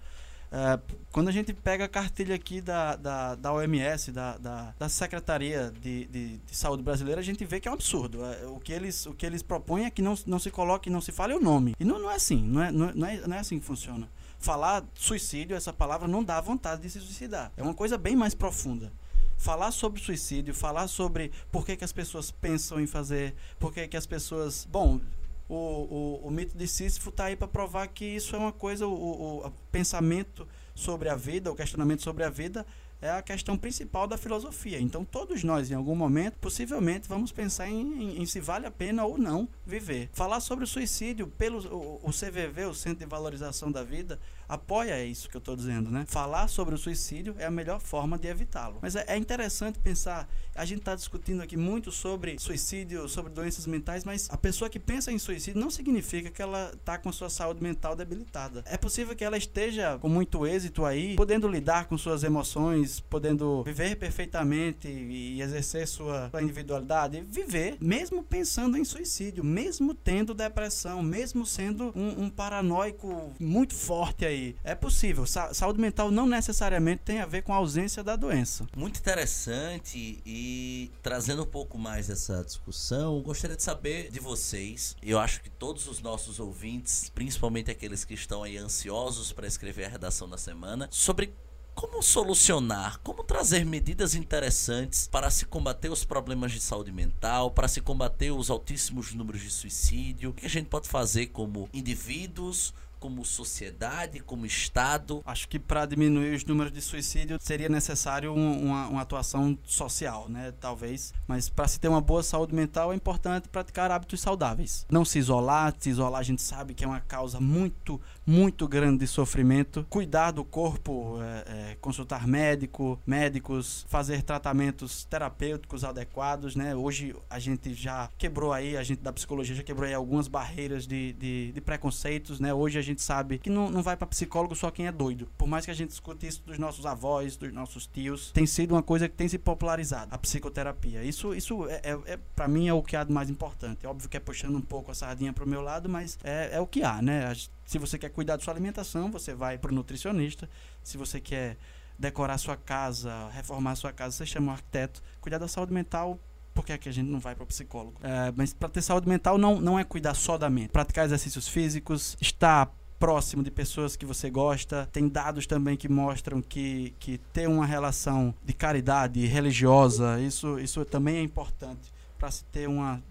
É, 0.50 0.78
quando 1.12 1.28
a 1.28 1.32
gente 1.32 1.52
pega 1.52 1.84
a 1.84 1.88
cartilha 1.88 2.34
aqui 2.34 2.60
da, 2.60 2.96
da, 2.96 3.34
da 3.34 3.52
OMS, 3.52 4.10
da, 4.12 4.38
da, 4.38 4.74
da 4.78 4.88
Secretaria 4.88 5.70
de, 5.80 6.06
de, 6.06 6.38
de, 6.38 6.56
Saúde 6.56 6.82
Brasileira, 6.82 7.20
a 7.20 7.24
gente 7.24 7.44
vê 7.44 7.60
que 7.60 7.68
é 7.68 7.70
um 7.70 7.74
absurdo. 7.74 8.24
É, 8.24 8.46
o, 8.46 8.58
que 8.58 8.72
eles, 8.72 9.06
o 9.06 9.12
que 9.12 9.26
eles 9.26 9.42
propõem 9.42 9.84
é 9.84 9.90
que 9.90 10.00
não, 10.00 10.14
não 10.26 10.38
se 10.38 10.50
coloque, 10.50 10.88
não 10.88 11.00
se 11.00 11.12
fale 11.12 11.34
o 11.34 11.40
nome. 11.40 11.74
E 11.78 11.84
não, 11.84 11.98
não 11.98 12.10
é 12.10 12.16
assim, 12.16 12.42
não 12.42 12.62
é, 12.62 12.72
não, 12.72 13.06
é, 13.06 13.26
não 13.26 13.36
é 13.36 13.38
assim 13.40 13.58
que 13.58 13.64
funciona. 13.64 14.08
Falar 14.38 14.84
suicídio, 14.94 15.56
essa 15.56 15.72
palavra 15.72 16.08
não 16.08 16.22
dá 16.22 16.40
vontade 16.40 16.82
de 16.82 16.90
se 16.90 17.00
suicidar. 17.00 17.52
É 17.56 17.62
uma 17.62 17.74
coisa 17.74 17.98
bem 17.98 18.16
mais 18.16 18.34
profunda 18.34 18.92
falar 19.38 19.70
sobre 19.70 20.00
suicídio, 20.00 20.52
falar 20.52 20.88
sobre 20.88 21.30
por 21.50 21.64
que, 21.64 21.76
que 21.76 21.84
as 21.84 21.92
pessoas 21.92 22.30
pensam 22.30 22.80
em 22.80 22.86
fazer, 22.86 23.34
por 23.58 23.72
que, 23.72 23.86
que 23.86 23.96
as 23.96 24.04
pessoas. 24.04 24.66
Bom, 24.70 25.00
o, 25.48 25.54
o, 25.54 26.20
o 26.26 26.30
mito 26.30 26.56
de 26.56 26.66
Sísifo 26.68 27.08
está 27.08 27.24
aí 27.24 27.36
para 27.36 27.48
provar 27.48 27.88
que 27.88 28.04
isso 28.04 28.36
é 28.36 28.38
uma 28.38 28.52
coisa, 28.52 28.86
o, 28.86 29.46
o, 29.46 29.50
pensamento 29.72 30.46
sobre 30.74 31.08
a 31.08 31.14
vida, 31.14 31.50
o 31.50 31.56
questionamento 31.56 32.02
sobre 32.02 32.24
a 32.24 32.30
vida 32.30 32.66
é 33.00 33.10
a 33.10 33.22
questão 33.22 33.56
principal 33.56 34.06
da 34.06 34.18
filosofia. 34.18 34.80
Então, 34.80 35.04
todos 35.04 35.44
nós, 35.44 35.70
em 35.70 35.74
algum 35.74 35.94
momento, 35.94 36.36
possivelmente, 36.38 37.08
vamos 37.08 37.30
pensar 37.30 37.68
em, 37.68 37.80
em, 37.80 38.22
em 38.22 38.26
se 38.26 38.40
vale 38.40 38.66
a 38.66 38.70
pena 38.70 39.04
ou 39.04 39.16
não 39.16 39.48
viver. 39.64 40.10
Falar 40.12 40.40
sobre 40.40 40.64
o 40.64 40.68
suicídio 40.68 41.28
pelo 41.28 41.60
o, 41.68 42.00
o 42.02 42.10
CVV, 42.10 42.64
o 42.64 42.74
Centro 42.74 42.98
de 42.98 43.06
Valorização 43.06 43.70
da 43.70 43.84
Vida, 43.84 44.18
apoia 44.48 45.04
isso 45.04 45.28
que 45.28 45.36
eu 45.36 45.40
estou 45.40 45.54
dizendo, 45.54 45.90
né? 45.90 46.04
Falar 46.08 46.48
sobre 46.48 46.74
o 46.74 46.78
suicídio 46.78 47.34
é 47.38 47.44
a 47.44 47.50
melhor 47.50 47.80
forma 47.80 48.18
de 48.18 48.26
evitá-lo. 48.28 48.78
Mas 48.80 48.96
é, 48.96 49.04
é 49.06 49.16
interessante 49.16 49.78
pensar, 49.78 50.26
a 50.54 50.64
gente 50.64 50.78
está 50.78 50.94
discutindo 50.94 51.42
aqui 51.42 51.56
muito 51.56 51.92
sobre 51.92 52.38
suicídio, 52.38 53.08
sobre 53.08 53.30
doenças 53.30 53.66
mentais, 53.66 54.04
mas 54.04 54.28
a 54.30 54.36
pessoa 54.36 54.70
que 54.70 54.78
pensa 54.78 55.12
em 55.12 55.18
suicídio 55.18 55.60
não 55.60 55.70
significa 55.70 56.30
que 56.30 56.40
ela 56.40 56.70
está 56.72 56.96
com 56.96 57.12
sua 57.12 57.28
saúde 57.28 57.62
mental 57.62 57.94
debilitada. 57.94 58.64
É 58.66 58.78
possível 58.78 59.14
que 59.14 59.24
ela 59.24 59.36
esteja 59.36 59.98
com 59.98 60.08
muito 60.08 60.46
êxito 60.46 60.84
aí, 60.84 61.14
podendo 61.14 61.46
lidar 61.46 61.86
com 61.86 61.98
suas 61.98 62.24
emoções, 62.24 63.00
podendo 63.00 63.62
viver 63.64 63.96
perfeitamente 63.96 64.88
e 64.88 65.42
exercer 65.42 65.86
sua, 65.86 66.30
sua 66.30 66.42
individualidade, 66.42 67.22
viver, 67.28 67.76
mesmo 67.80 68.22
pensando 68.22 68.78
em 68.78 68.84
suicídio, 68.84 69.44
mesmo 69.44 69.94
tendo 69.94 70.32
depressão, 70.32 71.02
mesmo 71.02 71.44
sendo 71.44 71.92
um, 71.94 72.24
um 72.24 72.30
paranoico 72.30 73.32
muito 73.38 73.74
forte 73.74 74.24
aí 74.24 74.37
aí. 74.38 74.56
É 74.64 74.74
possível. 74.74 75.26
Sa 75.26 75.52
saúde 75.52 75.80
mental 75.80 76.10
não 76.10 76.26
necessariamente 76.26 77.02
tem 77.04 77.20
a 77.20 77.26
ver 77.26 77.42
com 77.42 77.52
a 77.52 77.56
ausência 77.56 78.02
da 78.02 78.16
doença. 78.16 78.66
Muito 78.76 78.98
interessante 78.98 80.22
e 80.24 80.90
trazendo 81.02 81.42
um 81.42 81.46
pouco 81.46 81.78
mais 81.78 82.08
essa 82.08 82.44
discussão, 82.44 83.20
gostaria 83.22 83.56
de 83.56 83.62
saber 83.62 84.10
de 84.10 84.20
vocês. 84.20 84.96
Eu 85.02 85.18
acho 85.18 85.42
que 85.42 85.50
todos 85.50 85.86
os 85.88 86.00
nossos 86.00 86.40
ouvintes, 86.40 87.10
principalmente 87.14 87.70
aqueles 87.70 88.04
que 88.04 88.14
estão 88.14 88.42
aí 88.42 88.56
ansiosos 88.56 89.32
para 89.32 89.46
escrever 89.46 89.86
a 89.86 89.88
redação 89.88 90.28
da 90.28 90.38
semana, 90.38 90.88
sobre 90.90 91.34
como 91.78 92.02
solucionar, 92.02 92.98
como 93.04 93.22
trazer 93.22 93.64
medidas 93.64 94.16
interessantes 94.16 95.06
para 95.06 95.30
se 95.30 95.46
combater 95.46 95.88
os 95.88 96.04
problemas 96.04 96.50
de 96.50 96.60
saúde 96.60 96.90
mental, 96.90 97.52
para 97.52 97.68
se 97.68 97.80
combater 97.80 98.32
os 98.32 98.50
altíssimos 98.50 99.14
números 99.14 99.42
de 99.42 99.50
suicídio? 99.50 100.30
O 100.30 100.32
que 100.32 100.44
a 100.44 100.48
gente 100.48 100.66
pode 100.66 100.88
fazer 100.88 101.26
como 101.26 101.68
indivíduos, 101.72 102.74
como 102.98 103.24
sociedade, 103.24 104.20
como 104.20 104.46
Estado? 104.46 105.22
Acho 105.24 105.48
que 105.48 105.58
para 105.58 105.86
diminuir 105.86 106.34
os 106.34 106.44
números 106.44 106.72
de 106.72 106.80
suicídio 106.80 107.38
seria 107.40 107.68
necessário 107.68 108.32
um, 108.32 108.66
uma, 108.66 108.88
uma, 108.88 109.02
atuação 109.02 109.56
social, 109.64 110.28
né? 110.28 110.52
Talvez. 110.60 111.12
Mas 111.26 111.48
para 111.48 111.68
se 111.68 111.80
ter 111.80 111.88
uma 111.88 112.00
boa 112.00 112.22
saúde 112.22 112.54
mental 112.54 112.92
é 112.92 112.96
importante 112.96 113.48
praticar 113.48 113.90
hábitos 113.90 114.20
saudáveis. 114.20 114.86
Não 114.90 115.04
se 115.04 115.18
isolar, 115.18 115.74
se 115.78 115.90
isolar 115.90 116.20
a 116.20 116.24
gente 116.24 116.42
sabe 116.42 116.74
que 116.74 116.84
é 116.84 116.86
uma 116.86 117.00
causa 117.00 117.40
muito, 117.40 118.00
muito 118.28 118.68
grande 118.68 118.98
de 118.98 119.06
sofrimento. 119.06 119.86
Cuidar 119.88 120.32
do 120.32 120.44
corpo, 120.44 121.18
é, 121.22 121.70
é, 121.70 121.76
consultar 121.80 122.28
médico, 122.28 123.00
médicos, 123.06 123.86
fazer 123.88 124.22
tratamentos 124.22 125.06
terapêuticos 125.06 125.82
adequados, 125.82 126.54
né? 126.54 126.76
Hoje 126.76 127.16
a 127.30 127.38
gente 127.38 127.72
já 127.72 128.10
quebrou 128.18 128.52
aí, 128.52 128.76
a 128.76 128.82
gente 128.82 129.00
da 129.00 129.12
psicologia 129.14 129.56
já 129.56 129.62
quebrou 129.62 129.88
aí 129.88 129.94
algumas 129.94 130.28
barreiras 130.28 130.86
de, 130.86 131.14
de, 131.14 131.52
de 131.52 131.60
preconceitos, 131.62 132.38
né? 132.38 132.52
Hoje 132.52 132.78
a 132.78 132.82
gente 132.82 133.00
sabe 133.00 133.38
que 133.38 133.48
não, 133.48 133.70
não 133.70 133.82
vai 133.82 133.96
para 133.96 134.06
psicólogo 134.06 134.54
só 134.54 134.70
quem 134.70 134.86
é 134.86 134.92
doido. 134.92 135.30
Por 135.38 135.48
mais 135.48 135.64
que 135.64 135.70
a 135.70 135.74
gente 135.74 135.90
escute 135.90 136.26
isso 136.26 136.42
dos 136.44 136.58
nossos 136.58 136.84
avós, 136.84 137.34
dos 137.34 137.50
nossos 137.50 137.86
tios, 137.86 138.30
tem 138.32 138.44
sido 138.44 138.74
uma 138.74 138.82
coisa 138.82 139.08
que 139.08 139.14
tem 139.14 139.26
se 139.26 139.38
popularizado, 139.38 140.14
a 140.14 140.18
psicoterapia. 140.18 141.02
Isso, 141.02 141.34
isso 141.34 141.66
é, 141.66 141.80
é, 141.82 142.12
é 142.12 142.18
para 142.36 142.46
mim 142.46 142.68
é 142.68 142.74
o 142.74 142.82
que 142.82 142.94
há 142.94 143.04
de 143.04 143.12
mais 143.12 143.30
importante. 143.30 143.86
É 143.86 143.88
óbvio 143.88 144.06
que 144.06 144.18
é 144.18 144.20
puxando 144.20 144.56
um 144.56 144.60
pouco 144.60 144.90
a 144.90 144.94
sardinha 144.94 145.32
pro 145.32 145.48
meu 145.48 145.62
lado, 145.62 145.88
mas 145.88 146.18
é, 146.22 146.50
é 146.52 146.60
o 146.60 146.66
que 146.66 146.82
há, 146.82 147.00
né? 147.00 147.32
Se 147.68 147.76
você 147.76 147.98
quer 147.98 148.08
cuidar 148.08 148.38
da 148.38 148.42
sua 148.42 148.54
alimentação, 148.54 149.10
você 149.10 149.34
vai 149.34 149.58
pro 149.58 149.74
nutricionista. 149.74 150.48
Se 150.82 150.96
você 150.96 151.20
quer 151.20 151.58
decorar 151.98 152.38
sua 152.38 152.56
casa, 152.56 153.28
reformar 153.28 153.74
sua 153.74 153.92
casa, 153.92 154.16
você 154.16 154.24
chama 154.24 154.52
um 154.52 154.54
arquiteto. 154.54 155.02
Cuidar 155.20 155.36
da 155.36 155.46
saúde 155.46 155.70
mental, 155.70 156.18
por 156.54 156.64
que, 156.64 156.72
é 156.72 156.78
que 156.78 156.88
a 156.88 156.92
gente 156.92 157.10
não 157.10 157.20
vai 157.20 157.34
para 157.34 157.44
o 157.44 157.46
psicólogo? 157.46 158.00
É, 158.02 158.32
mas 158.34 158.54
para 158.54 158.70
ter 158.70 158.80
saúde 158.80 159.06
mental 159.06 159.36
não, 159.36 159.60
não 159.60 159.78
é 159.78 159.84
cuidar 159.84 160.14
só 160.14 160.38
da 160.38 160.48
mente. 160.48 160.70
Praticar 160.70 161.04
exercícios 161.04 161.46
físicos, 161.46 162.16
estar 162.22 162.74
próximo 162.98 163.42
de 163.42 163.50
pessoas 163.50 163.96
que 163.96 164.06
você 164.06 164.30
gosta. 164.30 164.88
Tem 164.90 165.06
dados 165.06 165.46
também 165.46 165.76
que 165.76 165.90
mostram 165.90 166.40
que, 166.40 166.94
que 166.98 167.18
ter 167.34 167.46
uma 167.50 167.66
relação 167.66 168.34
de 168.42 168.54
caridade 168.54 169.26
religiosa, 169.26 170.18
isso, 170.22 170.58
isso 170.58 170.86
também 170.86 171.18
é 171.18 171.22
importante 171.22 171.92
para 172.18 172.30
se 172.30 172.44
ter 172.46 172.66
uma 172.66 173.02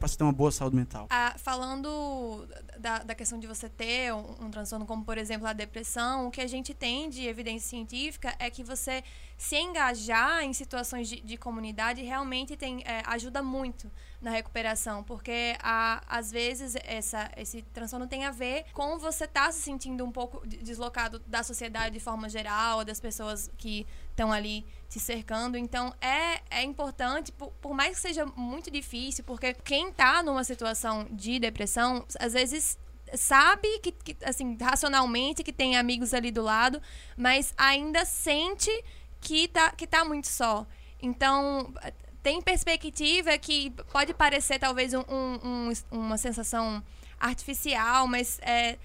para 0.00 0.08
se 0.08 0.16
ter 0.16 0.24
uma 0.24 0.32
boa 0.32 0.50
saúde 0.50 0.74
mental. 0.74 1.06
Ah, 1.10 1.34
falando 1.36 2.48
da, 2.78 3.00
da 3.00 3.14
questão 3.14 3.38
de 3.38 3.46
você 3.46 3.68
ter 3.68 4.12
um, 4.14 4.46
um, 4.46 4.50
transtorno 4.50 4.86
como, 4.86 5.04
por 5.04 5.18
exemplo, 5.18 5.46
a 5.46 5.52
depressão, 5.52 6.26
o 6.26 6.30
que 6.30 6.40
a 6.40 6.46
gente 6.46 6.72
tem 6.72 7.10
de 7.10 7.26
evidência 7.26 7.68
científica 7.68 8.34
é 8.38 8.48
que 8.48 8.64
você 8.64 9.04
se 9.36 9.56
engajar 9.56 10.42
em 10.42 10.54
situações 10.54 11.06
de, 11.06 11.20
de 11.20 11.36
comunidade 11.36 12.02
realmente 12.02 12.56
tem, 12.56 12.82
é, 12.86 13.02
ajuda 13.06 13.42
muito 13.42 13.90
na 14.20 14.30
recuperação, 14.30 15.02
porque 15.02 15.56
às 16.06 16.30
vezes 16.30 16.76
essa, 16.84 17.30
esse 17.36 17.62
transtorno 17.72 18.06
tem 18.06 18.24
a 18.24 18.30
ver 18.30 18.64
com 18.72 18.98
você 18.98 19.24
estar 19.24 19.46
tá 19.46 19.52
se 19.52 19.60
sentindo 19.60 20.04
um 20.04 20.12
pouco 20.12 20.46
deslocado 20.46 21.18
da 21.26 21.42
sociedade 21.42 21.94
de 21.94 22.00
forma 22.00 22.28
geral, 22.28 22.84
das 22.84 23.00
pessoas 23.00 23.50
que 23.56 23.86
estão 24.20 24.30
ali 24.32 24.66
se 24.88 25.00
cercando. 25.00 25.56
Então 25.56 25.94
é, 26.00 26.40
é 26.50 26.62
importante, 26.62 27.32
por, 27.32 27.50
por 27.60 27.74
mais 27.74 27.96
que 27.96 28.02
seja 28.02 28.26
muito 28.36 28.70
difícil, 28.70 29.24
porque 29.24 29.54
quem 29.54 29.88
está 29.88 30.22
numa 30.22 30.44
situação 30.44 31.06
de 31.10 31.38
depressão, 31.38 32.04
às 32.18 32.34
vezes 32.34 32.78
sabe 33.14 33.66
que, 33.80 33.90
que, 33.90 34.16
assim, 34.24 34.56
racionalmente 34.60 35.42
que 35.42 35.52
tem 35.52 35.76
amigos 35.76 36.14
ali 36.14 36.30
do 36.30 36.42
lado, 36.42 36.80
mas 37.16 37.52
ainda 37.56 38.04
sente 38.04 38.70
que 39.20 39.48
tá, 39.48 39.72
que 39.72 39.86
tá 39.86 40.04
muito 40.04 40.28
só. 40.28 40.66
Então, 41.02 41.72
tem 42.22 42.40
perspectiva 42.40 43.36
que 43.38 43.70
pode 43.90 44.14
parecer 44.14 44.58
talvez 44.58 44.92
um, 44.94 45.02
um, 45.08 45.72
uma 45.90 46.18
sensação 46.18 46.82
artificial, 47.18 48.06
mas 48.06 48.38
é, 48.42 48.78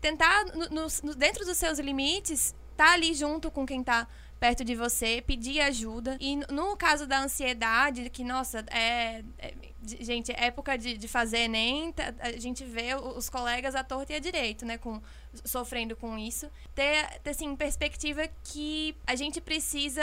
tentar, 0.00 0.44
no, 0.46 0.68
no, 0.68 1.14
dentro 1.14 1.44
dos 1.46 1.56
seus 1.56 1.78
limites, 1.78 2.54
tá 2.76 2.92
ali 2.92 3.14
junto 3.14 3.50
com 3.50 3.64
quem 3.64 3.82
tá 3.82 4.06
perto 4.40 4.64
de 4.64 4.74
você, 4.74 5.22
pedir 5.24 5.60
ajuda. 5.60 6.16
E 6.18 6.36
no 6.50 6.74
caso 6.74 7.06
da 7.06 7.22
ansiedade, 7.22 8.08
que, 8.08 8.24
nossa, 8.24 8.64
é, 8.70 9.22
é 9.38 9.54
gente, 10.00 10.32
época 10.32 10.78
de, 10.78 10.96
de 10.96 11.06
fazer 11.06 11.40
Enem, 11.40 11.92
tá, 11.92 12.14
a 12.18 12.32
gente 12.32 12.64
vê 12.64 12.94
os 12.94 13.28
colegas 13.28 13.74
à 13.74 13.84
torta 13.84 14.14
e 14.14 14.16
à 14.16 14.18
direito, 14.18 14.64
né, 14.64 14.78
com, 14.78 15.00
sofrendo 15.44 15.94
com 15.94 16.16
isso. 16.16 16.50
Ter, 16.74 17.20
ter 17.20 17.30
assim, 17.30 17.54
perspectiva 17.54 18.22
que 18.42 18.96
a 19.06 19.14
gente 19.14 19.40
precisa 19.42 20.02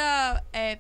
é, 0.54 0.78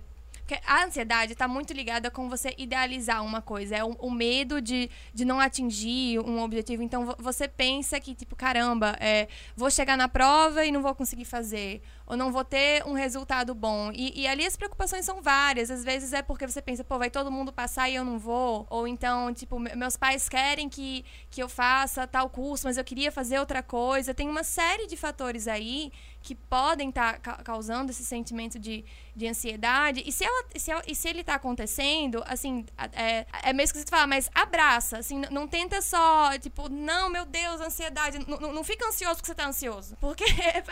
a 0.65 0.85
ansiedade 0.85 1.33
está 1.33 1.47
muito 1.47 1.73
ligada 1.73 2.09
com 2.09 2.29
você 2.29 2.53
idealizar 2.57 3.23
uma 3.23 3.41
coisa. 3.41 3.75
É 3.75 3.83
o, 3.83 3.89
o, 3.99 4.09
medo 4.09 4.61
de, 4.61 4.89
de 5.13 5.25
não 5.25 5.39
atingir 5.39 6.19
um 6.19 6.41
objetivo. 6.41 6.81
Então 6.81 7.15
você 7.19 7.47
pensa 7.47 7.99
que, 7.99 8.15
tipo, 8.15 8.35
caramba, 8.35 8.95
é, 8.99 9.27
vou 9.55 9.69
chegar 9.69 9.97
na 9.97 10.07
prova 10.07 10.65
e 10.65 10.71
não 10.71 10.81
vou 10.81 10.95
conseguir 10.95 11.25
fazer. 11.25 11.81
Ou 12.07 12.15
não 12.15 12.31
vou 12.31 12.43
ter 12.43 12.85
um 12.85 12.93
resultado 12.93 13.53
bom. 13.53 13.91
E, 13.93 14.21
e 14.21 14.27
ali 14.27 14.45
as 14.45 14.55
preocupações 14.55 15.05
são 15.05 15.21
várias. 15.21 15.69
Às 15.69 15.83
vezes 15.83 16.13
é 16.13 16.21
porque 16.21 16.47
você 16.47 16.61
pensa, 16.61 16.83
pô, 16.83 16.97
vai 16.97 17.09
todo 17.09 17.29
mundo 17.29 17.51
passar 17.51 17.89
e 17.89 17.95
eu 17.95 18.05
não 18.05 18.17
vou. 18.17 18.65
Ou 18.69 18.87
então, 18.87 19.33
tipo, 19.33 19.59
meus 19.59 19.97
pais 19.97 20.29
querem 20.29 20.69
que, 20.69 21.03
que 21.29 21.43
eu 21.43 21.49
faça 21.49 22.07
tal 22.07 22.29
curso, 22.29 22.65
mas 22.65 22.77
eu 22.77 22.83
queria 22.83 23.11
fazer 23.11 23.39
outra 23.39 23.61
coisa. 23.61 24.13
Tem 24.13 24.29
uma 24.29 24.43
série 24.43 24.87
de 24.87 24.95
fatores 24.95 25.47
aí 25.47 25.91
que 26.27 26.35
podem 26.35 26.89
estar 26.89 27.19
tá 27.19 27.35
causando 27.43 27.89
esse 27.89 28.03
sentimento 28.03 28.59
de, 28.59 28.83
de 29.15 29.27
ansiedade. 29.27 30.03
E 30.05 30.11
se, 30.11 30.25
ela, 30.25 30.45
se, 30.57 30.71
ela, 30.71 30.81
e 30.85 30.93
se 30.93 31.07
ele 31.07 31.21
está 31.21 31.35
acontecendo, 31.35 32.21
assim, 32.27 32.65
é, 32.91 33.25
é 33.43 33.53
mesmo 33.53 33.73
que 33.73 33.79
você 33.79 33.85
fala, 33.89 34.07
mas 34.07 34.29
abraça, 34.35 34.97
assim, 34.97 35.21
não, 35.31 35.47
tenta 35.47 35.81
só, 35.81 36.37
tipo, 36.37 36.67
não, 36.67 37.09
meu 37.09 37.25
Deus, 37.25 37.61
ansiedade. 37.61 38.19
Não, 38.27 38.51
não, 38.51 38.63
fica 38.63 38.85
ansioso 38.85 39.15
porque 39.15 39.27
você 39.27 39.31
está 39.31 39.47
ansioso. 39.47 39.95
Porque 40.01 40.25
é, 40.43 40.63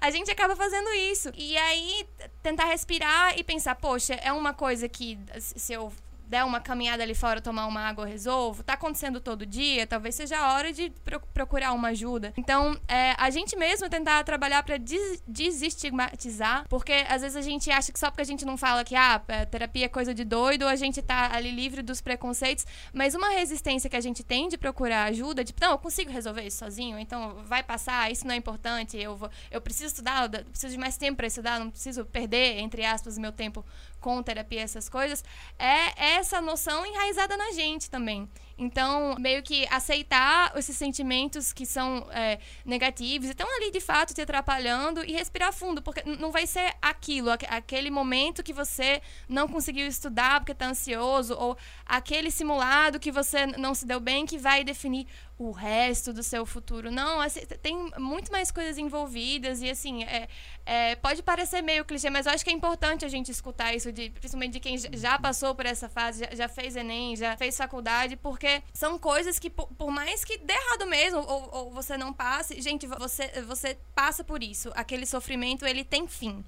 a 0.00 0.10
gente 0.10 0.30
acaba 0.32 0.51
fazendo 0.56 0.88
isso. 0.90 1.30
E 1.34 1.56
aí, 1.56 2.06
tentar 2.42 2.66
respirar 2.66 3.38
e 3.38 3.44
pensar, 3.44 3.74
poxa, 3.74 4.14
é 4.14 4.32
uma 4.32 4.52
coisa 4.52 4.88
que 4.88 5.18
se 5.38 5.72
eu 5.72 5.92
der 6.32 6.44
uma 6.44 6.60
caminhada 6.60 7.02
ali 7.02 7.14
fora, 7.14 7.42
tomar 7.42 7.66
uma 7.66 7.82
água, 7.82 8.06
resolvo. 8.06 8.62
Tá 8.62 8.72
acontecendo 8.72 9.20
todo 9.20 9.44
dia, 9.44 9.86
talvez 9.86 10.14
seja 10.14 10.38
a 10.38 10.54
hora 10.54 10.72
de 10.72 10.90
procurar 11.34 11.72
uma 11.72 11.88
ajuda. 11.88 12.32
Então, 12.38 12.74
é, 12.88 13.14
a 13.18 13.28
gente 13.28 13.54
mesmo 13.54 13.86
tentar 13.90 14.24
trabalhar 14.24 14.62
para 14.62 14.78
des 14.78 15.22
desestigmatizar, 15.28 16.64
porque 16.70 17.04
às 17.06 17.20
vezes 17.20 17.36
a 17.36 17.42
gente 17.42 17.70
acha 17.70 17.92
que 17.92 17.98
só 17.98 18.10
porque 18.10 18.22
a 18.22 18.24
gente 18.24 18.46
não 18.46 18.56
fala 18.56 18.82
que 18.82 18.96
ah, 18.96 19.20
é, 19.28 19.44
terapia 19.44 19.84
é 19.84 19.88
coisa 19.88 20.14
de 20.14 20.24
doido, 20.24 20.66
a 20.66 20.74
gente 20.74 21.02
tá 21.02 21.30
ali 21.34 21.50
livre 21.50 21.82
dos 21.82 22.00
preconceitos, 22.00 22.64
mas 22.94 23.14
uma 23.14 23.28
resistência 23.28 23.90
que 23.90 23.96
a 23.96 24.00
gente 24.00 24.24
tem 24.24 24.48
de 24.48 24.56
procurar 24.56 25.04
ajuda, 25.04 25.44
tipo, 25.44 25.60
não, 25.60 25.72
eu 25.72 25.78
consigo 25.78 26.10
resolver 26.10 26.46
isso 26.46 26.58
sozinho, 26.58 26.98
então 26.98 27.44
vai 27.44 27.62
passar, 27.62 28.10
isso 28.10 28.26
não 28.26 28.34
é 28.34 28.38
importante, 28.38 28.96
eu 28.96 29.16
vou, 29.16 29.30
eu 29.50 29.60
preciso 29.60 29.88
estudar, 29.88 30.32
eu 30.32 30.44
preciso 30.46 30.72
de 30.72 30.78
mais 30.78 30.96
tempo 30.96 31.18
para 31.18 31.26
estudar, 31.26 31.60
não 31.60 31.70
preciso 31.70 32.06
perder, 32.06 32.58
entre 32.58 32.86
aspas, 32.86 33.18
meu 33.18 33.32
tempo 33.32 33.62
com 34.02 34.22
terapia, 34.22 34.60
essas 34.60 34.88
coisas, 34.88 35.24
é 35.58 36.16
essa 36.16 36.40
noção 36.40 36.84
enraizada 36.84 37.36
na 37.36 37.52
gente 37.52 37.88
também. 37.88 38.28
Então, 38.56 39.16
meio 39.18 39.42
que 39.42 39.66
aceitar 39.70 40.52
esses 40.56 40.76
sentimentos 40.76 41.52
que 41.52 41.66
são 41.66 42.06
é, 42.10 42.38
negativos 42.64 43.28
e 43.28 43.32
estão 43.32 43.48
ali 43.56 43.70
de 43.70 43.80
fato 43.80 44.14
te 44.14 44.20
atrapalhando 44.20 45.04
e 45.04 45.12
respirar 45.12 45.52
fundo, 45.52 45.82
porque 45.82 46.02
não 46.04 46.30
vai 46.30 46.46
ser 46.46 46.74
aquilo, 46.80 47.30
aquele 47.30 47.90
momento 47.90 48.42
que 48.42 48.52
você 48.52 49.00
não 49.28 49.48
conseguiu 49.48 49.86
estudar 49.86 50.40
porque 50.40 50.52
está 50.52 50.66
ansioso, 50.66 51.34
ou 51.34 51.56
aquele 51.86 52.30
simulado 52.30 53.00
que 53.00 53.10
você 53.10 53.46
não 53.46 53.74
se 53.74 53.86
deu 53.86 54.00
bem 54.00 54.26
que 54.26 54.38
vai 54.38 54.64
definir 54.64 55.06
o 55.38 55.50
resto 55.50 56.12
do 56.12 56.22
seu 56.22 56.46
futuro. 56.46 56.90
Não, 56.90 57.18
tem 57.60 57.90
muito 57.98 58.30
mais 58.30 58.50
coisas 58.50 58.78
envolvidas 58.78 59.60
e 59.60 59.68
assim, 59.68 60.04
é, 60.04 60.28
é, 60.64 60.96
pode 60.96 61.22
parecer 61.22 61.62
meio 61.62 61.84
clichê, 61.84 62.10
mas 62.10 62.26
eu 62.26 62.32
acho 62.32 62.44
que 62.44 62.50
é 62.50 62.52
importante 62.52 63.04
a 63.04 63.08
gente 63.08 63.30
escutar 63.30 63.74
isso, 63.74 63.90
de, 63.90 64.10
principalmente 64.10 64.52
de 64.52 64.60
quem 64.60 64.76
já 64.78 65.18
passou 65.18 65.54
por 65.54 65.66
essa 65.66 65.88
fase, 65.88 66.20
já, 66.20 66.34
já 66.34 66.48
fez 66.48 66.76
Enem, 66.76 67.16
já 67.16 67.36
fez 67.36 67.56
faculdade, 67.56 68.16
porque 68.16 68.41
são 68.72 68.98
coisas 68.98 69.38
que, 69.38 69.50
por, 69.50 69.66
por 69.68 69.90
mais 69.90 70.24
que 70.24 70.38
dê 70.38 70.52
errado 70.52 70.86
mesmo, 70.86 71.20
ou, 71.20 71.50
ou, 71.52 71.70
você 71.70 71.96
não 71.96 72.12
passe, 72.12 72.60
gente, 72.60 72.86
você, 72.86 73.42
você 73.42 73.78
passa 73.94 74.22
por 74.22 74.42
isso. 74.42 74.70
Aquele 74.74 75.06
sofrimento, 75.06 75.66
ele 75.66 75.84
tem 75.84 76.06
fim. 76.06 76.44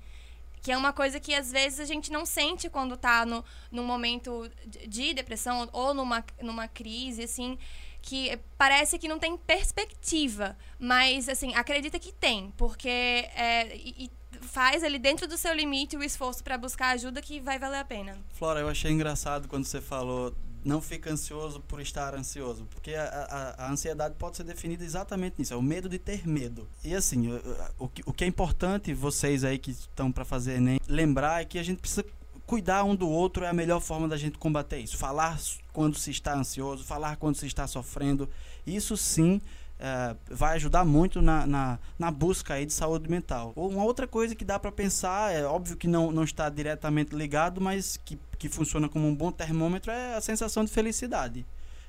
Que 0.62 0.72
é 0.72 0.76
uma 0.76 0.92
coisa 0.92 1.20
que 1.20 1.34
às 1.34 1.53
vezes 1.53 1.78
a 1.78 1.84
gente 1.84 2.11
não 2.11 2.24
sente 2.24 2.70
quando 2.70 2.97
tá 2.97 3.26
no, 3.26 3.45
num 3.70 3.84
momento 3.84 4.51
de 4.88 5.12
depressão 5.12 5.68
ou 5.72 5.92
numa, 5.92 6.24
numa 6.40 6.66
crise, 6.66 7.24
assim 7.24 7.59
que 8.05 8.38
parece 8.59 8.99
que 8.99 9.09
não 9.09 9.18
tem 9.18 9.34
perspectiva, 9.34 10.57
mas 10.78 11.26
assim, 11.26 11.55
acredita 11.55 11.99
que 11.99 12.12
tem, 12.12 12.53
porque 12.55 12.86
é, 12.86 13.74
e, 13.74 14.11
faz 14.42 14.84
ali 14.84 14.99
dentro 14.99 15.26
do 15.26 15.38
seu 15.38 15.55
limite 15.55 15.97
o 15.97 16.03
esforço 16.03 16.45
para 16.45 16.59
buscar 16.59 16.90
ajuda 16.90 17.22
que 17.22 17.40
vai 17.40 17.59
valer 17.59 17.78
a 17.78 17.84
pena. 17.84 18.18
Flora, 18.34 18.61
eu 18.61 18.68
achei 18.68 18.90
engraçado 18.90 19.49
quando 19.49 19.64
você 19.64 19.80
falou 19.80 20.34
não 20.64 20.80
fica 20.80 21.10
ansioso 21.10 21.60
por 21.60 21.80
estar 21.80 22.14
ansioso, 22.14 22.66
porque 22.70 22.94
a, 22.94 23.04
a, 23.04 23.66
a, 23.66 23.70
ansiedade 23.70 24.14
pode 24.18 24.36
ser 24.36 24.44
definida 24.44 24.82
exatamente 24.82 25.36
nisso, 25.38 25.52
é 25.52 25.56
o 25.56 25.62
medo 25.62 25.88
de 25.88 25.98
ter 25.98 26.26
medo. 26.26 26.66
E 26.82 26.94
assim, 26.94 27.30
o, 27.30 27.84
o, 27.84 27.90
o 28.06 28.12
que 28.12 28.24
é 28.24 28.26
importante 28.26 28.94
vocês 28.94 29.44
aí 29.44 29.58
que 29.58 29.70
estão 29.70 30.10
para 30.10 30.24
fazer 30.24 30.54
Enem, 30.54 30.80
lembrar 30.88 31.42
é 31.42 31.44
que 31.44 31.58
a 31.58 31.62
gente 31.62 31.80
precisa 31.80 32.04
cuidar 32.46 32.84
um 32.84 32.94
do 32.94 33.08
outro 33.08 33.44
é 33.44 33.48
a 33.48 33.52
melhor 33.52 33.80
forma 33.80 34.08
da 34.08 34.16
gente 34.16 34.38
combater 34.38 34.78
isso. 34.78 34.96
Falar 34.96 35.38
quando 35.72 35.96
se 35.98 36.10
está 36.10 36.34
ansioso, 36.34 36.84
falar 36.84 37.16
quando 37.16 37.36
se 37.36 37.46
está 37.46 37.66
sofrendo, 37.66 38.28
isso 38.66 38.96
sim 38.96 39.40
é, 39.78 40.16
vai 40.30 40.56
ajudar 40.56 40.84
muito 40.84 41.20
na, 41.20 41.46
na, 41.46 41.78
na, 41.98 42.10
busca 42.10 42.54
aí 42.54 42.64
de 42.64 42.72
saúde 42.72 43.10
mental. 43.10 43.52
Uma 43.56 43.84
outra 43.84 44.06
coisa 44.06 44.34
que 44.34 44.44
dá 44.44 44.58
para 44.58 44.70
pensar, 44.70 45.34
é 45.34 45.44
óbvio 45.44 45.76
que 45.76 45.88
não, 45.88 46.10
não 46.10 46.24
está 46.24 46.48
diretamente 46.48 47.14
ligado, 47.14 47.60
mas 47.60 47.96
que, 47.96 48.18
que 48.38 48.48
funciona 48.48 48.88
como 48.88 49.06
um 49.06 49.14
bom 49.14 49.32
termômetro, 49.32 49.90
é 49.90 50.14
a 50.14 50.20
sensação 50.20 50.64
de 50.64 50.70
felicidade. 50.70 51.44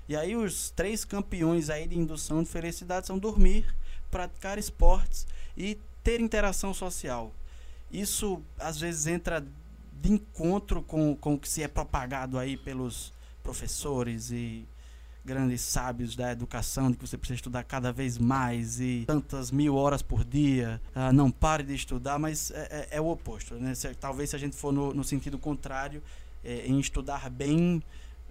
E 0.08 0.16
aí 0.16 0.36
os 0.36 0.70
três 0.72 1.04
campeões 1.04 1.70
aí 1.70 1.88
de 1.88 1.98
indução 1.98 2.44
de 2.44 2.50
felicidade 2.50 3.08
são 3.08 3.18
dormir, 3.18 3.66
praticar 4.12 4.58
esportes 4.58 5.26
e 5.58 5.80
ter 6.04 6.20
interação 6.20 6.74
social. 6.74 7.34
Isso 7.92 8.42
às 8.60 8.80
vezes 8.80 9.08
entra 9.08 9.46
de 10.02 10.12
encontro 10.12 10.82
com, 10.84 11.16
com 11.16 11.36
o 11.36 11.40
que 11.40 11.50
se 11.50 11.64
é 11.64 11.68
propagado 11.68 12.38
aí 12.38 12.58
pelos 12.58 13.14
professores 13.42 14.32
e 14.32 14.68
grandes 15.26 15.62
sábios 15.62 16.16
da 16.16 16.32
educação, 16.32 16.92
de 16.92 16.98
que 16.98 17.08
você 17.08 17.18
precisa 17.18 17.36
estudar 17.36 17.64
cada 17.64 17.92
vez 17.92 18.18
mais 18.18 18.80
e 18.80 19.04
tantas 19.08 19.50
mil 19.52 19.76
horas 19.76 20.02
por 20.02 20.24
dia, 20.24 20.80
uh, 20.96 21.12
não 21.12 21.32
pare 21.32 21.64
de 21.64 21.74
estudar, 21.74 22.20
mas 22.20 22.52
é, 22.52 22.88
é, 22.92 22.98
é 22.98 23.02
o 23.02 23.08
oposto. 23.08 23.56
Né? 23.56 23.74
Se, 23.74 23.94
talvez 23.96 24.30
se 24.30 24.36
a 24.36 24.40
gente 24.40 24.56
for 24.56 24.72
no, 24.72 24.94
no 24.94 25.04
sentido 25.04 25.40
contrário, 25.40 26.02
é, 26.44 26.68
em 26.68 26.80
estudar 26.80 27.30
bem, 27.30 27.82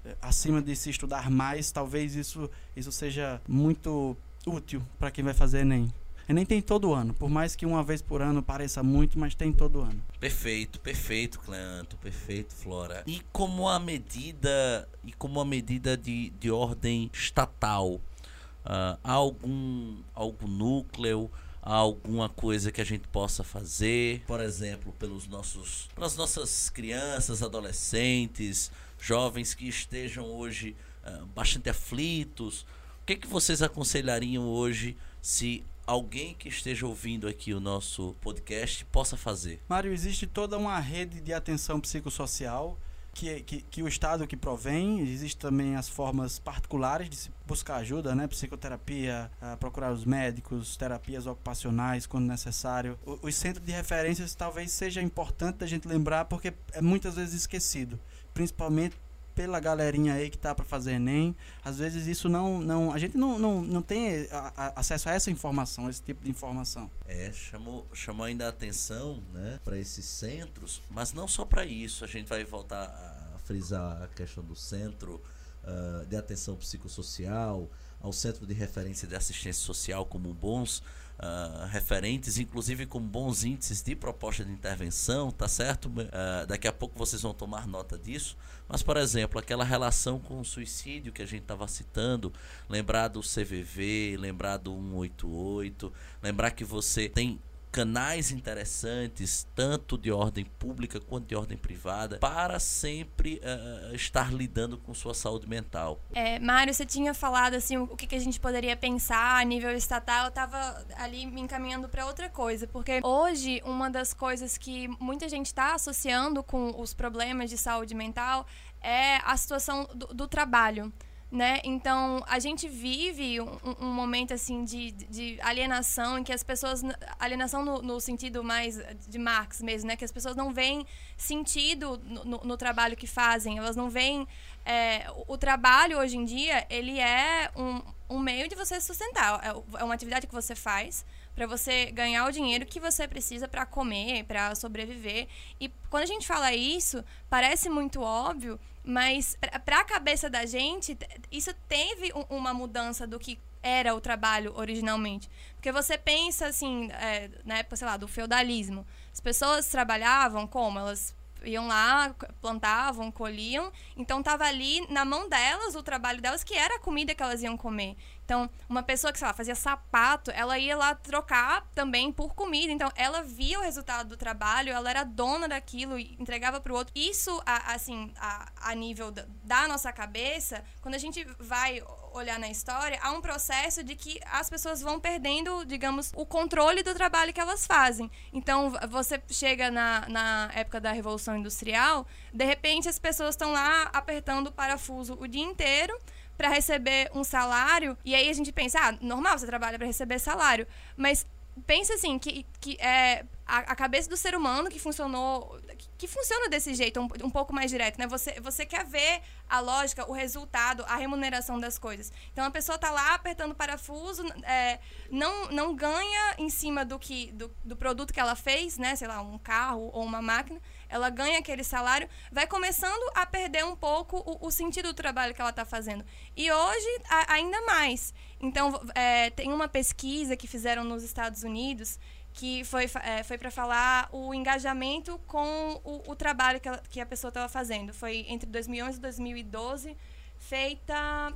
é, 0.05 0.15
acima 0.23 0.63
de 0.63 0.77
se 0.77 0.89
estudar 0.89 1.31
mais, 1.31 1.73
talvez 1.73 2.15
isso, 2.15 2.49
isso 2.77 2.93
seja 2.93 3.41
muito 3.49 4.17
útil 4.47 4.81
para 4.99 5.11
quem 5.11 5.25
vai 5.25 5.35
fazer 5.35 5.61
Enem. 5.61 5.93
Enem 6.29 6.47
tem 6.47 6.63
todo 6.63 6.95
ano, 6.95 7.13
por 7.13 7.29
mais 7.29 7.55
que 7.55 7.67
uma 7.67 7.83
vez 7.83 8.01
por 8.01 8.23
ano 8.23 8.43
pareça 8.43 8.83
muito, 8.83 9.19
mas 9.19 9.35
tem 9.35 9.53
todo 9.53 9.81
ano. 9.81 10.03
Perfeito, 10.19 10.81
perfeito, 10.81 11.39
Cleanto, 11.41 11.97
perfeito, 11.99 12.55
Flora. 12.55 13.03
E 13.07 13.21
como 13.33 13.69
a 13.69 13.79
medida 13.79 14.89
e 15.05 15.13
como 15.13 15.41
a 15.41 15.45
medida 15.45 15.97
de, 15.97 16.31
de 16.31 16.51
ordem 16.51 17.11
estatal, 17.13 17.95
uh, 17.95 18.99
há 19.03 19.13
algum 19.13 19.97
algum 20.15 20.49
núcleo 20.49 21.31
há 21.65 21.75
alguma 21.75 22.29
coisa 22.29 22.71
que 22.71 22.81
a 22.81 22.85
gente 22.85 23.09
possa 23.09 23.43
fazer, 23.43 24.23
por 24.27 24.39
exemplo, 24.41 24.93
pelos 24.99 25.27
nossos, 25.27 25.89
pelas 25.95 26.15
nossas 26.15 26.69
crianças, 26.69 27.43
adolescentes, 27.43 28.71
jovens 29.01 29.55
que 29.55 29.67
estejam 29.67 30.27
hoje 30.27 30.77
uh, 31.07 31.25
bastante 31.27 31.71
aflitos. 31.71 32.67
O 33.03 33.07
que, 33.07 33.17
que 33.17 33.27
vocês 33.27 33.63
aconselhariam 33.63 34.47
hoje 34.47 34.95
se 35.23 35.65
alguém 35.87 36.35
que 36.35 36.49
esteja 36.49 36.87
ouvindo 36.87 37.29
aqui 37.29 37.53
o 37.53 37.61
nosso 37.61 38.15
podcast 38.21 38.85
possa 38.87 39.17
fazer? 39.17 39.61
Mário, 39.69 39.93
existe 39.93 40.27
toda 40.27 40.57
uma 40.57 40.79
rede 40.79 41.21
de 41.21 41.33
atenção 41.33 41.81
psicossocial 41.81 42.79
que, 43.15 43.41
que, 43.43 43.63
que, 43.63 43.83
o 43.83 43.89
Estado 43.89 44.27
que 44.27 44.37
provém, 44.37 45.01
existem 45.01 45.41
também 45.41 45.77
as 45.77 45.89
formas 45.89 46.39
particulares 46.39 47.09
de 47.09 47.17
se 47.17 47.31
buscar 47.47 47.77
ajuda, 47.77 48.15
né? 48.15 48.27
Psicoterapia, 48.27 49.31
uh, 49.41 49.57
procurar 49.57 49.93
os 49.93 50.05
médicos, 50.05 50.77
terapias 50.77 51.27
ocupacionais 51.27 52.07
quando 52.07 52.27
necessário. 52.27 52.99
O, 53.07 53.29
os 53.29 53.35
centros 53.37 53.65
de 53.65 53.73
referências 53.73 54.35
talvez 54.35 54.73
seja 54.73 55.01
importante 55.01 55.63
a 55.63 55.67
gente 55.67 55.87
lembrar 55.87 56.25
porque 56.25 56.53
é 56.73 56.83
muitas 56.83 57.15
vezes 57.15 57.35
esquecido, 57.35 58.01
principalmente 58.35 58.97
pela 59.35 59.59
galerinha 59.59 60.15
aí 60.15 60.31
que 60.31 60.39
tá 60.39 60.55
para 60.55 60.65
fazer 60.65 60.93
Enem. 60.93 61.35
Às 61.65 61.79
vezes 61.79 62.07
isso 62.07 62.29
não. 62.29 62.61
não 62.61 62.93
a 62.93 62.99
gente 62.99 63.17
não, 63.17 63.39
não, 63.39 63.63
não 63.63 63.83
tem 63.83 64.29
a, 64.31 64.53
a, 64.57 64.81
acesso 64.81 65.09
a 65.09 65.13
essa 65.13 65.31
informação, 65.31 65.91
esse 65.91 66.03
tipo 66.03 66.25
de 66.25 66.31
informação. 66.31 66.91
É, 67.07 67.33
chamou, 67.33 67.87
chamou 67.93 68.25
ainda 68.25 68.47
a 68.47 68.49
atenção 68.49 69.23
né, 69.33 69.59
para 69.65 69.79
esses 69.79 70.05
centros, 70.05 70.81
mas 70.91 71.13
não 71.13 71.27
só 71.27 71.45
para 71.45 71.65
isso. 71.65 72.05
A 72.05 72.09
gente 72.09 72.29
vai 72.29 72.45
voltar 72.45 72.85
a 72.85 73.39
frisar 73.41 74.03
a 74.03 74.09
questão 74.09 74.45
do 74.45 74.57
centro 74.57 75.23
uh, 75.65 76.07
de 76.07 76.17
atenção 76.17 76.57
psicossocial, 76.57 77.69
ao 78.01 78.13
centro 78.13 78.47
de 78.47 78.53
referência 78.53 79.09
de 79.09 79.17
assistência 79.17 79.65
social 79.65 80.05
como 80.05 80.33
bons 80.35 80.83
uh, 81.19 81.67
referentes, 81.67 82.39
inclusive 82.39 82.87
com 82.87 83.01
bons 83.01 83.45
índices 83.45 83.83
de 83.83 83.95
proposta 83.95 84.45
de 84.45 84.53
intervenção, 84.53 85.31
tá 85.31 85.49
certo? 85.49 85.87
Uh, 85.87 86.47
daqui 86.47 86.69
a 86.69 86.73
pouco 86.73 86.99
vocês 86.99 87.23
vão 87.23 87.35
tomar 87.35 87.67
nota 87.67 87.99
disso. 87.99 88.37
Mas, 88.69 88.83
por 88.83 88.97
exemplo, 88.97 89.39
aquela 89.39 89.65
relação 89.65 90.19
com 90.19 90.41
o 90.41 90.45
suicídio 90.45 91.13
que 91.13 91.23
a 91.23 91.27
gente 91.27 91.43
estava 91.43 91.69
citando, 91.69 92.33
lembrar 92.69 93.09
do 93.09 93.21
CVV, 93.21 94.17
lembrar 94.19 94.57
do 94.57 94.73
188, 94.73 95.93
lembrar 96.23 96.51
que 96.51 96.65
você 96.65 97.09
tem 97.09 97.41
canais 97.75 98.31
interessantes, 98.31 99.49
tanto 99.53 99.99
de 99.99 100.13
ordem 100.13 100.45
pública 100.45 101.01
quanto 101.01 101.27
de 101.27 101.35
ordem 101.35 101.59
privada, 101.59 102.19
para 102.19 102.61
sempre 102.61 103.41
uh, 103.43 103.93
estar 103.93 104.33
lidando 104.33 104.79
com 104.79 104.95
sua 104.95 105.13
saúde 105.13 105.49
mental. 105.49 105.99
É, 106.15 106.39
Mário, 106.39 106.73
você 106.73 106.87
tinha 106.87 107.13
falado 107.13 107.55
assim 107.55 107.77
o 107.77 107.89
que, 107.89 108.07
que 108.07 108.15
a 108.15 108.21
gente 108.21 108.39
poderia 108.39 108.77
pensar 108.77 109.41
a 109.41 109.45
nível 109.45 109.73
estatal. 109.73 110.27
Eu 110.27 110.29
estava 110.29 110.87
ali 110.95 111.27
me 111.27 111.41
encaminhando 111.41 111.89
para 111.89 112.07
outra 112.07 112.29
coisa, 112.29 112.69
porque 112.69 113.01
hoje 113.03 113.61
uma 113.65 113.91
das 113.91 114.15
coisas 114.15 114.57
que 114.57 114.87
muita 115.01 115.29
gente 115.29 115.47
está 115.47 115.75
associando 115.75 116.45
com 116.45 116.81
os 116.81 116.95
problemas 116.95 117.51
de 117.51 117.59
saúde 117.59 117.93
mental 117.93 118.47
é 118.81 119.17
a 119.25 119.37
situação 119.37 119.89
do, 119.93 120.07
do 120.15 120.29
trabalho 120.29 120.93
né? 121.35 121.61
Então, 121.65 122.23
a 122.29 122.39
gente 122.39 122.69
vive 122.69 123.41
um, 123.41 123.59
um 123.81 123.93
momento, 123.93 124.33
assim, 124.33 124.65
de, 124.65 124.93
de, 124.93 125.37
alienação, 125.43 126.17
em 126.17 126.23
que 126.23 126.33
as 126.33 126.45
pessoas... 126.45 126.83
Alienação 127.19 127.65
no, 127.65 127.83
no, 127.83 128.01
sentido 128.01 128.45
mais 128.45 128.79
de 129.09 129.19
Marx 129.19 129.61
mesmo, 129.61 129.89
né? 129.89 129.97
Que 129.97 130.05
as 130.05 130.13
pessoas 130.13 130.37
não 130.37 130.53
veem 130.53 130.87
sentido 131.17 132.01
no, 132.05 132.25
no, 132.25 132.39
no 132.45 132.57
trabalho 132.57 132.97
que 132.97 133.09
fazem. 133.09 133.59
Elas 133.59 133.75
não 133.75 133.91
veem... 133.91 134.29
É, 134.65 135.11
o, 135.11 135.35
o, 135.35 135.37
trabalho, 135.37 135.99
hoje 135.99 136.17
em 136.17 136.25
dia, 136.25 136.65
ele 136.71 137.01
é 137.01 137.51
um, 137.57 137.83
um 138.09 138.21
meio 138.21 138.49
de 138.49 138.55
você 138.55 138.81
sustentar. 138.81 139.41
É, 139.45 139.81
é 139.81 139.85
uma 139.85 139.95
atividade 139.95 140.29
que 140.29 140.33
você 140.33 140.55
faz 140.55 141.05
para 141.35 141.47
você 141.47 141.87
ganhar 141.91 142.27
o 142.27 142.33
dinheiro 142.33 142.65
que 142.67 142.81
você 142.81 143.09
precisa 143.09 143.49
para 143.49 143.67
comer, 143.67 144.25
para 144.25 144.55
sobreviver. 144.55 145.29
E 145.61 145.69
quando 145.91 146.05
a 146.05 146.07
gente 146.07 146.27
fala 146.27 146.55
isso, 146.55 147.05
parece 147.29 147.69
muito 147.69 148.01
óbvio, 148.01 148.59
mas 148.85 149.37
para 149.65 149.81
a 149.81 149.85
cabeça 149.85 150.31
da 150.31 150.47
gente, 150.47 150.97
isso 151.33 151.53
teve 151.69 152.13
uma 152.29 152.55
mudança 152.55 153.07
do 153.07 153.19
que 153.19 153.39
era 153.63 153.95
o 153.95 154.01
trabalho 154.01 154.53
originalmente. 154.55 155.31
Porque 155.55 155.73
você 155.73 155.97
pensa 155.97 156.47
assim, 156.47 156.91
é, 156.93 157.31
na 157.45 157.59
época, 157.59 157.77
sei 157.77 157.87
lá, 157.89 157.97
do 157.97 158.07
feudalismo. 158.07 158.87
As 159.11 159.21
pessoas 159.21 159.69
trabalhavam 159.69 160.47
como? 160.47 160.79
Elas 160.79 161.15
iam 161.43 161.67
lá, 161.67 162.15
plantavam, 162.41 163.11
colhiam. 163.11 163.73
Então 163.97 164.21
estava 164.21 164.45
ali 164.45 164.87
na 164.91 165.05
mão 165.05 165.29
delas 165.29 165.75
o 165.75 165.83
trabalho 165.83 166.21
delas, 166.21 166.45
que 166.45 166.55
era 166.55 166.77
a 166.77 166.79
comida 166.79 167.15
que 167.15 167.23
elas 167.23 167.43
iam 167.43 167.57
comer. 167.57 167.97
Então, 168.25 168.49
uma 168.69 168.83
pessoa 168.83 169.13
que, 169.13 169.19
sei 169.19 169.29
lá, 169.29 169.35
fazia 169.35 169.55
sapato, 169.55 170.31
ela 170.31 170.59
ia 170.59 170.77
lá 170.77 170.95
trocar 170.95 171.67
também 171.75 172.11
por 172.11 172.35
comida. 172.35 172.73
Então, 172.73 172.91
ela 172.97 173.23
via 173.23 173.59
o 173.59 173.63
resultado 173.63 174.09
do 174.09 174.17
trabalho, 174.17 174.73
ela 174.73 174.89
era 174.89 175.05
dona 175.05 175.47
daquilo 175.47 175.99
e 175.99 176.17
entregava 176.19 176.61
para 176.61 176.73
o 176.73 176.77
outro. 176.77 176.93
Isso, 176.97 177.43
assim, 177.45 178.13
a, 178.17 178.75
nível 178.75 179.11
da 179.11 179.69
nossa 179.69 179.93
cabeça, 179.93 180.65
quando 180.81 180.95
a 180.95 180.99
gente 180.99 181.25
vai 181.39 181.83
olhar 182.13 182.39
na 182.39 182.49
história, 182.49 182.99
há 183.03 183.11
um 183.11 183.21
processo 183.21 183.85
de 183.85 183.95
que 183.95 184.19
as 184.31 184.49
pessoas 184.49 184.81
vão 184.81 184.99
perdendo, 184.99 185.65
digamos, 185.65 186.13
o 186.15 186.25
controle 186.25 186.83
do 186.83 186.95
trabalho 186.95 187.33
que 187.33 187.41
elas 187.41 187.67
fazem. 187.67 188.11
Então, 188.33 188.73
você 188.89 189.23
chega 189.29 189.71
na, 189.71 190.09
na 190.09 190.51
época 190.55 190.81
da 190.81 190.93
Revolução 190.93 191.37
Industrial, 191.37 192.07
de 192.33 192.45
repente 192.45 192.89
as 192.89 192.99
pessoas 192.99 193.31
estão 193.31 193.53
lá 193.53 193.91
apertando 193.93 194.47
o 194.47 194.53
parafuso 194.53 195.17
o 195.21 195.29
dia 195.29 195.45
inteiro 195.45 195.97
para 196.37 196.49
receber 196.49 197.11
um 197.15 197.25
salário, 197.25 197.97
e 198.05 198.15
aí 198.15 198.29
a 198.29 198.33
gente 198.33 198.53
pensa, 198.53 198.79
ah, 198.81 198.93
normal, 199.01 199.39
você 199.39 199.47
trabalha 199.47 199.79
para 199.79 199.87
receber 199.87 200.19
salário, 200.19 200.67
mas 200.97 201.27
pensa 201.67 201.95
assim, 201.95 202.19
que, 202.19 202.45
que 202.61 202.77
é 202.81 203.25
a, 203.47 203.59
a, 203.59 203.77
cabeça 203.77 204.09
do 204.09 204.17
ser 204.17 204.35
humano 204.35 204.69
que 204.69 204.79
funcionou, 204.79 205.59
que, 205.77 205.89
que 205.99 206.09
funciona 206.09 206.49
desse 206.49 206.75
jeito, 206.75 207.01
um, 207.01 207.09
um, 207.25 207.31
pouco 207.31 207.53
mais 207.53 207.71
direto, 207.71 207.99
né? 207.99 208.07
Você, 208.07 208.41
você 208.41 208.67
quer 208.67 208.85
ver 208.85 209.21
a 209.49 209.61
lógica, 209.61 210.09
o 210.11 210.13
resultado, 210.13 210.85
a 210.89 210.97
remuneração 210.97 211.61
das 211.61 211.79
coisas. 211.79 212.13
Então 212.33 212.45
a 212.45 212.51
pessoa 212.51 212.79
tá 212.79 212.91
lá 212.91 213.15
apertando 213.15 213.53
o 213.53 213.55
parafuso, 213.55 214.25
é, 214.45 214.81
não, 215.11 215.51
não 215.51 215.75
ganha 215.75 216.35
em 216.39 216.51
cima 216.51 216.85
do 216.85 216.99
que 216.99 217.31
do, 217.33 217.55
do 217.65 217.77
produto 217.77 218.13
que 218.13 218.21
ela 218.21 218.35
fez, 218.35 218.79
né? 218.79 218.97
Sei 218.97 219.07
lá, 219.07 219.21
um 219.21 219.39
carro 219.39 219.91
ou 219.93 220.03
uma 220.03 220.23
máquina, 220.23 220.61
ela 220.95 221.11
ganha 221.11 221.41
aquele 221.41 221.65
salário, 221.65 222.09
vai 222.31 222.47
começando 222.47 223.11
a 223.17 223.27
perder 223.27 223.65
um 223.65 223.75
pouco 223.75 224.17
o, 224.19 224.47
o 224.47 224.51
sentido 224.53 224.91
do 224.91 224.95
trabalho 224.95 225.35
que 225.35 225.41
ela 225.41 225.51
está 225.51 225.65
fazendo. 225.65 226.05
E 226.37 226.53
hoje, 226.53 227.03
a, 227.11 227.33
ainda 227.33 227.61
mais. 227.63 228.15
Então, 228.41 228.81
é, 228.95 229.29
tem 229.31 229.53
uma 229.53 229.67
pesquisa 229.67 230.37
que 230.37 230.47
fizeram 230.47 230.85
nos 230.85 231.03
Estados 231.03 231.43
Unidos 231.43 231.99
que 232.33 232.65
foi, 232.65 232.91
é, 233.03 233.23
foi 233.23 233.39
para 233.39 233.51
falar 233.51 234.09
o 234.13 234.35
engajamento 234.35 235.21
com 235.27 235.81
o, 235.85 236.11
o 236.11 236.17
trabalho 236.17 236.61
que, 236.61 236.69
ela, 236.69 236.83
que 236.89 237.01
a 237.01 237.07
pessoa 237.07 237.29
estava 237.29 237.49
fazendo. 237.49 237.93
Foi 237.93 238.25
entre 238.29 238.49
2011 238.49 238.99
e 238.99 239.01
2012, 239.01 239.97
feita 240.39 241.33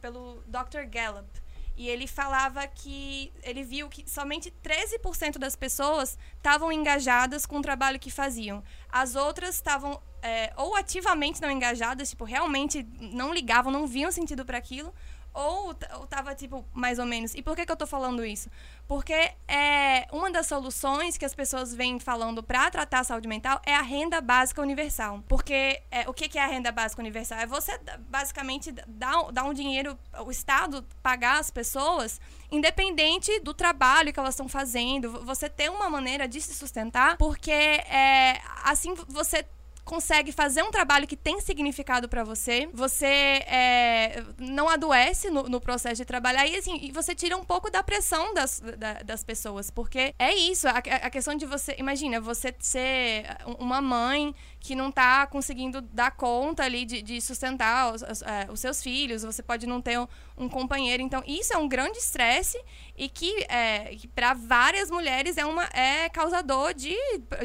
pelo 0.00 0.42
Dr. 0.46 0.84
Gallup. 0.88 1.28
E 1.76 1.88
ele 1.88 2.06
falava 2.06 2.66
que 2.66 3.32
ele 3.42 3.62
viu 3.62 3.88
que 3.88 4.08
somente 4.08 4.50
13% 4.62 5.38
das 5.38 5.54
pessoas 5.54 6.16
estavam 6.36 6.72
engajadas 6.72 7.44
com 7.44 7.58
o 7.58 7.62
trabalho 7.62 7.98
que 7.98 8.10
faziam. 8.10 8.64
As 8.88 9.14
outras 9.14 9.56
estavam 9.56 10.00
é, 10.22 10.52
ou 10.56 10.74
ativamente 10.74 11.40
não 11.40 11.50
engajadas, 11.50 12.10
tipo, 12.10 12.24
realmente 12.24 12.82
não 12.98 13.32
ligavam, 13.32 13.70
não 13.70 13.86
viam 13.86 14.10
sentido 14.10 14.44
para 14.44 14.58
aquilo, 14.58 14.92
ou, 15.36 15.74
tava, 16.08 16.34
tipo, 16.34 16.64
mais 16.72 16.98
ou 16.98 17.04
menos. 17.04 17.34
E 17.34 17.42
por 17.42 17.54
que, 17.54 17.66
que 17.66 17.70
eu 17.70 17.76
tô 17.76 17.86
falando 17.86 18.24
isso? 18.24 18.48
Porque 18.88 19.12
é, 19.46 20.06
uma 20.10 20.30
das 20.30 20.46
soluções 20.46 21.18
que 21.18 21.26
as 21.26 21.34
pessoas 21.34 21.74
vêm 21.74 22.00
falando 22.00 22.42
para 22.42 22.70
tratar 22.70 23.00
a 23.00 23.04
saúde 23.04 23.28
mental 23.28 23.60
é 23.66 23.74
a 23.74 23.82
renda 23.82 24.18
básica 24.22 24.62
universal. 24.62 25.22
Porque 25.28 25.82
é, 25.90 26.08
o 26.08 26.14
que, 26.14 26.26
que 26.26 26.38
é 26.38 26.44
a 26.44 26.46
renda 26.46 26.72
básica 26.72 27.02
universal? 27.02 27.38
É 27.38 27.46
você, 27.46 27.78
basicamente, 28.08 28.72
dar, 28.72 29.30
dar 29.30 29.44
um 29.44 29.52
dinheiro, 29.52 29.98
o 30.24 30.30
Estado 30.30 30.82
pagar 31.02 31.38
as 31.38 31.50
pessoas, 31.50 32.18
independente 32.50 33.38
do 33.40 33.52
trabalho 33.52 34.14
que 34.14 34.18
elas 34.18 34.34
estão 34.34 34.48
fazendo. 34.48 35.22
Você 35.26 35.50
ter 35.50 35.70
uma 35.70 35.90
maneira 35.90 36.26
de 36.26 36.40
se 36.40 36.54
sustentar, 36.54 37.18
porque 37.18 37.50
é, 37.50 38.40
assim 38.64 38.94
você 39.06 39.44
consegue 39.86 40.32
fazer 40.32 40.64
um 40.64 40.70
trabalho 40.70 41.06
que 41.06 41.16
tem 41.16 41.40
significado 41.40 42.08
para 42.08 42.24
você, 42.24 42.68
você 42.74 43.06
é, 43.06 44.24
não 44.36 44.68
adoece 44.68 45.30
no, 45.30 45.44
no, 45.44 45.60
processo 45.60 45.94
de 45.94 46.04
trabalhar 46.04 46.44
e 46.44 46.56
assim, 46.56 46.90
você 46.92 47.14
tira 47.14 47.36
um 47.36 47.44
pouco 47.44 47.70
da 47.70 47.84
pressão 47.84 48.34
das, 48.34 48.60
da, 48.76 48.94
das 48.94 49.22
pessoas, 49.22 49.70
porque 49.70 50.12
é 50.18 50.34
isso, 50.34 50.66
a, 50.66 50.78
a 50.78 51.08
questão 51.08 51.36
de 51.36 51.46
você, 51.46 51.76
imagina, 51.78 52.20
você 52.20 52.52
ser 52.58 53.26
uma 53.60 53.80
mãe 53.80 54.34
que 54.66 54.74
não 54.74 54.88
está 54.88 55.24
conseguindo 55.28 55.80
dar 55.80 56.10
conta 56.10 56.64
ali 56.64 56.84
de, 56.84 57.00
de 57.00 57.20
sustentar 57.20 57.94
os, 57.94 58.02
os, 58.02 58.22
é, 58.22 58.48
os, 58.50 58.58
seus 58.58 58.82
filhos, 58.82 59.22
você 59.22 59.40
pode 59.40 59.64
não 59.64 59.80
ter 59.80 59.96
um, 59.96 60.08
um, 60.36 60.48
companheiro. 60.48 61.00
Então, 61.00 61.22
isso 61.24 61.54
é 61.54 61.56
um 61.56 61.68
grande 61.68 61.98
estresse 61.98 62.60
e 62.96 63.08
que, 63.08 63.46
é, 63.48 63.94
que 63.94 64.08
para 64.08 64.34
várias 64.34 64.90
mulheres 64.90 65.38
é, 65.38 65.46
uma, 65.46 65.66
é 65.72 66.08
causador 66.08 66.74
de, 66.74 66.96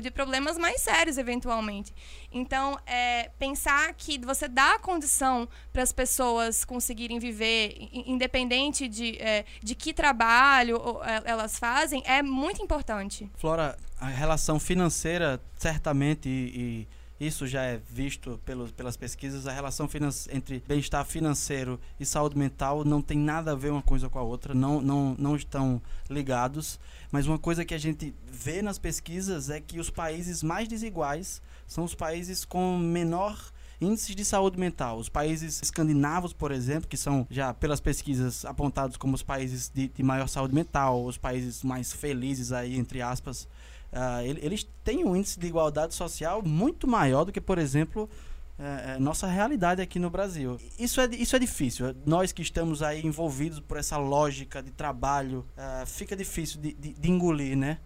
de 0.01 0.09
problemas 0.09 0.57
mais 0.57 0.81
sérios, 0.81 1.19
eventualmente. 1.19 1.93
Então, 2.31 2.79
é, 2.87 3.29
pensar 3.37 3.93
que 3.93 4.17
você 4.25 4.47
dá 4.47 4.73
a 4.73 4.79
condição 4.79 5.47
para 5.71 5.83
as 5.83 5.91
pessoas 5.91 6.65
conseguirem 6.65 7.19
viver, 7.19 7.75
independente 7.91 8.87
de, 8.87 9.21
é, 9.21 9.45
de 9.61 9.75
que 9.75 9.93
trabalho 9.93 10.81
é, 11.03 11.21
elas 11.29 11.59
fazem, 11.59 12.01
é 12.03 12.23
muito 12.23 12.63
importante. 12.63 13.29
Flora, 13.37 13.77
a 13.99 14.07
relação 14.07 14.59
financeira, 14.59 15.39
certamente, 15.59 16.27
e, 16.27 16.87
e 16.87 17.01
isso 17.21 17.45
já 17.45 17.61
é 17.61 17.79
visto 17.87 18.39
pelos, 18.43 18.71
pelas 18.71 18.97
pesquisas, 18.97 19.45
a 19.45 19.51
relação 19.51 19.87
entre 20.31 20.63
bem-estar 20.67 21.05
financeiro 21.05 21.79
e 21.99 22.05
saúde 22.05 22.35
mental 22.35 22.83
não 22.83 22.99
tem 22.99 23.17
nada 23.17 23.51
a 23.51 23.55
ver 23.55 23.71
uma 23.71 23.81
coisa 23.81 24.09
com 24.09 24.17
a 24.17 24.23
outra, 24.23 24.55
não, 24.55 24.81
não, 24.81 25.15
não 25.19 25.35
estão 25.35 25.79
ligados. 26.09 26.79
Mas 27.11 27.27
uma 27.27 27.37
coisa 27.37 27.63
que 27.63 27.75
a 27.75 27.77
gente 27.77 28.13
vê 28.25 28.63
nas 28.63 28.79
pesquisas 28.79 29.51
é 29.51 29.59
que 29.59 29.79
os 29.79 29.91
países 29.91 30.41
mais 30.41 30.67
desiguais 30.67 31.43
são 31.67 31.83
os 31.83 31.93
países 31.93 32.43
com 32.43 32.77
menor 32.79 33.51
índices 33.79 34.15
de 34.15 34.25
saúde 34.25 34.59
mental. 34.59 34.97
Os 34.97 35.09
países 35.09 35.61
escandinavos, 35.61 36.33
por 36.33 36.51
exemplo, 36.51 36.87
que 36.87 36.97
são 36.97 37.27
já 37.29 37.53
pelas 37.53 37.79
pesquisas 37.79 38.45
apontados 38.45 38.97
como 38.97 39.13
os 39.13 39.21
países 39.23 39.69
de, 39.73 39.89
de 39.89 40.01
maior 40.03 40.27
saúde 40.27 40.55
mental, 40.55 41.05
os 41.05 41.17
países 41.17 41.63
mais 41.63 41.93
felizes 41.93 42.51
aí, 42.51 42.77
entre 42.77 43.01
aspas, 43.01 43.47
Uh, 43.91 44.21
eles 44.41 44.67
têm 44.83 45.03
um 45.03 45.15
índice 45.15 45.39
de 45.39 45.47
igualdade 45.47 45.93
social 45.93 46.41
muito 46.41 46.87
maior 46.87 47.25
do 47.25 47.31
que, 47.31 47.41
por 47.41 47.57
exemplo, 47.57 48.09
é, 48.57 48.93
é, 48.93 48.99
nossa 48.99 49.27
realidade 49.27 49.81
aqui 49.81 49.97
no 49.97 50.09
Brasil. 50.09 50.59
Isso 50.77 51.01
é, 51.01 51.05
isso 51.11 51.35
é 51.35 51.39
difícil. 51.39 51.95
Nós 52.05 52.31
que 52.31 52.41
estamos 52.41 52.83
aí 52.83 53.05
envolvidos 53.05 53.59
por 53.59 53.75
essa 53.75 53.97
lógica 53.97 54.61
de 54.61 54.71
trabalho, 54.71 55.45
é, 55.57 55.85
fica 55.85 56.15
difícil 56.15 56.61
de, 56.61 56.73
de, 56.73 56.93
de 56.93 57.11
engolir, 57.11 57.57
né? 57.57 57.79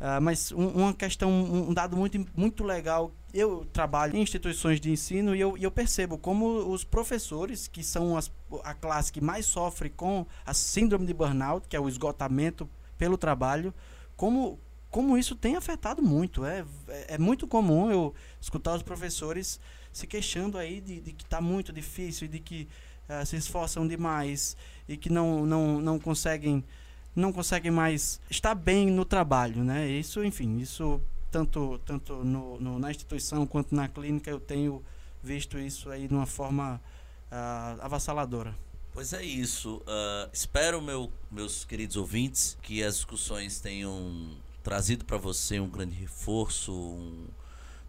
Uh, 0.00 0.18
mas 0.22 0.50
um, 0.50 0.66
uma 0.68 0.94
questão, 0.94 1.30
um 1.30 1.74
dado 1.74 1.94
muito, 1.94 2.24
muito 2.34 2.64
legal. 2.64 3.12
Eu 3.34 3.66
trabalho 3.70 4.16
em 4.16 4.22
instituições 4.22 4.80
de 4.80 4.90
ensino 4.90 5.36
e 5.36 5.40
eu, 5.40 5.58
e 5.58 5.64
eu 5.64 5.70
percebo 5.70 6.16
como 6.16 6.72
os 6.72 6.84
professores, 6.84 7.68
que 7.68 7.82
são 7.82 8.16
as, 8.16 8.32
a 8.64 8.72
classe 8.72 9.12
que 9.12 9.20
mais 9.20 9.44
sofre 9.44 9.90
com 9.90 10.24
a 10.46 10.54
síndrome 10.54 11.04
de 11.04 11.12
burnout, 11.12 11.68
que 11.68 11.76
é 11.76 11.80
o 11.80 11.86
esgotamento 11.86 12.66
pelo 12.96 13.18
trabalho, 13.18 13.74
como, 14.16 14.58
como 14.90 15.16
isso 15.16 15.34
tem 15.34 15.56
afetado 15.56 16.02
muito. 16.02 16.44
É, 16.44 16.64
é, 16.88 17.14
é 17.14 17.18
muito 17.18 17.46
comum 17.46 17.90
eu 17.90 18.14
escutar 18.40 18.74
os 18.74 18.82
professores 18.82 19.60
se 19.92 20.06
queixando 20.06 20.58
aí 20.58 20.80
de, 20.80 21.00
de 21.00 21.12
que 21.12 21.24
está 21.24 21.40
muito 21.40 21.72
difícil 21.72 22.28
de 22.28 22.38
que 22.38 22.68
uh, 23.08 23.24
se 23.24 23.36
esforçam 23.36 23.86
demais 23.86 24.56
e 24.88 24.96
que 24.96 25.10
não, 25.10 25.46
não, 25.46 25.80
não 25.80 25.98
conseguem 25.98 26.64
não 27.14 27.32
conseguem 27.32 27.72
mais 27.72 28.20
estar 28.30 28.54
bem 28.54 28.88
no 28.88 29.04
trabalho, 29.04 29.64
né? 29.64 29.88
Isso, 29.88 30.24
enfim, 30.24 30.58
isso 30.58 31.00
tanto, 31.30 31.80
tanto 31.84 32.24
no, 32.24 32.58
no, 32.60 32.78
na 32.78 32.90
instituição 32.90 33.44
quanto 33.46 33.74
na 33.74 33.88
clínica 33.88 34.30
eu 34.30 34.38
tenho 34.38 34.82
visto 35.20 35.58
isso 35.58 35.90
aí 35.90 36.06
de 36.06 36.14
uma 36.14 36.24
forma 36.24 36.80
uh, 37.30 37.80
avassaladora. 37.80 38.56
Pois 38.92 39.12
é 39.12 39.24
isso. 39.24 39.76
Uh, 39.78 40.30
espero, 40.32 40.80
meu, 40.80 41.12
meus 41.30 41.64
queridos 41.64 41.96
ouvintes, 41.96 42.56
que 42.62 42.82
as 42.82 42.96
discussões 42.96 43.60
tenham 43.60 44.36
trazido 44.62 45.04
para 45.04 45.16
você 45.16 45.58
um 45.58 45.68
grande 45.68 45.94
reforço, 45.94 46.72
um, 46.72 47.28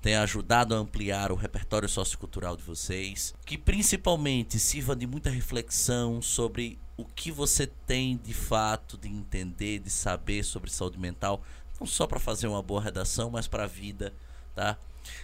tenha 0.01 0.21
ajudado 0.21 0.73
a 0.73 0.77
ampliar 0.77 1.31
o 1.31 1.35
repertório 1.35 1.87
sociocultural 1.87 2.57
de 2.57 2.63
vocês, 2.63 3.33
que 3.45 3.57
principalmente 3.57 4.57
sirva 4.57 4.95
de 4.95 5.05
muita 5.05 5.29
reflexão 5.29 6.21
sobre 6.21 6.79
o 6.97 7.05
que 7.05 7.31
você 7.31 7.67
tem 7.67 8.17
de 8.17 8.33
fato 8.33 8.97
de 8.97 9.07
entender, 9.07 9.79
de 9.79 9.89
saber 9.89 10.43
sobre 10.43 10.71
saúde 10.71 10.99
mental, 10.99 11.43
não 11.79 11.87
só 11.87 12.07
para 12.07 12.19
fazer 12.19 12.47
uma 12.47 12.61
boa 12.61 12.81
redação, 12.81 13.29
mas 13.29 13.47
para 13.47 13.63
a 13.63 13.67
vida, 13.67 14.13
tá? 14.55 14.77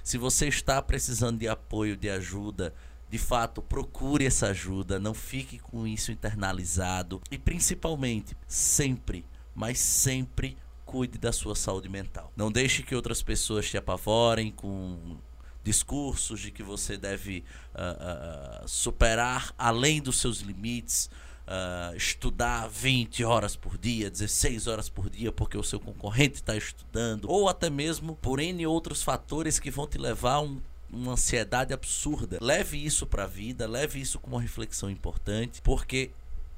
Se 0.03 0.17
você 0.17 0.47
está 0.47 0.81
precisando 0.81 1.39
de 1.39 1.47
apoio, 1.47 1.95
de 1.95 2.09
ajuda, 2.09 2.73
de 3.09 3.17
fato, 3.17 3.61
procure 3.61 4.25
essa 4.25 4.47
ajuda, 4.47 4.99
não 4.99 5.13
fique 5.13 5.59
com 5.59 5.87
isso 5.87 6.11
internalizado 6.11 7.21
e 7.31 7.37
principalmente, 7.37 8.35
sempre, 8.47 9.25
mas 9.55 9.79
sempre 9.79 10.57
cuide 10.87 11.17
da 11.17 11.31
sua 11.31 11.55
saúde 11.55 11.89
mental. 11.89 12.31
Não 12.35 12.51
deixe 12.51 12.81
que 12.81 12.95
outras 12.95 13.21
pessoas 13.21 13.69
te 13.69 13.77
apavorem 13.77 14.51
com 14.51 15.17
discursos 15.63 16.39
de 16.39 16.49
que 16.49 16.63
você 16.63 16.97
deve 16.97 17.43
uh, 17.75 18.63
uh, 18.63 18.67
superar 18.67 19.53
além 19.57 20.01
dos 20.01 20.17
seus 20.17 20.39
limites 20.39 21.09
uh, 21.47 21.95
estudar 21.95 22.67
20 22.69 23.23
horas 23.25 23.55
por 23.55 23.77
dia, 23.77 24.09
16 24.09 24.67
horas 24.67 24.87
por 24.87 25.09
dia, 25.09 25.31
porque 25.31 25.57
o 25.57 25.63
seu 25.63 25.79
concorrente 25.79 26.35
está 26.35 26.55
estudando, 26.55 27.29
ou 27.29 27.49
até 27.49 27.69
mesmo 27.69 28.15
por 28.15 28.39
N 28.39 28.65
outros 28.65 29.03
fatores 29.03 29.59
que 29.59 29.69
vão 29.69 29.85
te 29.85 29.97
levar 29.97 30.35
a 30.35 30.41
um 30.41 30.61
uma 30.89 31.11
ansiedade 31.11 31.73
absurda. 31.73 32.37
Leve 32.39 32.77
isso 32.77 33.05
para 33.05 33.25
a 33.25 33.27
vida, 33.27 33.67
leve 33.67 33.99
isso 33.99 34.19
como 34.19 34.37
uma 34.37 34.41
reflexão 34.41 34.89
importante, 34.89 35.61
porque 35.61 36.11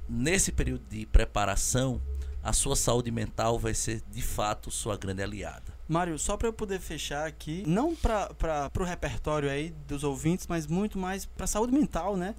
nesse 0.07 0.51
período 0.51 0.84
de 0.88 1.07
preparação, 1.07 1.99
a 2.43 2.53
sua 2.53 2.75
saúde 2.75 3.11
mental 3.11 3.59
vai 3.59 3.73
ser 3.73 4.01
de 4.09 4.21
fato 4.21 4.71
sua 4.71 4.97
grande 4.97 5.21
aliada. 5.21 5.73
Mário, 5.87 6.19
só 6.19 6.37
para 6.37 6.47
eu 6.47 6.53
poder 6.53 6.79
fechar 6.79 7.27
aqui, 7.27 7.63
não 7.65 7.95
para 7.95 8.71
o 8.79 8.83
repertório 8.83 9.49
aí 9.49 9.71
dos 9.87 10.03
ouvintes, 10.03 10.45
mas 10.47 10.67
muito 10.67 10.99
mais 10.99 11.25
para 11.25 11.45
a 11.45 11.47
saúde 11.47 11.73
mental, 11.73 12.15
né? 12.15 12.35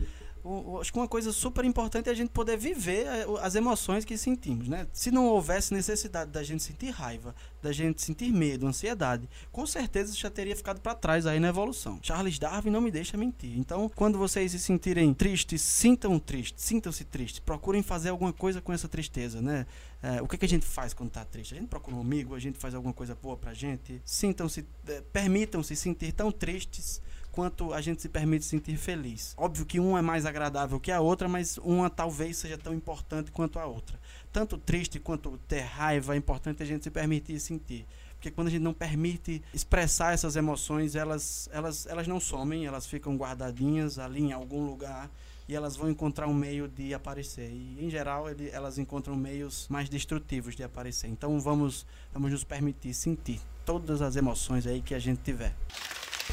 Acho 0.80 0.93
que 0.93 0.99
uma 0.99 1.09
coisa 1.09 1.32
super 1.32 1.64
importante 1.64 2.09
é 2.09 2.12
a 2.12 2.14
gente 2.14 2.30
poder 2.30 2.57
viver 2.57 3.07
eh, 3.07 3.26
as 3.41 3.55
emoções 3.55 4.05
que 4.05 4.16
sentimos, 4.16 4.68
né? 4.68 4.86
Se 4.93 5.11
não 5.11 5.26
houvesse 5.26 5.72
necessidade 5.74 6.30
da 6.30 6.43
gente 6.43 6.62
sentir 6.62 6.91
raiva, 6.91 7.34
da 7.62 7.72
gente 7.72 8.01
sentir 8.03 8.32
medo, 8.32 8.66
ansiedade, 8.66 9.28
com 9.53 9.66
certeza 9.66 10.14
já 10.14 10.30
teria 10.30 10.57
ficado 10.57 10.80
para 10.80 10.95
trás 10.95 11.26
aí 11.26 11.38
na 11.38 11.49
evolução. 11.49 11.99
Charles 12.03 12.38
Darwin 12.38 12.70
não 12.70 12.80
me 12.80 12.91
deixa 12.91 13.16
mentir. 13.16 13.59
Então, 13.59 13.91
quando 13.95 14.18
vocês 14.18 14.53
se 14.53 14.59
sentirem 14.59 15.12
tristes, 15.12 15.61
sintam 15.62 16.18
tristes, 16.18 16.64
sintam-se 16.64 17.05
tristes, 17.05 17.41
procurem 17.41 17.82
fazer 17.82 18.09
alguma 18.09 18.32
coisa 18.32 18.61
com 18.61 18.72
essa 18.72 18.88
tristeza, 18.88 19.41
né? 19.41 19.66
É, 20.03 20.22
o 20.22 20.26
que, 20.26 20.38
que, 20.38 20.47
a 20.47 20.49
gente 20.49 20.64
faz 20.64 20.95
quando 20.95 21.09
está 21.09 21.24
triste? 21.24 21.55
A 21.55 21.59
gente 21.59 21.68
procura 21.68 21.97
um 21.97 22.01
amigo, 22.01 22.34
a 22.34 22.38
gente 22.38 22.59
faz 22.59 22.74
alguma 22.74 22.95
coisa 22.95 23.14
boa 23.14 23.36
pra 23.36 23.53
gente. 23.53 24.01
Sintam-se, 24.05 24.66
é, 24.88 25.03
permitam-se 25.12 25.76
sentir 25.76 26.12
tão 26.12 26.32
tristes 26.32 27.03
quanto 27.31 27.72
a 27.72 27.81
gente 27.81 28.03
se 28.03 28.09
permite 28.09 28.45
sentir 28.45 28.76
feliz. 28.76 29.35
Óbvio 29.37 29.64
que 29.64 29.81
uma 29.81 29.99
é 29.99 30.03
mais 30.03 30.26
agradável 30.26 30.81
que 30.81 30.91
a 30.91 31.01
outra, 31.01 31.28
mas 31.28 31.59
uma 31.59 31.89
talvez 31.89 32.39
seja 32.39 32.59
tão 32.59 32.74
importante 32.74 33.31
quanto 33.31 33.59
a 33.59 33.66
outra. 33.66 33.99
Tanto 34.33 34.59
triste 34.59 34.99
quanto 34.99 35.39
ter 35.49 35.61
raiva 35.61 36.14
é 36.14 36.16
importante 36.16 36.62
a 36.62 36.66
gente 36.66 36.85
se 36.85 36.91
permitir 36.91 37.39
sentir. 37.41 37.87
Porque 38.14 38.31
quando 38.31 38.49
a 38.49 38.51
gente 38.51 38.62
não 38.62 38.74
permite 38.74 39.43
expressar 39.55 40.12
essas 40.12 40.37
emoções, 40.37 40.95
elas, 40.95 41.49
elas, 41.53 41.87
elas 41.87 42.07
não 42.07 42.20
somem, 42.20 42.66
elas 42.66 42.87
ficam 42.87 43.16
guardadinhas 43.16 43.99
ali 43.99 44.20
em 44.20 44.33
algum 44.33 44.66
lugar 44.66 45.11
e 45.49 45.55
elas 45.55 45.74
vão 45.74 45.91
encontrar 45.91 46.28
um 46.28 46.35
meio 46.35 46.68
de 46.68 46.93
aparecer. 46.93 47.51
E, 47.51 47.85
em 47.85 47.89
geral, 47.89 48.28
ele, 48.28 48.51
elas 48.51 48.78
encontram 48.78 49.16
meios 49.16 49.66
mais 49.68 49.89
destrutivos 49.89 50.55
de 50.55 50.62
aparecer. 50.62 51.09
Então, 51.09 51.41
vamos, 51.41 51.87
vamos 52.12 52.31
nos 52.31 52.45
permitir 52.45 52.93
sentir 52.93 53.41
todas 53.64 54.03
as 54.03 54.16
emoções 54.16 54.66
aí 54.66 54.83
que 54.83 54.95
a 54.95 54.99
gente 54.99 55.22
tiver. 55.22 55.57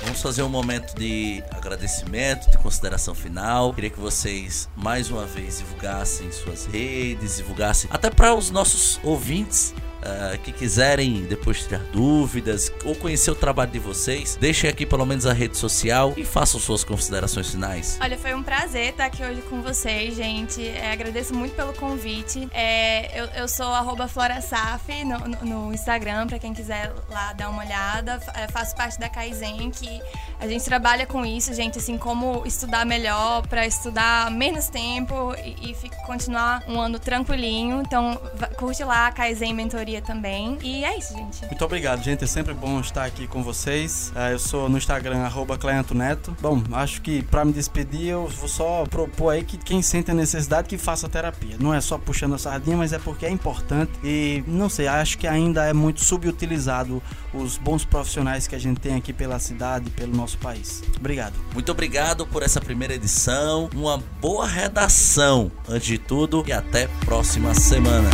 Vamos 0.04 0.22
fazer 0.22 0.44
um 0.44 0.50
momento 0.50 0.94
de 0.96 1.44
agradecimento, 1.52 2.50
de 2.50 2.58
consideração 2.58 3.14
final. 3.14 3.74
Queria 3.74 3.90
que 3.90 4.00
vocês 4.00 4.70
mais 4.76 5.10
uma 5.10 5.26
vez 5.26 5.60
divulgassem 5.60 6.32
suas 6.32 6.66
redes, 6.66 7.38
divulgassem 7.38 7.90
até 7.92 8.10
para 8.10 8.34
os 8.34 8.50
nossos 8.50 9.00
ouvintes 9.04 9.74
uh, 10.08 10.38
que 10.40 10.52
quiserem 10.52 11.24
depois 11.24 11.64
tirar 11.64 11.82
dúvidas 11.92 12.72
ou 12.84 12.96
conhecer 12.96 13.32
o 13.32 13.36
trabalho 13.36 13.72
de 13.72 13.80
vocês, 13.80 14.38
deixem 14.40 14.70
aqui 14.70 14.86
pelo 14.86 15.06
menos 15.06 15.26
a 15.26 15.34
rede 15.34 15.58
social 15.58 16.14
e 16.18 16.26
façam 16.26 16.60
suas 16.60 16.84
considerações 16.84 17.52
finais. 17.52 17.98
Olha, 18.02 18.18
foi 18.18 18.34
um 18.34 18.44
prazer 18.44 18.90
estar 18.90 19.06
aqui 19.06 19.24
hoje 19.24 19.42
com 19.44 19.62
vocês, 19.62 20.16
gente. 20.16 20.66
É, 20.68 20.92
agradeço 20.92 21.34
muito 21.34 21.56
pelo 21.56 21.74
convite. 21.74 22.48
É, 22.52 23.20
eu, 23.20 23.26
eu 23.26 23.48
sou 23.48 23.68
FloraSaf 24.08 25.04
no, 25.04 25.20
no, 25.20 25.46
no 25.46 25.74
Instagram, 25.74 26.28
para 26.28 26.40
quem 26.40 26.54
quiser 26.54 26.94
lá 27.10 27.34
dar 27.34 27.50
uma 27.50 27.64
olhada. 27.64 28.20
É, 28.34 28.48
faço 28.48 28.76
parte 28.76 29.00
da 29.00 29.10
Kaizen, 29.10 29.70
que 29.72 29.87
a 30.40 30.48
gente 30.48 30.64
trabalha 30.66 31.06
com 31.06 31.26
isso, 31.26 31.52
gente, 31.54 31.80
assim, 31.80 31.98
como 31.98 32.44
estudar 32.46 32.86
melhor, 32.86 33.48
para 33.48 33.66
estudar 33.66 34.30
menos 34.30 34.68
tempo 34.68 35.34
e, 35.44 35.72
e 35.72 35.76
continuar 36.06 36.64
um 36.68 36.80
ano 36.80 37.00
tranquilinho. 37.00 37.82
Então, 37.82 38.20
curte 38.56 38.84
lá 38.84 39.08
a 39.08 39.12
Kaizen 39.12 39.54
Mentoria 39.54 40.00
também. 40.00 40.58
E 40.62 40.86
é 40.86 40.98
isso, 40.98 41.14
gente. 41.16 41.44
Muito 41.46 41.66
obrigado, 41.66 42.04
gente. 42.04 42.24
É 42.24 42.28
sempre 42.28 42.54
bom 42.54 42.80
estar 42.80 43.06
aqui 43.06 43.28
com 43.28 43.42
vocês. 43.42 44.12
É, 44.16 44.34
eu 44.34 44.40
sou 44.40 44.70
no 44.70 44.78
Instagram, 44.78 45.24
arroba 45.24 45.58
Neto. 45.96 46.38
Bom, 46.40 46.62
acho 46.72 47.02
que 47.02 47.24
para 47.24 47.44
me 47.44 47.52
despedir, 47.52 48.10
eu 48.10 48.28
vou 48.28 48.48
só 48.48 48.86
propor 48.86 49.32
aí 49.32 49.44
que 49.44 49.58
quem 49.58 49.82
sente 49.82 50.12
a 50.12 50.14
necessidade 50.14 50.68
que 50.68 50.78
faça 50.78 51.10
terapia. 51.10 51.56
Não 51.60 51.74
é 51.74 51.82
só 51.82 51.98
puxando 51.98 52.36
a 52.36 52.38
sardinha, 52.38 52.78
mas 52.78 52.94
é 52.94 53.00
porque 53.00 53.26
é 53.26 53.32
importante. 53.32 53.92
E 54.04 54.44
não 54.46 54.70
sei, 54.70 54.88
acho 54.88 55.18
que 55.18 55.26
ainda 55.26 55.66
é 55.66 55.74
muito 55.74 56.04
subutilizado 56.04 57.02
os 57.34 57.58
bons 57.58 57.86
profissionais 57.86 58.48
que 58.48 58.56
a 58.56 58.60
gente 58.60 58.80
tem 58.80 58.96
aqui 58.96 59.14
pela 59.14 59.40
cidade, 59.40 59.90
pelo 59.92 60.16
nosso 60.16 60.38
país. 60.38 60.84
Obrigado. 60.98 61.34
Muito 61.54 61.72
obrigado 61.72 62.26
por 62.26 62.44
essa 62.44 62.60
primeira 62.60 62.94
edição. 62.94 63.70
Uma 63.76 63.98
boa 63.98 64.48
redação, 64.48 65.52
antes 65.68 65.88
de 65.88 65.98
tudo, 65.98 66.44
e 66.48 66.52
até 66.52 66.88
próxima 67.06 67.54
semana. 67.54 68.10